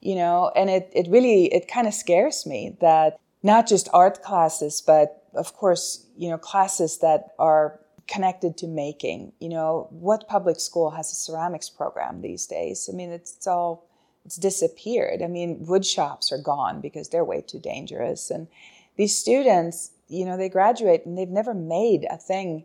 you 0.00 0.14
know, 0.14 0.52
and 0.54 0.70
it, 0.70 0.90
it 0.92 1.08
really, 1.08 1.46
it 1.46 1.68
kind 1.68 1.86
of 1.86 1.94
scares 1.94 2.46
me 2.46 2.76
that 2.80 3.18
not 3.42 3.66
just 3.66 3.88
art 3.92 4.22
classes, 4.22 4.80
but 4.80 5.24
of 5.34 5.54
course, 5.54 6.06
you 6.16 6.28
know, 6.28 6.38
classes 6.38 6.98
that 6.98 7.34
are 7.38 7.80
connected 8.06 8.56
to 8.58 8.66
making. 8.66 9.32
You 9.38 9.50
know, 9.50 9.88
what 9.90 10.28
public 10.28 10.60
school 10.60 10.90
has 10.90 11.12
a 11.12 11.14
ceramics 11.14 11.68
program 11.68 12.22
these 12.22 12.46
days? 12.46 12.88
I 12.92 12.96
mean, 12.96 13.10
it's, 13.10 13.36
it's 13.36 13.46
all 13.46 13.88
it's 14.24 14.36
disappeared. 14.36 15.22
I 15.22 15.26
mean, 15.26 15.64
wood 15.66 15.86
shops 15.86 16.32
are 16.32 16.38
gone 16.38 16.80
because 16.80 17.08
they're 17.08 17.24
way 17.24 17.40
too 17.40 17.58
dangerous. 17.58 18.30
And 18.30 18.48
these 18.96 19.16
students, 19.16 19.92
you 20.08 20.24
know, 20.24 20.36
they 20.36 20.48
graduate 20.48 21.06
and 21.06 21.16
they've 21.16 21.28
never 21.28 21.54
made 21.54 22.06
a 22.10 22.18
thing 22.18 22.64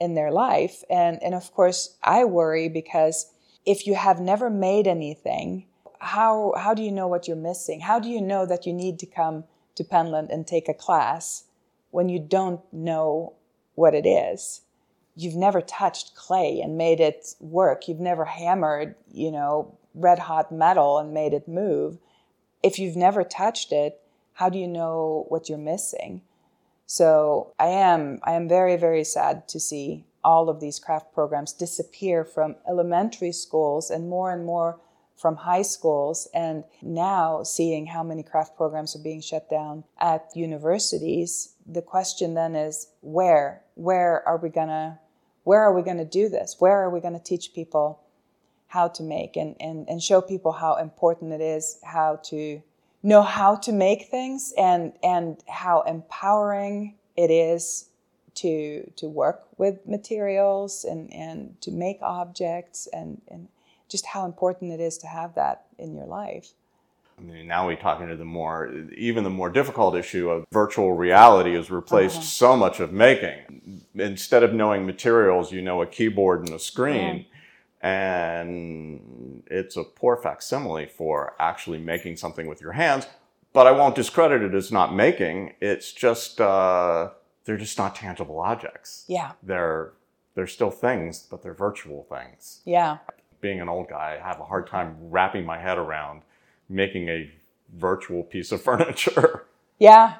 in 0.00 0.14
their 0.14 0.30
life. 0.30 0.82
And 0.88 1.22
and 1.22 1.34
of 1.34 1.52
course, 1.52 1.96
I 2.02 2.24
worry 2.24 2.68
because 2.68 3.30
if 3.64 3.86
you 3.86 3.94
have 3.94 4.20
never 4.20 4.48
made 4.48 4.86
anything, 4.86 5.66
how 6.00 6.54
how 6.56 6.74
do 6.74 6.82
you 6.82 6.92
know 6.92 7.08
what 7.08 7.26
you're 7.26 7.36
missing? 7.36 7.80
How 7.80 7.98
do 7.98 8.08
you 8.08 8.20
know 8.20 8.46
that 8.46 8.66
you 8.66 8.72
need 8.72 8.98
to 9.00 9.06
come 9.06 9.44
to 9.74 9.84
Penland 9.84 10.32
and 10.32 10.46
take 10.46 10.68
a 10.68 10.74
class 10.74 11.44
when 11.90 12.08
you 12.08 12.18
don't 12.18 12.60
know 12.72 13.34
what 13.74 13.94
it 13.94 14.06
is? 14.06 14.62
You've 15.14 15.36
never 15.36 15.60
touched 15.60 16.14
clay 16.14 16.60
and 16.60 16.76
made 16.76 17.00
it 17.00 17.34
work. 17.40 17.88
You've 17.88 18.00
never 18.00 18.26
hammered, 18.26 18.94
you 19.10 19.30
know, 19.30 19.76
red 19.94 20.18
hot 20.18 20.52
metal 20.52 20.98
and 20.98 21.14
made 21.14 21.32
it 21.32 21.48
move. 21.48 21.98
If 22.62 22.78
you've 22.78 22.96
never 22.96 23.24
touched 23.24 23.72
it, 23.72 24.00
how 24.34 24.50
do 24.50 24.58
you 24.58 24.68
know 24.68 25.24
what 25.28 25.48
you're 25.48 25.58
missing? 25.58 26.22
So 26.86 27.52
I 27.58 27.66
am 27.66 28.20
I 28.22 28.32
am 28.32 28.48
very 28.48 28.76
very 28.76 29.04
sad 29.04 29.48
to 29.48 29.58
see 29.58 30.04
all 30.22 30.48
of 30.48 30.60
these 30.60 30.80
craft 30.80 31.14
programs 31.14 31.52
disappear 31.52 32.24
from 32.24 32.56
elementary 32.68 33.32
schools 33.32 33.90
and 33.90 34.08
more 34.08 34.32
and 34.32 34.44
more 34.44 34.78
from 35.16 35.36
high 35.36 35.62
schools 35.62 36.28
and 36.34 36.64
now 36.82 37.42
seeing 37.42 37.86
how 37.86 38.02
many 38.02 38.22
craft 38.22 38.56
programs 38.56 38.94
are 38.94 39.02
being 39.02 39.20
shut 39.20 39.48
down 39.48 39.82
at 39.98 40.30
universities 40.34 41.56
the 41.68 41.82
question 41.82 42.34
then 42.34 42.54
is 42.54 42.88
where? 43.00 43.62
Where 43.74 44.26
are 44.26 44.36
we 44.36 44.48
going 44.48 44.68
to 44.68 44.98
where 45.44 45.60
are 45.60 45.72
we 45.72 45.82
going 45.82 45.98
to 45.98 46.04
do 46.04 46.28
this? 46.28 46.56
Where 46.58 46.82
are 46.82 46.90
we 46.90 47.00
going 47.00 47.14
to 47.14 47.22
teach 47.22 47.54
people 47.54 48.00
how 48.66 48.88
to 48.88 49.02
make 49.04 49.36
and, 49.36 49.54
and, 49.60 49.88
and 49.88 50.02
show 50.02 50.20
people 50.20 50.50
how 50.50 50.74
important 50.74 51.32
it 51.32 51.40
is 51.40 51.78
how 51.84 52.16
to 52.24 52.62
know 53.02 53.22
how 53.22 53.54
to 53.54 53.72
make 53.72 54.08
things 54.08 54.52
and 54.58 54.92
and 55.02 55.42
how 55.48 55.82
empowering 55.82 56.94
it 57.16 57.30
is 57.30 57.88
to 58.34 58.90
to 58.96 59.08
work 59.08 59.46
with 59.56 59.86
materials 59.86 60.84
and 60.84 61.12
and 61.12 61.60
to 61.62 61.70
make 61.70 61.98
objects 62.02 62.88
and 62.92 63.22
and 63.28 63.48
just 63.88 64.06
how 64.06 64.24
important 64.24 64.72
it 64.72 64.80
is 64.80 64.98
to 64.98 65.06
have 65.06 65.34
that 65.34 65.66
in 65.78 65.94
your 65.94 66.06
life. 66.06 66.52
I 67.18 67.22
mean, 67.22 67.46
now 67.46 67.66
we're 67.66 67.76
talking 67.76 68.08
to 68.08 68.16
the 68.16 68.26
more, 68.26 68.70
even 68.94 69.24
the 69.24 69.30
more 69.30 69.48
difficult 69.48 69.96
issue 69.96 70.28
of 70.28 70.46
virtual 70.52 70.92
reality 70.92 71.54
has 71.54 71.70
replaced 71.70 72.16
uh-huh. 72.16 72.24
so 72.24 72.56
much 72.56 72.78
of 72.78 72.92
making. 72.92 73.82
Instead 73.94 74.42
of 74.42 74.52
knowing 74.52 74.84
materials, 74.84 75.50
you 75.50 75.62
know 75.62 75.80
a 75.80 75.86
keyboard 75.86 76.40
and 76.40 76.50
a 76.50 76.58
screen. 76.58 77.20
Uh-huh 77.20 77.32
and 77.86 79.44
it's 79.46 79.76
a 79.76 79.84
poor 79.84 80.16
facsimile 80.16 80.86
for 80.86 81.34
actually 81.38 81.78
making 81.78 82.16
something 82.16 82.46
with 82.46 82.60
your 82.60 82.72
hands. 82.72 83.06
But 83.52 83.66
I 83.66 83.70
won't 83.70 83.94
discredit 83.94 84.42
it 84.42 84.54
as 84.54 84.72
not 84.72 84.94
making. 84.94 85.54
It's 85.60 85.92
just 85.92 86.40
uh, 86.40 87.10
they're 87.44 87.56
just 87.56 87.78
not 87.78 87.94
tangible 87.94 88.40
objects. 88.40 89.04
Yeah, 89.06 89.32
they're 89.42 89.92
they're 90.34 90.46
still 90.46 90.70
things, 90.70 91.26
but 91.30 91.42
they're 91.42 91.54
virtual 91.54 92.06
things. 92.10 92.60
Yeah. 92.64 92.98
Being 93.46 93.60
an 93.60 93.68
old 93.68 93.88
guy, 93.88 94.18
I 94.20 94.26
have 94.26 94.40
a 94.40 94.44
hard 94.44 94.66
time 94.66 94.96
wrapping 95.00 95.46
my 95.46 95.56
head 95.56 95.78
around 95.78 96.22
making 96.68 97.08
a 97.08 97.30
virtual 97.76 98.24
piece 98.24 98.50
of 98.50 98.60
furniture. 98.68 99.44
Yeah. 99.78 100.14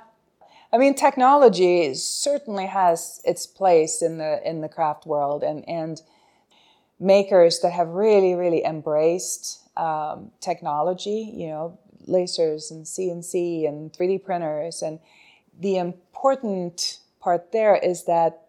I 0.73 0.79
mean, 0.79 0.95
technology 0.95 1.93
certainly 1.95 2.67
has 2.67 3.21
its 3.25 3.45
place 3.45 4.01
in 4.01 4.19
the 4.19 4.41
in 4.49 4.61
the 4.61 4.69
craft 4.69 5.07
world, 5.07 5.43
and 5.43 5.69
and 5.69 6.01
makers 7.01 7.59
that 7.61 7.73
have 7.73 7.89
really, 7.89 8.35
really 8.35 8.65
embraced 8.65 9.69
um, 9.77 10.31
technology, 10.41 11.33
you 11.35 11.49
know, 11.49 11.79
lasers 12.07 12.71
and 12.71 12.85
CNC 12.85 13.69
and 13.69 13.93
3D 13.93 14.25
printers. 14.25 14.83
And 14.83 15.01
the 15.59 15.79
important 15.79 17.01
part 17.21 17.51
there 17.51 17.75
is 17.75 18.05
that 18.05 18.47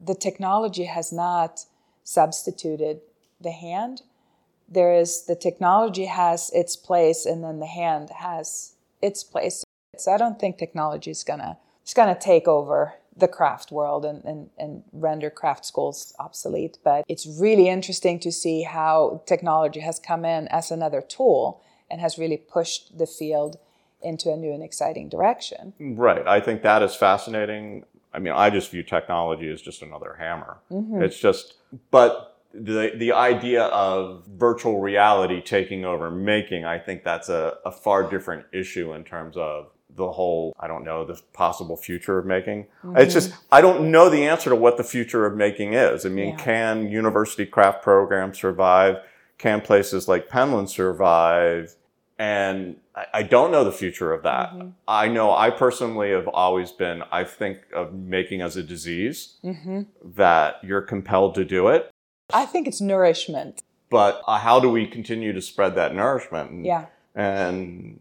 the 0.00 0.14
technology 0.14 0.84
has 0.84 1.12
not 1.12 1.64
substituted 2.04 3.00
the 3.40 3.50
hand. 3.50 4.02
There 4.70 4.94
is 4.94 5.24
the 5.26 5.34
technology 5.34 6.06
has 6.06 6.50
its 6.54 6.76
place, 6.76 7.26
and 7.26 7.42
then 7.42 7.58
the 7.58 7.66
hand 7.66 8.10
has 8.10 8.74
its 9.02 9.24
place. 9.24 9.64
So 9.96 10.12
I 10.12 10.16
don't 10.16 10.38
think 10.38 10.58
technology 10.58 11.10
is 11.10 11.24
gonna 11.24 11.58
it's 11.82 11.94
gonna 11.94 12.18
take 12.18 12.46
over 12.46 12.94
the 13.16 13.28
craft 13.28 13.70
world 13.70 14.04
and, 14.04 14.24
and, 14.24 14.50
and 14.58 14.82
render 14.92 15.30
craft 15.30 15.64
schools 15.64 16.14
obsolete. 16.18 16.78
But 16.82 17.04
it's 17.08 17.26
really 17.26 17.68
interesting 17.68 18.18
to 18.20 18.32
see 18.32 18.62
how 18.62 19.22
technology 19.26 19.80
has 19.80 19.98
come 19.98 20.24
in 20.24 20.48
as 20.48 20.70
another 20.70 21.00
tool 21.00 21.60
and 21.90 22.00
has 22.00 22.18
really 22.18 22.36
pushed 22.36 22.96
the 22.96 23.06
field 23.06 23.58
into 24.02 24.32
a 24.32 24.36
new 24.36 24.52
and 24.52 24.62
exciting 24.62 25.08
direction. 25.08 25.74
Right. 25.78 26.26
I 26.26 26.40
think 26.40 26.62
that 26.62 26.82
is 26.82 26.94
fascinating. 26.94 27.84
I 28.12 28.18
mean, 28.18 28.32
I 28.32 28.50
just 28.50 28.70
view 28.70 28.82
technology 28.82 29.50
as 29.50 29.60
just 29.60 29.82
another 29.82 30.16
hammer. 30.18 30.58
Mm-hmm. 30.70 31.02
It's 31.02 31.18
just, 31.18 31.54
but 31.90 32.29
the 32.52 32.92
the 32.96 33.12
idea 33.12 33.64
of 33.64 34.26
virtual 34.26 34.80
reality 34.80 35.40
taking 35.40 35.84
over 35.84 36.10
making, 36.10 36.64
I 36.64 36.78
think 36.78 37.04
that's 37.04 37.28
a, 37.28 37.58
a 37.64 37.70
far 37.70 38.08
different 38.08 38.46
issue 38.52 38.92
in 38.92 39.04
terms 39.04 39.36
of 39.36 39.70
the 39.96 40.10
whole, 40.10 40.54
I 40.58 40.68
don't 40.68 40.84
know, 40.84 41.04
the 41.04 41.20
possible 41.32 41.76
future 41.76 42.18
of 42.18 42.26
making. 42.26 42.66
Mm-hmm. 42.84 42.96
It's 42.98 43.12
just, 43.12 43.34
I 43.50 43.60
don't 43.60 43.90
know 43.90 44.08
the 44.08 44.24
answer 44.26 44.48
to 44.50 44.56
what 44.56 44.76
the 44.76 44.84
future 44.84 45.26
of 45.26 45.36
making 45.36 45.74
is. 45.74 46.06
I 46.06 46.10
mean, 46.10 46.30
yeah. 46.30 46.36
can 46.36 46.88
university 46.88 47.44
craft 47.44 47.82
programs 47.82 48.38
survive? 48.38 48.98
Can 49.38 49.60
places 49.60 50.06
like 50.06 50.28
Penland 50.28 50.68
survive? 50.68 51.74
And 52.18 52.76
I, 52.94 53.06
I 53.14 53.22
don't 53.24 53.50
know 53.50 53.64
the 53.64 53.72
future 53.72 54.12
of 54.12 54.22
that. 54.22 54.52
Mm-hmm. 54.52 54.68
I 54.86 55.08
know 55.08 55.34
I 55.34 55.50
personally 55.50 56.10
have 56.12 56.28
always 56.28 56.70
been, 56.70 57.02
I 57.10 57.24
think 57.24 57.58
of 57.74 57.92
making 57.92 58.42
as 58.42 58.56
a 58.56 58.62
disease, 58.62 59.38
mm-hmm. 59.42 59.82
that 60.14 60.62
you're 60.62 60.82
compelled 60.82 61.34
to 61.34 61.44
do 61.44 61.68
it. 61.68 61.90
I 62.34 62.46
think 62.46 62.66
it's 62.68 62.80
nourishment. 62.80 63.62
But 63.90 64.22
uh, 64.26 64.38
how 64.38 64.60
do 64.60 64.70
we 64.70 64.86
continue 64.86 65.32
to 65.32 65.42
spread 65.42 65.74
that 65.74 65.94
nourishment? 65.94 66.50
And, 66.50 66.66
yeah. 66.66 66.86
And 67.14 68.00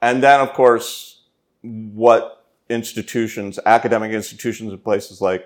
and 0.00 0.22
then, 0.22 0.40
of 0.40 0.52
course, 0.52 1.22
what 1.62 2.44
institutions, 2.68 3.58
academic 3.66 4.12
institutions 4.12 4.72
and 4.72 4.82
places 4.82 5.20
like 5.20 5.44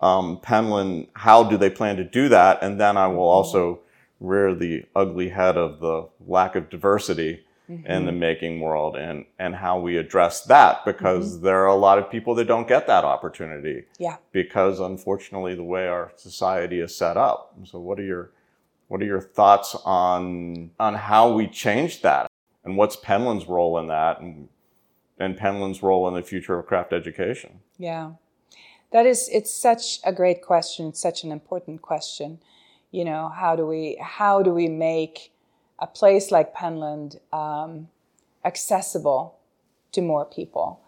um, 0.00 0.38
Penland, 0.38 1.08
how 1.14 1.44
do 1.44 1.56
they 1.56 1.70
plan 1.70 1.96
to 1.96 2.04
do 2.04 2.28
that? 2.28 2.62
And 2.62 2.80
then 2.80 2.96
I 2.96 3.06
will 3.08 3.28
also 3.28 3.80
rear 4.20 4.54
the 4.54 4.84
ugly 4.94 5.28
head 5.28 5.56
of 5.56 5.80
the 5.80 6.08
lack 6.26 6.56
of 6.56 6.70
diversity 6.70 7.44
mm-hmm. 7.70 7.86
in 7.86 8.06
the 8.06 8.12
making 8.12 8.60
world 8.60 8.96
and, 8.96 9.24
and 9.38 9.54
how 9.54 9.78
we 9.78 9.96
address 9.96 10.42
that 10.44 10.84
because 10.84 11.34
mm-hmm. 11.34 11.44
there 11.44 11.62
are 11.62 11.68
a 11.68 11.76
lot 11.76 11.98
of 11.98 12.10
people 12.10 12.34
that 12.34 12.46
don't 12.46 12.68
get 12.68 12.86
that 12.86 13.04
opportunity. 13.04 13.84
Yeah. 13.98 14.16
Because 14.32 14.80
unfortunately 14.80 15.54
the 15.54 15.62
way 15.62 15.86
our 15.86 16.12
society 16.16 16.80
is 16.80 16.94
set 16.94 17.16
up. 17.16 17.54
So 17.64 17.78
what 17.78 18.00
are 18.00 18.04
your 18.04 18.32
what 18.88 19.00
are 19.00 19.06
your 19.06 19.20
thoughts 19.20 19.76
on 19.84 20.70
on 20.80 20.94
how 20.94 21.32
we 21.32 21.46
change 21.46 22.02
that? 22.02 22.28
And 22.64 22.76
what's 22.76 22.96
Penland's 22.96 23.46
role 23.46 23.78
in 23.78 23.86
that? 23.86 24.20
And 24.20 24.48
and 25.18 25.36
Penland's 25.36 25.82
role 25.82 26.08
in 26.08 26.14
the 26.14 26.22
future 26.22 26.58
of 26.58 26.66
craft 26.66 26.92
education? 26.92 27.60
Yeah, 27.78 28.12
that 28.90 29.06
is, 29.06 29.28
it's 29.32 29.54
such 29.54 30.00
a 30.04 30.12
great 30.12 30.42
question, 30.42 30.94
such 30.94 31.22
an 31.22 31.30
important 31.30 31.82
question. 31.82 32.40
You 32.90 33.04
know, 33.04 33.28
how 33.28 33.54
do 33.54 33.64
we 33.66 33.96
how 34.00 34.42
do 34.42 34.50
we 34.50 34.66
make 34.66 35.32
a 35.80 35.86
place 35.86 36.30
like 36.30 36.54
Penland 36.54 37.18
um, 37.32 37.88
accessible 38.44 39.38
to 39.92 40.00
more 40.00 40.24
people? 40.24 40.80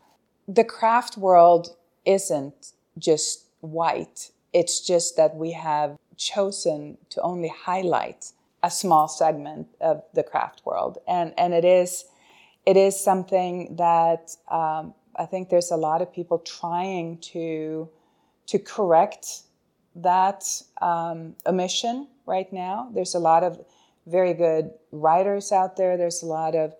The 0.46 0.64
craft 0.64 1.16
world 1.16 1.76
isn't 2.04 2.72
just 2.98 3.46
white. 3.60 4.30
It's 4.52 4.80
just 4.80 5.16
that 5.16 5.36
we 5.36 5.52
have 5.52 5.96
chosen 6.16 6.98
to 7.10 7.20
only 7.22 7.48
highlight 7.48 8.32
a 8.62 8.70
small 8.70 9.08
segment 9.08 9.66
of 9.80 10.02
the 10.14 10.22
craft 10.22 10.62
world, 10.64 10.98
and 11.08 11.32
and 11.36 11.52
it 11.52 11.64
is 11.64 12.04
it 12.64 12.76
is 12.76 12.98
something 12.98 13.76
that 13.76 14.36
um, 14.48 14.94
I 15.16 15.26
think 15.26 15.48
there's 15.48 15.70
a 15.70 15.76
lot 15.76 16.00
of 16.02 16.12
people 16.12 16.38
trying 16.38 17.18
to 17.32 17.88
to 18.46 18.58
correct 18.58 19.42
that 19.96 20.44
um, 20.80 21.34
omission 21.46 22.08
right 22.26 22.52
now. 22.52 22.90
There's 22.94 23.14
a 23.14 23.18
lot 23.18 23.42
of 23.42 23.64
very 24.06 24.34
good 24.34 24.70
writers 24.90 25.52
out 25.52 25.76
there. 25.76 25.96
There's 25.96 26.22
a 26.22 26.26
lot 26.26 26.54
of 26.54 26.74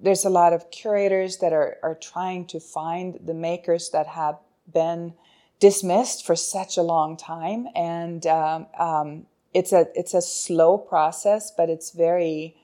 there's 0.00 0.24
a 0.24 0.30
lot 0.30 0.52
of 0.52 0.70
curators 0.70 1.38
that 1.38 1.52
are, 1.52 1.78
are 1.82 1.94
trying 1.94 2.46
to 2.46 2.60
find 2.60 3.18
the 3.24 3.32
makers 3.32 3.90
that 3.90 4.06
have 4.08 4.36
been 4.70 5.14
dismissed 5.60 6.26
for 6.26 6.36
such 6.36 6.76
a 6.76 6.82
long 6.82 7.16
time, 7.16 7.68
and 7.74 8.26
um, 8.26 8.66
um, 8.78 9.26
it's 9.54 9.72
a 9.72 9.86
it's 9.94 10.14
a 10.14 10.20
slow 10.20 10.76
process, 10.76 11.52
but 11.56 11.70
it's 11.70 11.90
very 11.90 12.56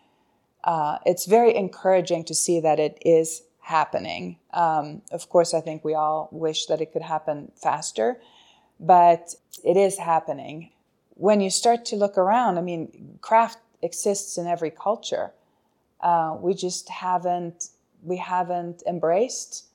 uh, 0.65 0.99
it's 1.07 1.27
very 1.27 1.55
encouraging 1.55 2.25
to 2.25 2.35
see 2.35 2.61
that 2.61 2.79
it 2.79 2.99
is 3.01 3.43
happening. 3.61 4.37
Um, 4.53 5.03
of 5.13 5.29
course, 5.29 5.55
I 5.55 5.61
think 5.61 5.85
we 5.85 5.95
all 5.95 6.29
wish 6.33 6.67
that 6.67 6.81
it 6.81 6.93
could 6.93 7.03
happen 7.03 7.53
faster, 7.55 8.21
but 8.79 9.35
it 9.65 9.77
is 9.77 9.99
happening. 9.99 10.73
When 11.21 11.43
you 11.43 11.51
start 11.51 11.85
to 11.87 11.97
look 11.97 12.17
around, 12.17 12.57
I 12.57 12.63
mean, 12.63 13.19
craft 13.21 13.59
exists 13.83 14.39
in 14.39 14.47
every 14.47 14.71
culture. 14.71 15.33
Uh, 16.01 16.39
we 16.41 16.55
just 16.55 16.89
haven't 16.89 17.69
we 18.03 18.17
haven't 18.17 18.83
embraced 18.89 19.67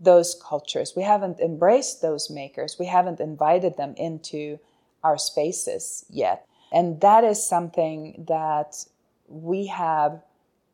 those 0.00 0.34
cultures. 0.42 0.94
We 0.96 1.04
haven't 1.04 1.38
embraced 1.38 2.02
those 2.02 2.28
makers. 2.28 2.76
We 2.76 2.86
haven't 2.86 3.20
invited 3.20 3.76
them 3.76 3.94
into 3.96 4.58
our 5.04 5.16
spaces 5.16 6.04
yet. 6.10 6.44
And 6.72 7.00
that 7.02 7.22
is 7.22 7.40
something 7.40 8.24
that 8.26 8.84
we 9.28 9.68
have 9.68 10.24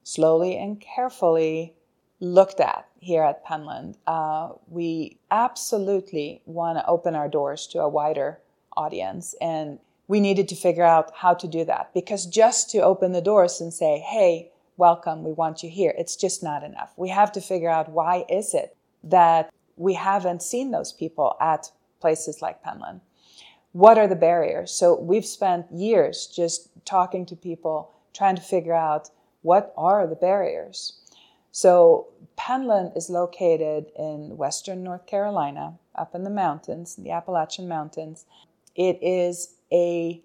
slowly 0.03 0.57
and 0.57 0.81
carefully 0.81 1.75
looked 2.21 2.59
at 2.59 2.89
here 3.01 3.23
at 3.23 3.45
Penland. 3.45 3.97
Uh, 4.07 4.53
we 4.67 5.19
absolutely 5.31 6.41
want 6.47 6.79
to 6.79 6.87
open 6.87 7.15
our 7.15 7.29
doors 7.29 7.67
to 7.67 7.81
a 7.81 7.89
wider 7.89 8.39
audience. 8.77 9.35
And 9.41 9.79
we 10.09 10.21
needed 10.21 10.49
to 10.49 10.57
figure 10.57 10.85
out 10.85 11.13
how 11.15 11.35
to 11.35 11.49
do 11.49 11.65
that 11.65 11.91
because 11.95 12.27
just 12.27 12.71
to 12.71 12.79
open 12.79 13.13
the 13.13 13.23
doors 13.23 13.61
and 13.61 13.73
say, 13.73 13.99
hey, 14.01 14.51
welcome, 14.77 15.25
we 15.25 15.33
want 15.33 15.63
you 15.63 15.71
here, 15.71 15.95
it's 15.97 16.17
just 16.17 16.43
not 16.43 16.63
enough. 16.63 16.93
We 16.97 17.09
have 17.11 17.33
to 17.33 17.41
figure 17.41 17.71
out 17.71 17.91
why 17.91 18.25
is 18.29 18.55
it 18.55 18.77
that 19.05 19.51
we 19.77 19.95
haven't 19.95 20.43
seen 20.43 20.71
those 20.71 20.93
people 20.93 21.37
at 21.41 21.71
places 22.01 22.43
like 22.43 22.63
Penland. 22.63 23.01
What 23.73 23.99
are 23.99 24.07
the 24.07 24.15
barriers? 24.17 24.71
So 24.71 24.99
we've 25.01 25.27
spent 25.27 25.67
years 25.73 26.27
just 26.27 26.69
talking 26.85 27.27
to 27.27 27.37
people, 27.37 27.91
trying 28.13 28.37
to 28.37 28.43
figure 28.43 28.75
out 28.75 29.11
what 29.43 29.73
are 29.77 30.07
the 30.07 30.15
barriers. 30.15 31.01
So 31.51 32.09
Penland 32.37 32.97
is 32.97 33.11
located 33.11 33.91
in 33.99 34.37
western 34.37 34.83
North 34.83 35.07
Carolina, 35.07 35.75
up 35.95 36.15
in 36.15 36.25
the 36.25 36.31
mountains, 36.31 36.97
the 36.97 37.11
Appalachian 37.11 37.69
Mountains. 37.69 38.27
It 38.75 38.99
is 39.03 39.55
a 39.73 40.21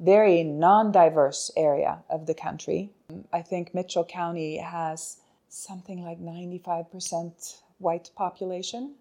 very 0.00 0.42
non 0.42 0.92
diverse 0.92 1.50
area 1.56 1.98
of 2.10 2.26
the 2.26 2.34
country. 2.34 2.90
I 3.32 3.42
think 3.42 3.74
Mitchell 3.74 4.04
County 4.04 4.58
has 4.58 5.18
something 5.48 6.02
like 6.02 6.20
95% 6.20 7.60
white 7.78 8.10
population. 8.16 8.94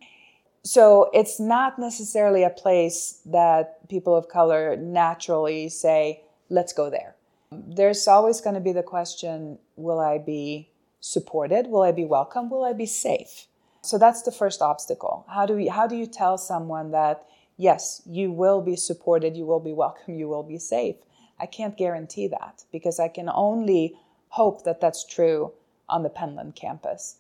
So 0.63 1.09
it's 1.13 1.39
not 1.39 1.77
necessarily 1.77 2.43
a 2.43 2.49
place 2.49 3.19
that 3.25 3.87
people 3.89 4.15
of 4.15 4.29
color 4.29 4.77
naturally 4.77 5.67
say, 5.69 6.21
let's 6.49 6.71
go 6.71 6.89
there. 6.89 7.15
There's 7.51 8.07
always 8.07 8.39
going 8.39 8.55
to 8.55 8.61
be 8.61 8.71
the 8.71 8.83
question 8.83 9.59
will 9.75 9.99
I 9.99 10.17
be 10.19 10.69
supported? 11.01 11.67
Will 11.67 11.81
I 11.81 11.91
be 11.91 12.05
welcome? 12.05 12.49
Will 12.49 12.63
I 12.63 12.73
be 12.73 12.85
safe? 12.85 13.47
So 13.81 13.97
that's 13.97 14.21
the 14.21 14.31
first 14.31 14.61
obstacle. 14.61 15.25
How 15.27 15.45
do, 15.45 15.55
we, 15.55 15.67
how 15.67 15.85
do 15.85 15.95
you 15.95 16.05
tell 16.05 16.37
someone 16.37 16.91
that, 16.91 17.25
yes, 17.57 18.01
you 18.05 18.31
will 18.31 18.61
be 18.61 18.75
supported, 18.75 19.37
you 19.37 19.45
will 19.45 19.59
be 19.59 19.73
welcome, 19.73 20.15
you 20.15 20.27
will 20.27 20.43
be 20.43 20.57
safe? 20.57 20.95
I 21.39 21.45
can't 21.45 21.77
guarantee 21.77 22.27
that 22.27 22.63
because 22.71 22.99
I 22.99 23.07
can 23.07 23.29
only 23.33 23.95
hope 24.29 24.63
that 24.63 24.81
that's 24.81 25.05
true 25.05 25.51
on 25.89 26.03
the 26.03 26.09
Penland 26.09 26.55
campus. 26.55 27.17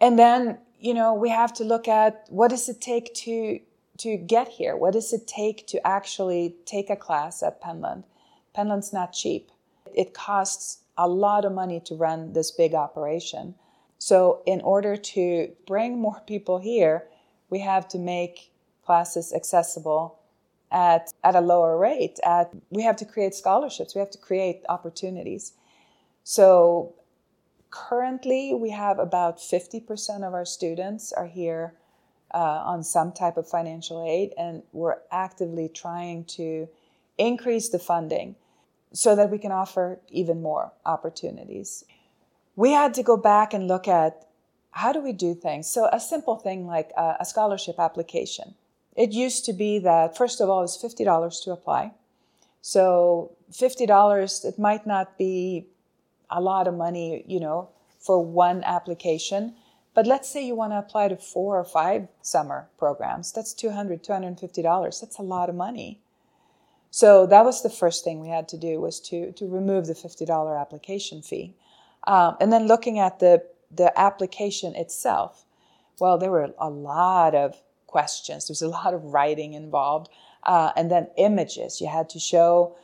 And 0.00 0.18
then, 0.18 0.58
you 0.80 0.94
know, 0.94 1.14
we 1.14 1.30
have 1.30 1.52
to 1.54 1.64
look 1.64 1.88
at 1.88 2.26
what 2.28 2.48
does 2.48 2.68
it 2.68 2.80
take 2.80 3.14
to 3.14 3.60
to 3.98 4.16
get 4.16 4.48
here? 4.48 4.76
What 4.76 4.94
does 4.94 5.12
it 5.12 5.26
take 5.26 5.66
to 5.68 5.86
actually 5.86 6.56
take 6.64 6.88
a 6.88 6.96
class 6.96 7.42
at 7.42 7.62
Penland? 7.62 8.04
Penland's 8.56 8.92
not 8.92 9.12
cheap. 9.12 9.50
It 9.94 10.14
costs 10.14 10.78
a 10.96 11.06
lot 11.08 11.44
of 11.44 11.52
money 11.52 11.80
to 11.80 11.94
run 11.94 12.32
this 12.32 12.50
big 12.50 12.74
operation. 12.74 13.54
So, 13.98 14.42
in 14.46 14.60
order 14.62 14.96
to 14.96 15.52
bring 15.66 15.98
more 15.98 16.20
people 16.26 16.58
here, 16.58 17.06
we 17.50 17.60
have 17.60 17.86
to 17.88 17.98
make 17.98 18.51
classes 18.92 19.32
accessible 19.32 20.18
at, 20.70 21.14
at 21.24 21.34
a 21.34 21.40
lower 21.40 21.78
rate. 21.78 22.18
At, 22.22 22.50
we 22.68 22.82
have 22.82 22.96
to 22.96 23.06
create 23.06 23.34
scholarships, 23.34 23.94
we 23.94 24.00
have 24.00 24.10
to 24.10 24.18
create 24.18 24.58
opportunities. 24.68 25.54
So, 26.24 26.94
currently, 27.70 28.52
we 28.52 28.70
have 28.70 28.98
about 28.98 29.38
50% 29.38 30.28
of 30.28 30.34
our 30.34 30.44
students 30.44 31.10
are 31.10 31.26
here 31.26 31.74
uh, 32.34 32.72
on 32.72 32.82
some 32.82 33.12
type 33.12 33.38
of 33.38 33.48
financial 33.48 33.98
aid, 34.06 34.34
and 34.36 34.62
we're 34.72 34.98
actively 35.10 35.70
trying 35.70 36.24
to 36.38 36.68
increase 37.16 37.70
the 37.70 37.78
funding 37.78 38.36
so 38.92 39.16
that 39.16 39.30
we 39.30 39.38
can 39.38 39.52
offer 39.52 40.00
even 40.10 40.42
more 40.42 40.72
opportunities. 40.84 41.84
We 42.56 42.72
had 42.72 42.92
to 42.94 43.02
go 43.02 43.16
back 43.16 43.54
and 43.54 43.66
look 43.66 43.88
at 43.88 44.28
how 44.72 44.92
do 44.92 45.00
we 45.00 45.12
do 45.12 45.34
things. 45.34 45.66
So, 45.66 45.88
a 45.90 46.00
simple 46.14 46.36
thing 46.36 46.66
like 46.66 46.90
a, 46.94 47.16
a 47.20 47.24
scholarship 47.24 47.78
application. 47.78 48.54
It 48.96 49.12
used 49.12 49.44
to 49.46 49.52
be 49.52 49.78
that, 49.80 50.16
first 50.16 50.40
of 50.40 50.48
all, 50.48 50.60
it 50.60 50.62
was 50.62 50.78
$50 50.78 51.44
to 51.44 51.52
apply. 51.52 51.92
So, 52.60 53.32
$50, 53.52 54.44
it 54.44 54.58
might 54.58 54.86
not 54.86 55.18
be 55.18 55.66
a 56.30 56.40
lot 56.40 56.68
of 56.68 56.74
money, 56.74 57.24
you 57.26 57.40
know, 57.40 57.70
for 57.98 58.24
one 58.24 58.62
application. 58.64 59.54
But 59.94 60.06
let's 60.06 60.28
say 60.28 60.44
you 60.44 60.54
want 60.54 60.72
to 60.72 60.78
apply 60.78 61.08
to 61.08 61.16
four 61.16 61.58
or 61.58 61.64
five 61.64 62.08
summer 62.22 62.68
programs. 62.78 63.32
That's 63.32 63.52
$200, 63.54 64.06
$250. 64.06 65.00
That's 65.00 65.18
a 65.18 65.22
lot 65.22 65.48
of 65.48 65.54
money. 65.54 66.00
So 66.90 67.26
that 67.26 67.44
was 67.44 67.62
the 67.62 67.70
first 67.70 68.04
thing 68.04 68.20
we 68.20 68.28
had 68.28 68.48
to 68.48 68.58
do 68.58 68.80
was 68.80 69.00
to, 69.00 69.32
to 69.32 69.48
remove 69.48 69.86
the 69.86 69.94
$50 69.94 70.60
application 70.60 71.22
fee. 71.22 71.54
Um, 72.06 72.36
and 72.40 72.52
then 72.52 72.66
looking 72.66 72.98
at 72.98 73.18
the, 73.18 73.44
the 73.74 73.98
application 73.98 74.74
itself, 74.74 75.44
well, 75.98 76.18
there 76.18 76.30
were 76.30 76.52
a 76.58 76.68
lot 76.68 77.34
of 77.34 77.62
questions. 77.92 78.48
There's 78.48 78.62
a 78.62 78.68
lot 78.68 78.94
of 78.94 79.04
writing 79.04 79.52
involved. 79.54 80.08
Uh, 80.42 80.72
and 80.74 80.90
then 80.90 81.06
images. 81.18 81.80
You 81.80 81.86
had 81.86 82.08
to 82.10 82.18
show, 82.18 82.76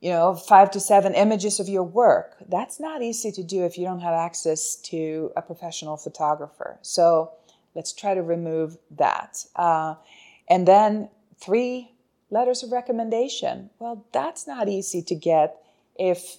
you 0.00 0.10
know, 0.10 0.34
five 0.34 0.70
to 0.72 0.80
seven 0.80 1.14
images 1.14 1.58
of 1.58 1.68
your 1.70 1.84
work. 1.84 2.36
That's 2.46 2.78
not 2.78 3.00
easy 3.00 3.32
to 3.32 3.42
do 3.42 3.64
if 3.64 3.78
you 3.78 3.86
don't 3.86 4.00
have 4.00 4.12
access 4.12 4.76
to 4.90 5.32
a 5.36 5.40
professional 5.40 5.96
photographer. 5.96 6.78
So 6.82 7.32
let's 7.74 7.94
try 7.94 8.12
to 8.12 8.22
remove 8.22 8.76
that. 8.90 9.46
Uh, 9.56 9.94
and 10.50 10.68
then 10.68 11.08
three 11.40 11.92
letters 12.30 12.62
of 12.62 12.72
recommendation. 12.72 13.70
Well, 13.78 14.04
that's 14.12 14.46
not 14.46 14.68
easy 14.68 15.00
to 15.02 15.14
get 15.14 15.56
if 15.98 16.38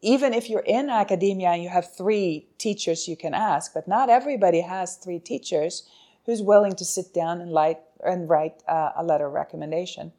even 0.00 0.34
if 0.34 0.48
you're 0.50 0.60
in 0.60 0.90
academia 0.90 1.48
and 1.48 1.62
you 1.62 1.68
have 1.68 1.94
three 1.96 2.46
teachers 2.58 3.08
you 3.08 3.16
can 3.16 3.34
ask, 3.34 3.72
but 3.72 3.88
not 3.88 4.10
everybody 4.10 4.60
has 4.60 4.96
three 4.96 5.18
teachers 5.18 5.88
who's 6.26 6.42
willing 6.42 6.74
to 6.76 6.84
sit 6.84 7.12
down 7.12 7.40
and, 7.40 7.50
light, 7.50 7.78
and 8.04 8.28
write 8.28 8.62
uh, 8.66 8.92
a 8.96 9.04
letter 9.04 9.26
of 9.26 9.32
recommendation. 9.32 10.12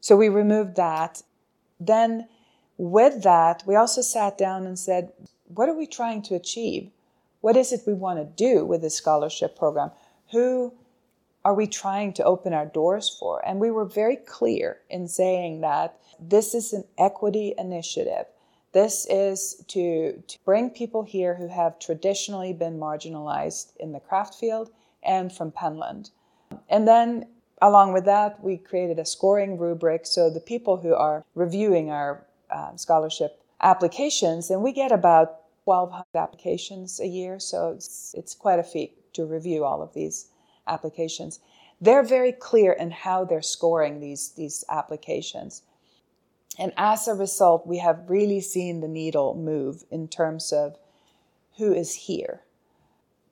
So 0.00 0.16
we 0.16 0.28
removed 0.28 0.76
that. 0.76 1.22
Then, 1.80 2.28
with 2.78 3.22
that, 3.22 3.62
we 3.66 3.74
also 3.74 4.02
sat 4.02 4.38
down 4.38 4.66
and 4.66 4.78
said, 4.78 5.12
what 5.48 5.68
are 5.68 5.76
we 5.76 5.86
trying 5.86 6.22
to 6.22 6.34
achieve? 6.34 6.90
What 7.40 7.56
is 7.56 7.72
it 7.72 7.82
we 7.86 7.94
want 7.94 8.18
to 8.18 8.44
do 8.44 8.64
with 8.64 8.82
this 8.82 8.94
scholarship 8.94 9.56
program? 9.56 9.90
Who 10.32 10.74
are 11.44 11.54
we 11.54 11.66
trying 11.66 12.12
to 12.14 12.24
open 12.24 12.52
our 12.52 12.66
doors 12.66 13.08
for? 13.08 13.46
And 13.46 13.60
we 13.60 13.70
were 13.70 13.84
very 13.84 14.16
clear 14.16 14.80
in 14.90 15.06
saying 15.06 15.60
that 15.60 15.96
this 16.18 16.54
is 16.54 16.72
an 16.72 16.84
equity 16.98 17.54
initiative. 17.56 18.26
This 18.72 19.06
is 19.08 19.64
to, 19.68 20.22
to 20.26 20.38
bring 20.44 20.70
people 20.70 21.04
here 21.04 21.34
who 21.34 21.48
have 21.48 21.78
traditionally 21.78 22.52
been 22.52 22.78
marginalized 22.78 23.76
in 23.78 23.92
the 23.92 24.00
craft 24.00 24.34
field 24.34 24.70
and 25.06 25.32
from 25.32 25.52
Penland. 25.52 26.10
And 26.68 26.86
then, 26.86 27.26
along 27.62 27.92
with 27.92 28.04
that, 28.04 28.42
we 28.42 28.56
created 28.56 28.98
a 28.98 29.04
scoring 29.04 29.58
rubric 29.58 30.06
so 30.06 30.30
the 30.30 30.40
people 30.40 30.78
who 30.78 30.94
are 30.94 31.24
reviewing 31.34 31.90
our 31.90 32.26
uh, 32.50 32.76
scholarship 32.76 33.42
applications, 33.60 34.50
and 34.50 34.62
we 34.62 34.72
get 34.72 34.92
about 34.92 35.40
1,200 35.64 36.04
applications 36.14 37.00
a 37.00 37.06
year, 37.06 37.40
so 37.40 37.70
it's, 37.70 38.14
it's 38.16 38.34
quite 38.34 38.58
a 38.58 38.62
feat 38.62 39.12
to 39.14 39.24
review 39.24 39.64
all 39.64 39.82
of 39.82 39.94
these 39.94 40.28
applications. 40.66 41.40
They're 41.80 42.04
very 42.04 42.32
clear 42.32 42.72
in 42.72 42.90
how 42.90 43.24
they're 43.24 43.42
scoring 43.42 44.00
these, 44.00 44.30
these 44.30 44.64
applications. 44.68 45.62
And 46.58 46.72
as 46.76 47.06
a 47.06 47.14
result, 47.14 47.66
we 47.66 47.78
have 47.78 48.08
really 48.08 48.40
seen 48.40 48.80
the 48.80 48.88
needle 48.88 49.34
move 49.34 49.84
in 49.90 50.08
terms 50.08 50.52
of 50.52 50.78
who 51.58 51.72
is 51.72 51.94
here. 51.94 52.42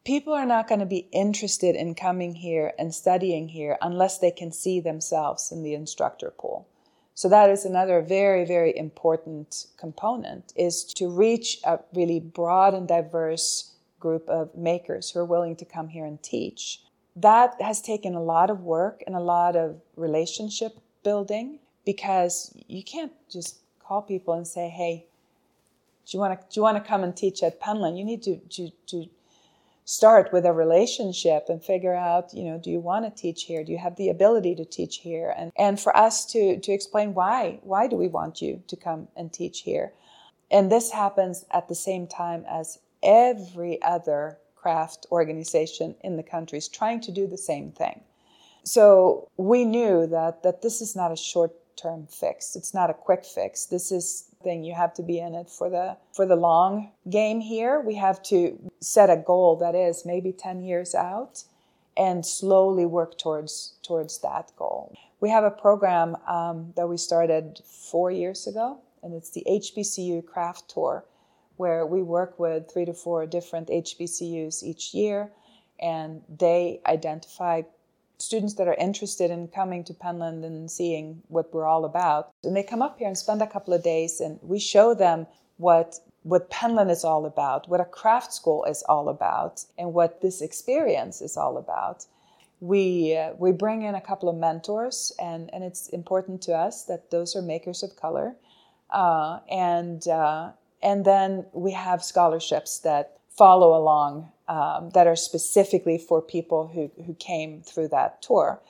People 0.05 0.35
are 0.35 0.47
not 0.47 0.69
going 0.69 0.81
to 0.81 0.87
be 0.87 1.09
interested 1.13 1.75
in 1.75 1.95
coming 1.95 2.35
here 2.35 2.73
and 2.79 2.95
studying 2.95 3.49
here 3.49 3.79
unless 3.81 4.19
they 4.19 4.31
can 4.31 4.53
see 4.53 4.81
themselves 4.81 5.51
in 5.51 5.63
the 5.63 5.75
instructor 5.75 6.31
pool. 6.31 6.69
So 7.15 7.29
that 7.29 7.49
is 7.49 7.65
another 7.65 8.03
very, 8.03 8.45
very 8.45 8.77
important 8.77 9.67
component 9.79 10.53
is 10.57 10.85
to 10.95 11.09
reach 11.09 11.59
a 11.65 11.79
really 11.95 12.21
broad 12.21 12.75
and 12.75 12.87
diverse 12.87 13.73
group 13.99 14.29
of 14.29 14.55
makers 14.55 15.11
who 15.11 15.21
are 15.21 15.25
willing 15.25 15.57
to 15.57 15.65
come 15.65 15.89
here 15.89 16.05
and 16.05 16.23
teach 16.23 16.81
that 17.17 17.61
has 17.61 17.81
taken 17.81 18.15
a 18.15 18.23
lot 18.23 18.51
of 18.51 18.63
work 18.63 19.03
and 19.07 19.15
a 19.15 19.21
lot 19.21 19.57
of 19.57 19.81
relationship 19.97 20.79
building 21.03 21.59
because 21.85 22.53
you 22.67 22.83
can't 22.83 23.13
just 23.31 23.59
call 23.79 24.03
people 24.03 24.35
and 24.35 24.47
say, 24.47 24.69
hey, 24.69 25.07
do 26.07 26.17
you 26.17 26.21
want 26.21 26.39
to 26.39 26.47
do 26.47 26.59
you 26.59 26.63
want 26.63 26.77
to 26.77 26.87
come 26.87 27.03
and 27.03 27.17
teach 27.17 27.43
at 27.43 27.61
Penland? 27.61 27.97
You 27.97 28.05
need 28.05 28.23
to 28.25 28.37
to 28.37 28.71
to 28.89 29.07
start 29.85 30.33
with 30.33 30.47
a 30.47 30.53
relationship 30.53 31.47
and 31.49 31.63
figure 31.63 31.95
out 31.95 32.33
you 32.33 32.45
know 32.45 32.59
do 32.59 32.71
you 32.71 32.81
want 32.81 33.05
to 33.05 33.23
teach 33.23 33.45
here? 33.45 33.65
Do 33.65 33.73
you 33.73 33.79
have 33.79 33.97
the 33.97 34.09
ability 34.09 34.55
to 34.57 34.65
teach 34.65 34.99
here? 34.99 35.35
And 35.37 35.53
and 35.57 35.79
for 35.81 35.97
us 35.97 36.25
to 36.33 36.59
to 36.59 36.73
explain 36.73 37.15
why 37.15 37.61
why 37.63 37.87
do 37.87 37.97
we 37.97 38.09
want 38.09 38.41
you 38.41 38.63
to 38.69 38.77
come 38.77 39.09
and 39.17 39.33
teach 39.33 39.61
here? 39.61 39.93
And 40.51 40.71
this 40.71 40.91
happens 40.91 41.45
at 41.51 41.69
the 41.69 41.75
same 41.75 42.07
time 42.07 42.45
as 42.49 42.79
every 43.03 43.81
other 43.83 44.39
craft 44.55 45.07
organization 45.11 45.95
in 46.03 46.17
the 46.17 46.23
country 46.23 46.59
is 46.59 46.69
trying 46.69 47.01
to 47.03 47.13
do 47.13 47.27
the 47.27 47.37
same 47.37 47.71
thing. 47.71 48.01
So 48.65 49.29
we 49.37 49.65
knew 49.65 50.07
that 50.07 50.43
that 50.43 50.63
this 50.63 50.81
is 50.81 50.97
not 50.97 51.13
a 51.13 51.17
short 51.17 51.53
term 51.77 52.07
fix 52.07 52.57
it's 52.57 52.75
not 52.75 52.91
a 52.91 52.95
quick 52.95 53.25
fix 53.25 53.67
this 53.67 53.93
is 53.93 54.29
thing. 54.45 54.63
You 54.63 54.75
have 54.75 54.95
to 54.95 55.03
be 55.03 55.19
in 55.19 55.35
it 55.35 55.51
for 55.51 55.69
the 55.69 55.97
for 56.13 56.27
the 56.27 56.37
long 56.37 56.93
game 57.11 57.41
here. 57.41 57.81
We 57.81 57.97
have 57.97 58.23
to 58.25 58.57
set 58.81 59.11
a 59.11 59.17
goal 59.17 59.57
that 59.57 59.75
is 59.75 60.05
maybe 60.07 60.31
10 60.31 60.63
years 60.63 60.95
out 60.95 61.43
and 61.97 62.25
slowly 62.25 62.87
work 62.87 63.19
towards 63.19 63.75
towards 63.83 64.19
that 64.19 64.53
goal. 64.57 64.95
We 65.21 65.31
have 65.31 65.45
a 65.45 65.51
program 65.51 66.17
um, 66.29 66.75
that 66.77 66.89
we 66.89 66.99
started 66.99 67.61
four 67.65 68.11
years 68.11 68.47
ago, 68.47 68.79
and 69.03 69.15
it's 69.15 69.31
the 69.31 69.45
HBCU 69.49 70.27
Craft 70.27 70.69
Tour, 70.69 71.05
where 71.57 71.87
we 71.87 72.03
work 72.03 72.39
with 72.39 72.71
three 72.71 72.85
to 72.85 72.93
four 72.93 73.25
different 73.27 73.69
HBCUs 73.69 74.63
each 74.63 74.93
year, 74.93 75.31
and 75.81 76.21
they 76.29 76.81
identify 76.85 77.63
students 78.19 78.55
that 78.55 78.69
are 78.69 78.75
interested 78.75 79.31
in 79.31 79.49
coming 79.49 79.85
to 79.85 79.95
Penland 79.95 80.45
and 80.45 80.71
seeing 80.71 81.23
what 81.29 81.53
we're 81.53 81.67
all 81.67 81.85
about. 81.85 82.31
And 82.43 82.57
they 82.57 82.63
come 82.63 82.83
up 82.83 82.99
here 82.99 83.09
and 83.09 83.19
spend 83.19 83.43
a 83.43 83.47
couple 83.47 83.75
of 83.75 83.83
days, 83.83 84.21
and 84.21 84.39
we 84.43 84.59
show 84.59 84.95
them 84.95 85.27
what 85.57 86.01
what 86.23 86.51
Penland 86.51 86.91
is 86.91 87.05
all 87.05 87.27
about, 87.27 87.69
what 87.69 87.81
a 87.81 87.85
craft 87.85 88.33
school 88.33 88.65
is 88.65 88.83
all 88.89 89.11
about, 89.11 89.65
and 89.77 89.93
what 89.93 90.23
this 90.23 90.41
experience 90.41 91.21
is 91.21 91.37
all 91.37 91.59
about. 91.59 92.07
We 92.61 93.17
uh, 93.17 93.35
we 93.39 93.53
bring 93.53 93.83
in 93.83 93.95
a 93.95 94.01
couple 94.01 94.29
of 94.29 94.37
mentors, 94.37 95.13
and 95.19 95.53
and 95.53 95.63
it's 95.63 95.89
important 95.89 96.41
to 96.43 96.55
us 96.55 96.85
that 96.85 97.11
those 97.11 97.37
are 97.37 97.43
makers 97.43 97.83
of 97.83 97.97
color, 97.97 98.37
uh, 98.91 99.41
and 99.51 100.07
uh, 100.09 100.53
and 100.83 101.05
then 101.05 101.47
we 101.53 101.73
have 101.73 102.03
scholarships 102.03 102.79
that 102.81 103.19
follow 103.37 103.77
along 103.77 104.31
um, 104.49 104.91
that 104.91 105.07
are 105.07 105.17
specifically 105.17 105.99
for 105.99 106.21
people 106.23 106.69
who, 106.69 106.91
who 107.05 107.15
came 107.15 107.63
through 107.63 107.89
that 107.89 108.23
tour. 108.23 108.61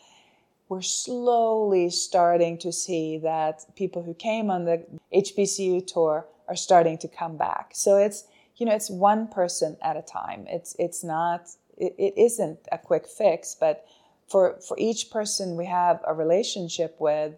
We're 0.69 0.83
slowly 0.83 1.91
starting 1.91 2.59
to 2.59 2.73
see 2.73 3.19
that 3.19 3.65
people 3.77 4.03
who 4.03 4.15
came 4.15 4.51
on 4.51 4.65
the 4.65 4.85
HBCU 5.13 5.87
tour 5.87 6.27
are 6.49 6.57
starting 6.57 6.99
to 6.99 7.09
come 7.09 7.37
back. 7.37 7.71
So 7.75 7.97
it's 7.99 8.25
you 8.57 8.67
know 8.67 8.73
it's 8.73 8.91
one 8.91 9.29
person 9.29 9.77
at 9.83 9.97
a 9.97 10.03
time. 10.03 10.47
It's 10.49 10.75
it's 10.79 11.05
not 11.05 11.49
it, 11.77 11.95
it 11.99 12.15
isn't 12.17 12.61
a 12.73 12.79
quick 12.79 13.07
fix, 13.07 13.57
but 13.59 13.87
for 14.29 14.59
for 14.67 14.77
each 14.79 15.11
person 15.11 15.57
we 15.57 15.67
have 15.67 16.01
a 16.07 16.15
relationship 16.15 16.97
with, 16.99 17.35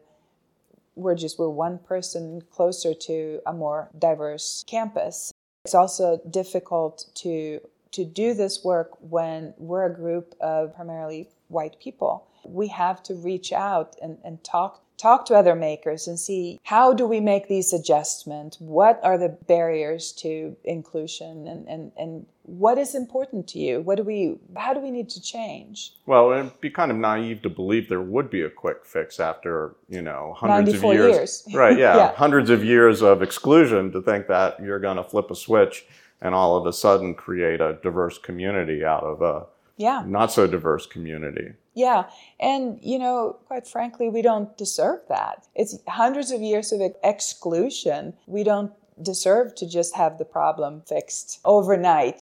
we're 0.94 1.16
just 1.16 1.38
we're 1.38 1.48
one 1.48 1.78
person 1.78 2.42
closer 2.50 2.94
to 2.94 3.40
a 3.46 3.52
more 3.52 3.90
diverse 3.98 4.64
campus. 4.68 5.32
It's 5.66 5.74
also 5.74 6.20
difficult 6.30 7.06
to 7.16 7.60
to 7.90 8.04
do 8.04 8.34
this 8.34 8.62
work 8.62 8.90
when 9.00 9.52
we're 9.58 9.86
a 9.86 9.92
group 9.92 10.36
of 10.40 10.72
primarily 10.76 11.28
white 11.48 11.80
people. 11.80 12.28
We 12.44 12.68
have 12.68 13.02
to 13.04 13.14
reach 13.14 13.52
out 13.52 13.96
and, 14.00 14.18
and 14.24 14.44
talk 14.44 14.84
talk 14.96 15.26
to 15.26 15.34
other 15.34 15.54
makers 15.54 16.06
and 16.08 16.18
see 16.18 16.60
how 16.64 16.92
do 16.92 17.06
we 17.06 17.20
make 17.20 17.48
these 17.48 17.72
adjustments 17.72 18.58
what 18.60 19.00
are 19.02 19.18
the 19.18 19.28
barriers 19.28 20.12
to 20.12 20.56
inclusion? 20.64 21.46
And, 21.46 21.68
and, 21.68 21.92
and 21.96 22.26
what 22.42 22.78
is 22.78 22.94
important 22.94 23.48
to 23.48 23.58
you? 23.58 23.80
What 23.80 23.96
do 23.96 24.04
we 24.04 24.38
how 24.56 24.72
do 24.72 24.80
we 24.80 24.90
need 24.90 25.08
to 25.10 25.20
change? 25.20 25.92
Well 26.06 26.32
it'd 26.32 26.60
be 26.60 26.70
kind 26.70 26.90
of 26.90 26.96
naive 26.96 27.42
to 27.42 27.50
believe 27.50 27.88
there 27.88 28.00
would 28.00 28.30
be 28.30 28.42
a 28.42 28.50
quick 28.50 28.84
fix 28.84 29.20
after 29.20 29.74
you 29.88 30.02
know 30.02 30.34
hundreds 30.36 30.74
of 30.74 30.84
years, 30.84 31.44
years. 31.46 31.46
right 31.54 31.78
yeah, 31.78 31.96
yeah. 31.96 32.14
Hundreds 32.14 32.50
of 32.50 32.64
years 32.64 33.02
of 33.02 33.22
exclusion 33.22 33.92
to 33.92 34.00
think 34.00 34.28
that 34.28 34.60
you're 34.62 34.80
going 34.80 34.96
to 34.96 35.04
flip 35.04 35.30
a 35.30 35.36
switch 35.36 35.84
and 36.20 36.34
all 36.34 36.56
of 36.56 36.66
a 36.66 36.72
sudden 36.72 37.14
create 37.14 37.60
a 37.60 37.78
diverse 37.82 38.18
community 38.18 38.84
out 38.84 39.02
of 39.02 39.20
a 39.22 39.46
yeah. 39.76 40.02
not 40.06 40.32
so 40.32 40.46
diverse 40.46 40.86
community. 40.86 41.52
Yeah. 41.76 42.10
And, 42.40 42.80
you 42.82 42.98
know, 42.98 43.38
quite 43.46 43.68
frankly, 43.68 44.08
we 44.08 44.22
don't 44.22 44.56
deserve 44.58 45.02
that. 45.08 45.46
It's 45.54 45.78
hundreds 45.86 46.32
of 46.32 46.40
years 46.40 46.72
of 46.72 46.80
exclusion. 47.04 48.14
We 48.26 48.42
don't 48.42 48.72
deserve 49.00 49.54
to 49.56 49.68
just 49.68 49.94
have 49.94 50.18
the 50.18 50.24
problem 50.24 50.82
fixed 50.88 51.38
overnight. 51.44 52.18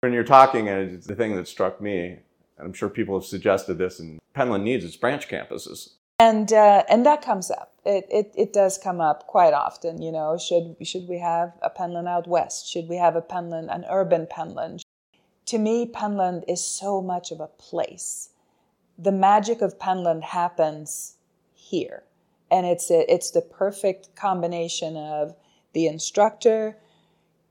When 0.00 0.14
you're 0.14 0.24
talking, 0.24 0.68
and 0.68 1.02
the 1.02 1.14
thing 1.14 1.34
that 1.36 1.48
struck 1.48 1.80
me, 1.80 2.20
and 2.56 2.66
I'm 2.66 2.72
sure 2.72 2.88
people 2.88 3.18
have 3.18 3.26
suggested 3.26 3.78
this, 3.78 4.00
and 4.00 4.20
Penland 4.34 4.62
needs 4.62 4.84
its 4.84 4.96
branch 4.96 5.28
campuses. 5.28 5.94
And, 6.18 6.52
uh, 6.52 6.84
and 6.88 7.04
that 7.04 7.20
comes 7.20 7.50
up 7.50 7.74
it, 7.84 8.06
it, 8.10 8.32
it 8.36 8.52
does 8.52 8.78
come 8.78 9.00
up 9.00 9.26
quite 9.26 9.52
often. 9.52 10.00
You 10.00 10.12
know, 10.12 10.38
should 10.38 10.76
should 10.82 11.08
we 11.08 11.18
have 11.18 11.52
a 11.62 11.70
Penland 11.70 12.08
out 12.08 12.26
west? 12.26 12.68
Should 12.68 12.88
we 12.88 12.96
have 12.96 13.16
a 13.16 13.22
Penland, 13.22 13.74
an 13.74 13.84
urban 13.90 14.26
Penland? 14.26 14.82
To 15.46 15.58
me, 15.58 15.86
Penland 15.86 16.44
is 16.48 16.64
so 16.64 17.02
much 17.02 17.30
of 17.30 17.40
a 17.40 17.46
place. 17.46 18.30
The 18.98 19.12
magic 19.12 19.60
of 19.60 19.78
Penland 19.78 20.22
happens 20.22 21.16
here, 21.52 22.04
and 22.50 22.66
it's 22.66 22.90
a, 22.90 23.12
it's 23.12 23.30
the 23.30 23.40
perfect 23.42 24.14
combination 24.14 24.96
of 24.96 25.34
the 25.72 25.86
instructor, 25.86 26.76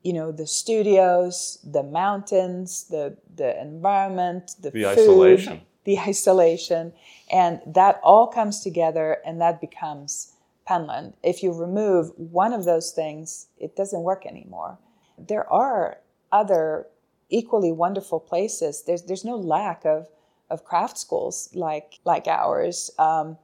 you 0.04 0.14
know, 0.14 0.32
the 0.32 0.48
studios, 0.48 1.60
the 1.64 1.84
mountains, 1.84 2.86
the 2.89 3.18
the 3.36 3.60
environment, 3.62 4.56
the, 4.62 4.72
the 4.72 4.82
food, 4.96 5.00
isolation, 5.00 5.62
the 5.84 6.00
isolation, 6.00 6.94
and 7.32 7.62
that 7.66 8.00
all 8.04 8.28
comes 8.28 8.62
together 8.62 9.18
and 9.26 9.41
that 9.41 9.60
becomes 9.60 10.34
Penland. 10.68 11.14
If 11.24 11.44
you 11.44 11.52
remove 11.52 12.12
one 12.18 12.54
of 12.54 12.64
those 12.64 12.91
things, 12.91 13.48
it 13.58 13.76
doesn't 13.76 14.02
work 14.02 14.26
anymore. 14.26 14.78
There 15.18 15.52
are 15.52 16.00
other 16.32 16.88
equally 17.30 17.72
wonderful 17.72 18.20
places. 18.20 18.84
There's, 18.84 19.04
there's 19.04 19.26
no 19.26 19.36
lack 19.36 19.86
of, 19.86 20.08
of 20.54 20.64
craft 20.64 20.97
schools 20.97 21.49
like, 21.54 21.99
like 22.06 22.28
ours. 22.28 22.91
Um, 22.99 23.38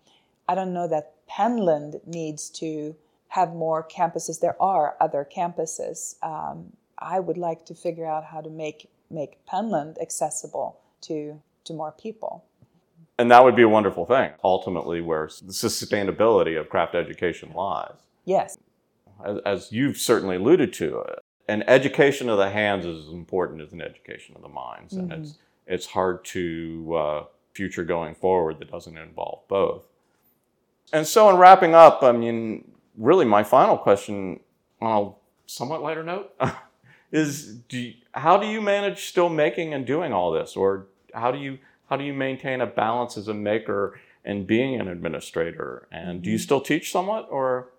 I 0.48 0.56
don't 0.56 0.74
know 0.74 0.88
that 0.88 1.14
Penland 1.28 2.06
needs 2.08 2.50
to 2.62 2.96
have 3.30 3.54
more 3.54 3.86
campuses. 3.88 4.40
There 4.40 4.62
are 4.62 4.96
other 5.02 5.28
campuses. 5.38 6.16
Um, 6.24 6.74
I 6.98 7.20
would 7.20 7.38
like 7.38 7.66
to 7.66 7.76
figure 7.76 8.06
out 8.06 8.26
how 8.26 8.42
to 8.42 8.50
make, 8.50 8.90
make 9.10 9.44
Penland 9.46 10.00
accessible 10.02 10.80
to, 11.02 11.42
to 11.66 11.74
more 11.74 11.92
people 11.92 12.46
and 13.20 13.30
that 13.30 13.44
would 13.44 13.56
be 13.56 13.62
a 13.62 13.70
wonderful 13.70 14.06
thing 14.06 14.32
ultimately 14.44 15.02
where 15.02 15.30
the 15.46 15.52
sustainability 15.52 16.60
of 16.60 16.70
craft 16.70 16.96
education 16.96 17.52
lies 17.54 17.98
yes 18.26 18.58
as, 19.24 19.38
as 19.46 19.72
you've 19.72 19.98
certainly 19.98 20.38
alluded 20.38 20.74
to 20.74 21.04
an 21.48 21.64
education 21.64 22.30
of 22.30 22.38
the 22.38 22.50
hands 22.50 22.86
is 22.86 23.08
as 23.08 23.14
important 23.14 23.62
as 23.62 23.74
an 23.74 23.82
education 23.82 24.36
of 24.36 24.42
the 24.42 24.50
minds 24.50 24.94
mm-hmm. 24.94 25.12
and 25.12 25.26
it's 25.26 25.38
it's 25.70 25.86
hard 25.86 26.26
to 26.26 26.96
uh, 26.96 27.24
future 27.54 27.86
going 27.86 28.14
forward 28.14 28.60
that 28.60 28.70
doesn't 28.70 28.98
involve 28.98 29.48
both 29.48 29.86
and 30.92 31.08
so 31.08 31.30
in 31.30 31.38
wrapping 31.38 31.74
up 31.74 32.04
i 32.04 32.12
mean 32.12 32.70
really 32.98 33.26
my 33.26 33.44
final 33.44 33.78
question 33.78 34.40
on 34.82 35.06
a 35.06 35.12
somewhat 35.46 35.82
lighter 35.82 36.04
note 36.04 36.34
is 37.12 37.56
do 37.70 37.78
you, 37.78 37.94
how 38.14 38.38
do 38.38 38.48
you 38.48 38.62
manage 38.62 39.06
still 39.06 39.30
making 39.30 39.74
and 39.74 39.86
doing 39.86 40.12
all 40.12 40.32
this 40.32 40.58
or 40.58 40.88
how 41.14 41.32
do 41.32 41.38
you 41.38 41.58
how 41.90 41.98
do 41.98 42.04
you 42.04 42.14
maintain 42.14 42.62
a 42.62 42.68
balance 42.68 43.18
as 43.18 43.28
a 43.28 43.34
maker 43.34 44.00
and 44.24 44.46
being 44.46 44.80
an 44.80 44.88
administrator? 44.88 45.88
And 45.92 46.22
do 46.22 46.30
you 46.30 46.38
mm-hmm. 46.38 46.44
still 46.44 46.62
teach 46.62 46.92
somewhat 46.92 47.28
or? 47.32 47.70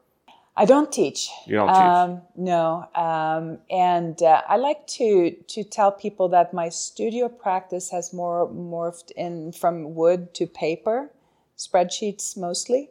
I 0.56 0.64
don't 0.64 0.92
teach. 0.92 1.28
You 1.46 1.56
don't 1.56 1.68
teach? 1.68 1.76
Um, 1.76 2.22
no. 2.36 2.88
Um, 2.94 3.58
and 3.70 4.20
uh, 4.22 4.42
I 4.48 4.56
like 4.56 4.86
to, 4.98 5.30
to 5.30 5.64
tell 5.64 5.92
people 5.92 6.28
that 6.30 6.52
my 6.52 6.68
studio 6.68 7.28
practice 7.28 7.90
has 7.90 8.12
more 8.12 8.48
morphed 8.48 9.10
in 9.12 9.52
from 9.52 9.94
wood 9.94 10.34
to 10.34 10.46
paper, 10.46 11.10
spreadsheets 11.56 12.36
mostly. 12.36 12.90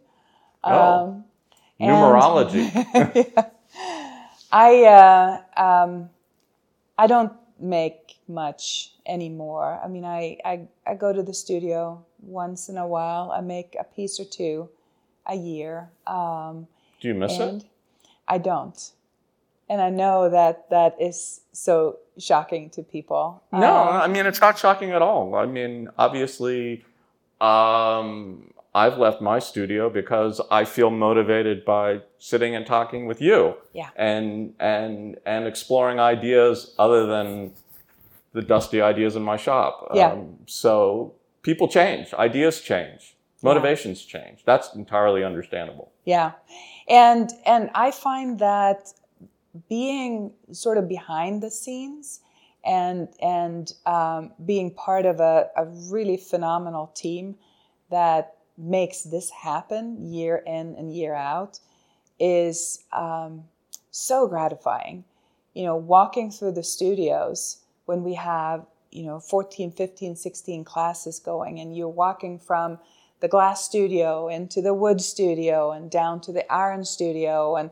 Oh. 0.63 0.71
Um, 0.71 1.25
Numerology. 1.79 2.71
yeah. 3.35 3.45
I, 4.51 4.83
uh, 4.83 5.61
um, 5.61 6.09
I 6.97 7.07
don't 7.07 7.33
make 7.59 8.17
much 8.27 8.93
anymore. 9.05 9.79
I 9.83 9.87
mean, 9.87 10.05
I, 10.05 10.37
I, 10.43 10.67
I 10.87 10.95
go 10.95 11.13
to 11.13 11.23
the 11.23 11.33
studio 11.33 12.03
once 12.21 12.69
in 12.69 12.77
a 12.77 12.87
while. 12.87 13.31
I 13.31 13.41
make 13.41 13.75
a 13.79 13.83
piece 13.83 14.19
or 14.19 14.25
two 14.25 14.69
a 15.25 15.35
year. 15.35 15.89
Um, 16.07 16.67
Do 16.99 17.07
you 17.07 17.13
miss 17.15 17.37
it? 17.39 17.63
I 18.27 18.37
don't. 18.37 18.91
And 19.69 19.81
I 19.81 19.89
know 19.89 20.29
that 20.29 20.69
that 20.71 20.95
is 20.99 21.41
so 21.51 21.97
shocking 22.17 22.69
to 22.71 22.81
people. 22.83 23.41
No, 23.51 23.73
um, 23.89 24.01
I 24.01 24.07
mean, 24.07 24.25
it's 24.25 24.41
not 24.41 24.57
shocking 24.57 24.91
at 24.91 25.01
all. 25.01 25.35
I 25.35 25.45
mean, 25.45 25.89
obviously, 25.97 26.83
um, 27.39 28.51
I've 28.73 28.97
left 28.97 29.21
my 29.21 29.39
studio 29.39 29.89
because 29.89 30.41
I 30.51 30.65
feel 30.65 30.89
motivated 30.89 31.65
by 31.65 32.01
sitting 32.17 32.55
and 32.55 32.65
talking 32.65 33.05
with 33.07 33.21
you 33.21 33.55
Yeah. 33.73 33.89
and 33.95 34.53
and 34.59 35.17
and 35.25 35.47
exploring 35.47 35.99
ideas 35.99 36.75
other 36.77 37.05
than 37.05 37.53
the 38.33 38.41
dusty 38.41 38.81
ideas 38.81 39.15
in 39.15 39.23
my 39.23 39.37
shop. 39.37 39.87
Um, 39.91 39.97
Yeah. 39.97 40.15
so 40.45 41.13
people 41.41 41.67
change, 41.67 42.13
ideas 42.13 42.61
change, 42.61 43.15
motivations 43.41 44.03
change. 44.03 44.43
That's 44.45 44.73
entirely 44.75 45.23
understandable. 45.23 45.91
Yeah. 46.05 46.33
And 46.89 47.31
and 47.45 47.69
I 47.75 47.91
find 47.91 48.39
that 48.39 48.93
being 49.67 50.31
sort 50.51 50.77
of 50.77 50.87
behind 50.87 51.41
the 51.43 51.51
scenes 51.51 52.21
and 52.65 53.07
and 53.21 53.71
um, 53.85 54.31
being 54.45 54.71
part 54.71 55.05
of 55.05 55.19
a, 55.19 55.49
a 55.55 55.65
really 55.65 56.17
phenomenal 56.17 56.87
team 56.87 57.35
that 57.91 58.35
makes 58.57 59.03
this 59.03 59.29
happen 59.29 60.11
year 60.11 60.43
in 60.45 60.75
and 60.75 60.93
year 60.93 61.13
out 61.13 61.59
is 62.19 62.83
um, 62.91 63.43
so 63.91 64.27
gratifying. 64.27 65.05
You 65.53 65.65
know, 65.65 65.75
walking 65.75 66.31
through 66.31 66.53
the 66.53 66.63
studios 66.63 67.57
when 67.85 68.03
we 68.03 68.13
have, 68.13 68.65
you 68.91 69.03
know, 69.03 69.19
14, 69.19 69.71
15, 69.71 70.15
16 70.15 70.63
classes 70.63 71.19
going, 71.19 71.59
and 71.59 71.75
you're 71.75 71.87
walking 71.87 72.39
from 72.39 72.79
the 73.19 73.27
glass 73.27 73.63
studio 73.63 74.27
into 74.27 74.61
the 74.61 74.73
wood 74.73 75.01
studio 75.01 75.71
and 75.71 75.91
down 75.91 76.21
to 76.21 76.31
the 76.31 76.51
iron 76.51 76.83
studio 76.85 77.55
and 77.55 77.69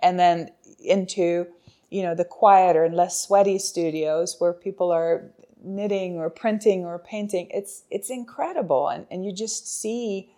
and 0.00 0.18
then 0.18 0.50
into 0.80 1.46
you 1.90 2.02
know 2.02 2.14
the 2.14 2.24
quieter 2.24 2.84
and 2.84 2.94
less 2.94 3.20
sweaty 3.20 3.58
studios 3.58 4.36
where 4.38 4.52
people 4.52 4.90
are 4.90 5.30
knitting 5.64 6.16
or 6.18 6.30
printing 6.30 6.84
or 6.84 6.98
painting. 6.98 7.48
It's 7.50 7.84
it's 7.90 8.10
incredible 8.10 8.88
and, 8.88 9.06
and 9.10 9.24
you 9.24 9.32
just 9.32 9.80
see 9.80 10.30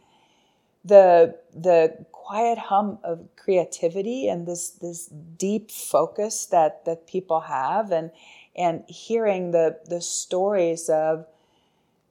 the 0.84 1.36
the 1.52 2.06
quiet 2.12 2.58
hum 2.58 2.98
of 3.02 3.26
creativity 3.36 4.28
and 4.28 4.46
this 4.46 4.70
this 4.70 5.06
deep 5.36 5.70
focus 5.70 6.46
that 6.46 6.84
that 6.84 7.06
people 7.06 7.40
have 7.40 7.90
and 7.90 8.10
and 8.56 8.84
hearing 8.88 9.50
the 9.50 9.78
the 9.86 10.00
stories 10.00 10.88
of 10.88 11.26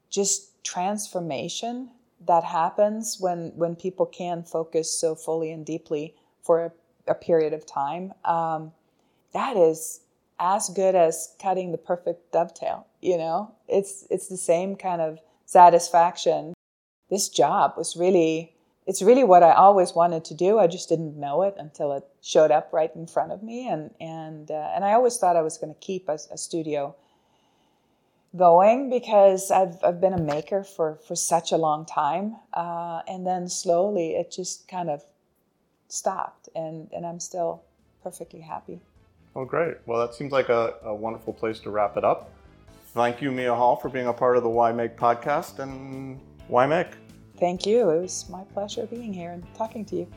just 0.10 0.64
transformation 0.64 1.90
that 2.28 2.44
happens 2.44 3.18
when 3.20 3.52
when 3.56 3.76
people 3.76 4.06
can 4.06 4.44
focus 4.44 4.92
so 4.92 5.16
fully 5.16 5.52
and 5.52 5.66
deeply 5.66 6.16
for 6.42 6.66
a, 6.66 7.12
a 7.12 7.16
period 7.16 7.54
of 7.54 7.66
time 7.66 8.14
um, 8.24 8.72
that 9.34 9.58
is 9.58 10.02
as 10.40 10.70
good 10.70 10.96
as 10.96 11.34
cutting 11.42 11.72
the 11.72 11.78
perfect 11.78 12.32
dovetail 12.32 12.88
you 13.02 13.18
know 13.18 13.54
it's 13.68 14.06
it's 14.10 14.28
the 14.28 14.38
same 14.38 14.76
kind 14.76 15.02
of 15.02 15.20
satisfaction 15.46 16.54
this 17.10 17.30
job 17.30 17.74
was 17.78 17.96
really 17.96 18.56
it's 18.86 19.02
really 19.02 19.24
what 19.24 19.42
I 19.44 19.52
always 19.52 19.94
wanted 19.94 20.24
to 20.26 20.36
do. 20.36 20.60
I 20.60 20.68
just 20.68 20.90
didn't 20.90 21.20
know 21.20 21.42
it 21.42 21.56
until 21.58 21.92
it 21.94 22.04
showed 22.22 22.52
up 22.52 22.72
right 22.72 22.92
in 22.96 23.08
front 23.08 23.32
of 23.32 23.42
me, 23.42 23.68
and 23.68 23.92
and 24.00 24.52
uh, 24.52 24.72
and 24.76 24.86
I 24.86 24.94
always 24.94 25.18
thought 25.18 25.36
I 25.36 25.42
was 25.42 25.58
going 25.58 25.74
to 25.74 25.80
keep 25.80 26.08
a, 26.08 26.20
a, 26.32 26.38
studio 26.38 26.96
going 28.36 28.90
because 28.90 29.52
I've 29.52 29.78
I've 29.84 30.02
been 30.02 30.14
a 30.14 30.22
maker 30.22 30.64
for 30.64 30.96
for 31.08 31.16
such 31.16 31.52
a 31.52 31.58
long 31.58 31.86
time, 31.86 32.36
uh, 32.54 33.02
and 33.08 33.26
then 33.26 33.48
slowly 33.48 34.16
it 34.16 34.32
just 34.32 34.68
kind 34.68 34.90
of 34.90 35.04
stopped, 35.88 36.50
and 36.56 36.90
and 36.94 37.06
I'm 37.06 37.20
still 37.20 37.64
perfectly 38.04 38.42
happy. 38.42 38.80
Well, 39.34 39.46
great. 39.46 39.78
Well, 39.86 40.00
that 40.00 40.16
seems 40.16 40.32
like 40.32 40.50
a, 40.50 40.76
a 40.84 40.96
wonderful 40.96 41.34
place 41.34 41.60
to 41.62 41.70
wrap 41.70 41.98
it 41.98 42.06
up. 42.06 42.32
Thank 42.94 43.22
you, 43.22 43.32
Mia 43.32 43.54
Hall, 43.54 43.76
for 43.76 43.90
being 43.90 44.08
a 44.08 44.14
part 44.14 44.38
of 44.38 44.44
the 44.44 44.50
Why 44.50 44.72
Make 44.72 44.96
podcast, 44.96 45.60
and 45.60 46.20
why 46.48 46.66
make? 46.66 46.88
Thank 47.38 47.66
you. 47.66 47.90
It 47.90 48.02
was 48.02 48.30
my 48.30 48.44
pleasure 48.54 48.86
being 48.86 49.14
here 49.14 49.32
and 49.32 49.44
talking 49.56 49.84
to 49.86 49.96
you. 49.98 50.08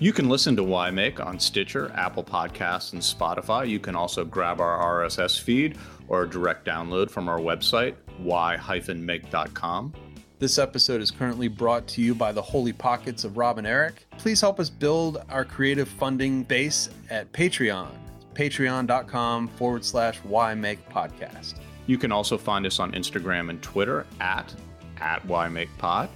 You 0.00 0.12
can 0.12 0.28
listen 0.28 0.56
to 0.56 0.64
Why 0.64 0.90
Make 0.90 1.20
on 1.24 1.38
Stitcher, 1.38 1.92
Apple 1.94 2.24
Podcasts, 2.24 2.92
and 2.94 3.00
Spotify. 3.00 3.68
You 3.68 3.78
can 3.78 3.94
also 3.94 4.24
grab 4.24 4.60
our 4.60 5.02
RSS 5.02 5.40
feed 5.40 5.78
or 6.08 6.26
direct 6.26 6.66
download 6.66 7.10
from 7.10 7.28
our 7.28 7.38
website, 7.38 7.94
why-make.com. 8.18 9.94
This 10.40 10.58
episode 10.58 11.00
is 11.00 11.12
currently 11.12 11.46
brought 11.46 11.86
to 11.88 12.02
you 12.02 12.12
by 12.12 12.32
the 12.32 12.42
Holy 12.42 12.72
Pockets 12.72 13.22
of 13.22 13.36
Rob 13.36 13.56
and 13.58 13.66
Eric. 13.66 14.04
Please 14.18 14.40
help 14.40 14.58
us 14.58 14.68
build 14.68 15.24
our 15.30 15.44
creative 15.44 15.88
funding 15.88 16.42
base 16.42 16.90
at 17.08 17.32
Patreon, 17.32 17.90
patreon.com 18.34 19.48
forward 19.48 19.84
slash 19.84 20.18
why 20.24 20.54
make 20.54 20.86
podcast. 20.88 21.54
You 21.86 21.98
can 21.98 22.10
also 22.10 22.36
find 22.36 22.66
us 22.66 22.80
on 22.80 22.92
Instagram 22.92 23.48
and 23.48 23.62
Twitter 23.62 24.06
at 24.20 24.52
at 25.00 25.24
Why 25.26 25.48
Make 25.48 25.76
Pod. 25.78 26.08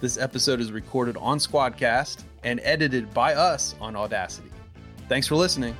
This 0.00 0.18
episode 0.18 0.60
is 0.60 0.72
recorded 0.72 1.16
on 1.16 1.38
Squadcast 1.38 2.22
and 2.46 2.60
edited 2.62 3.12
by 3.12 3.34
us 3.34 3.74
on 3.80 3.96
Audacity. 3.96 4.48
Thanks 5.08 5.26
for 5.26 5.34
listening. 5.34 5.76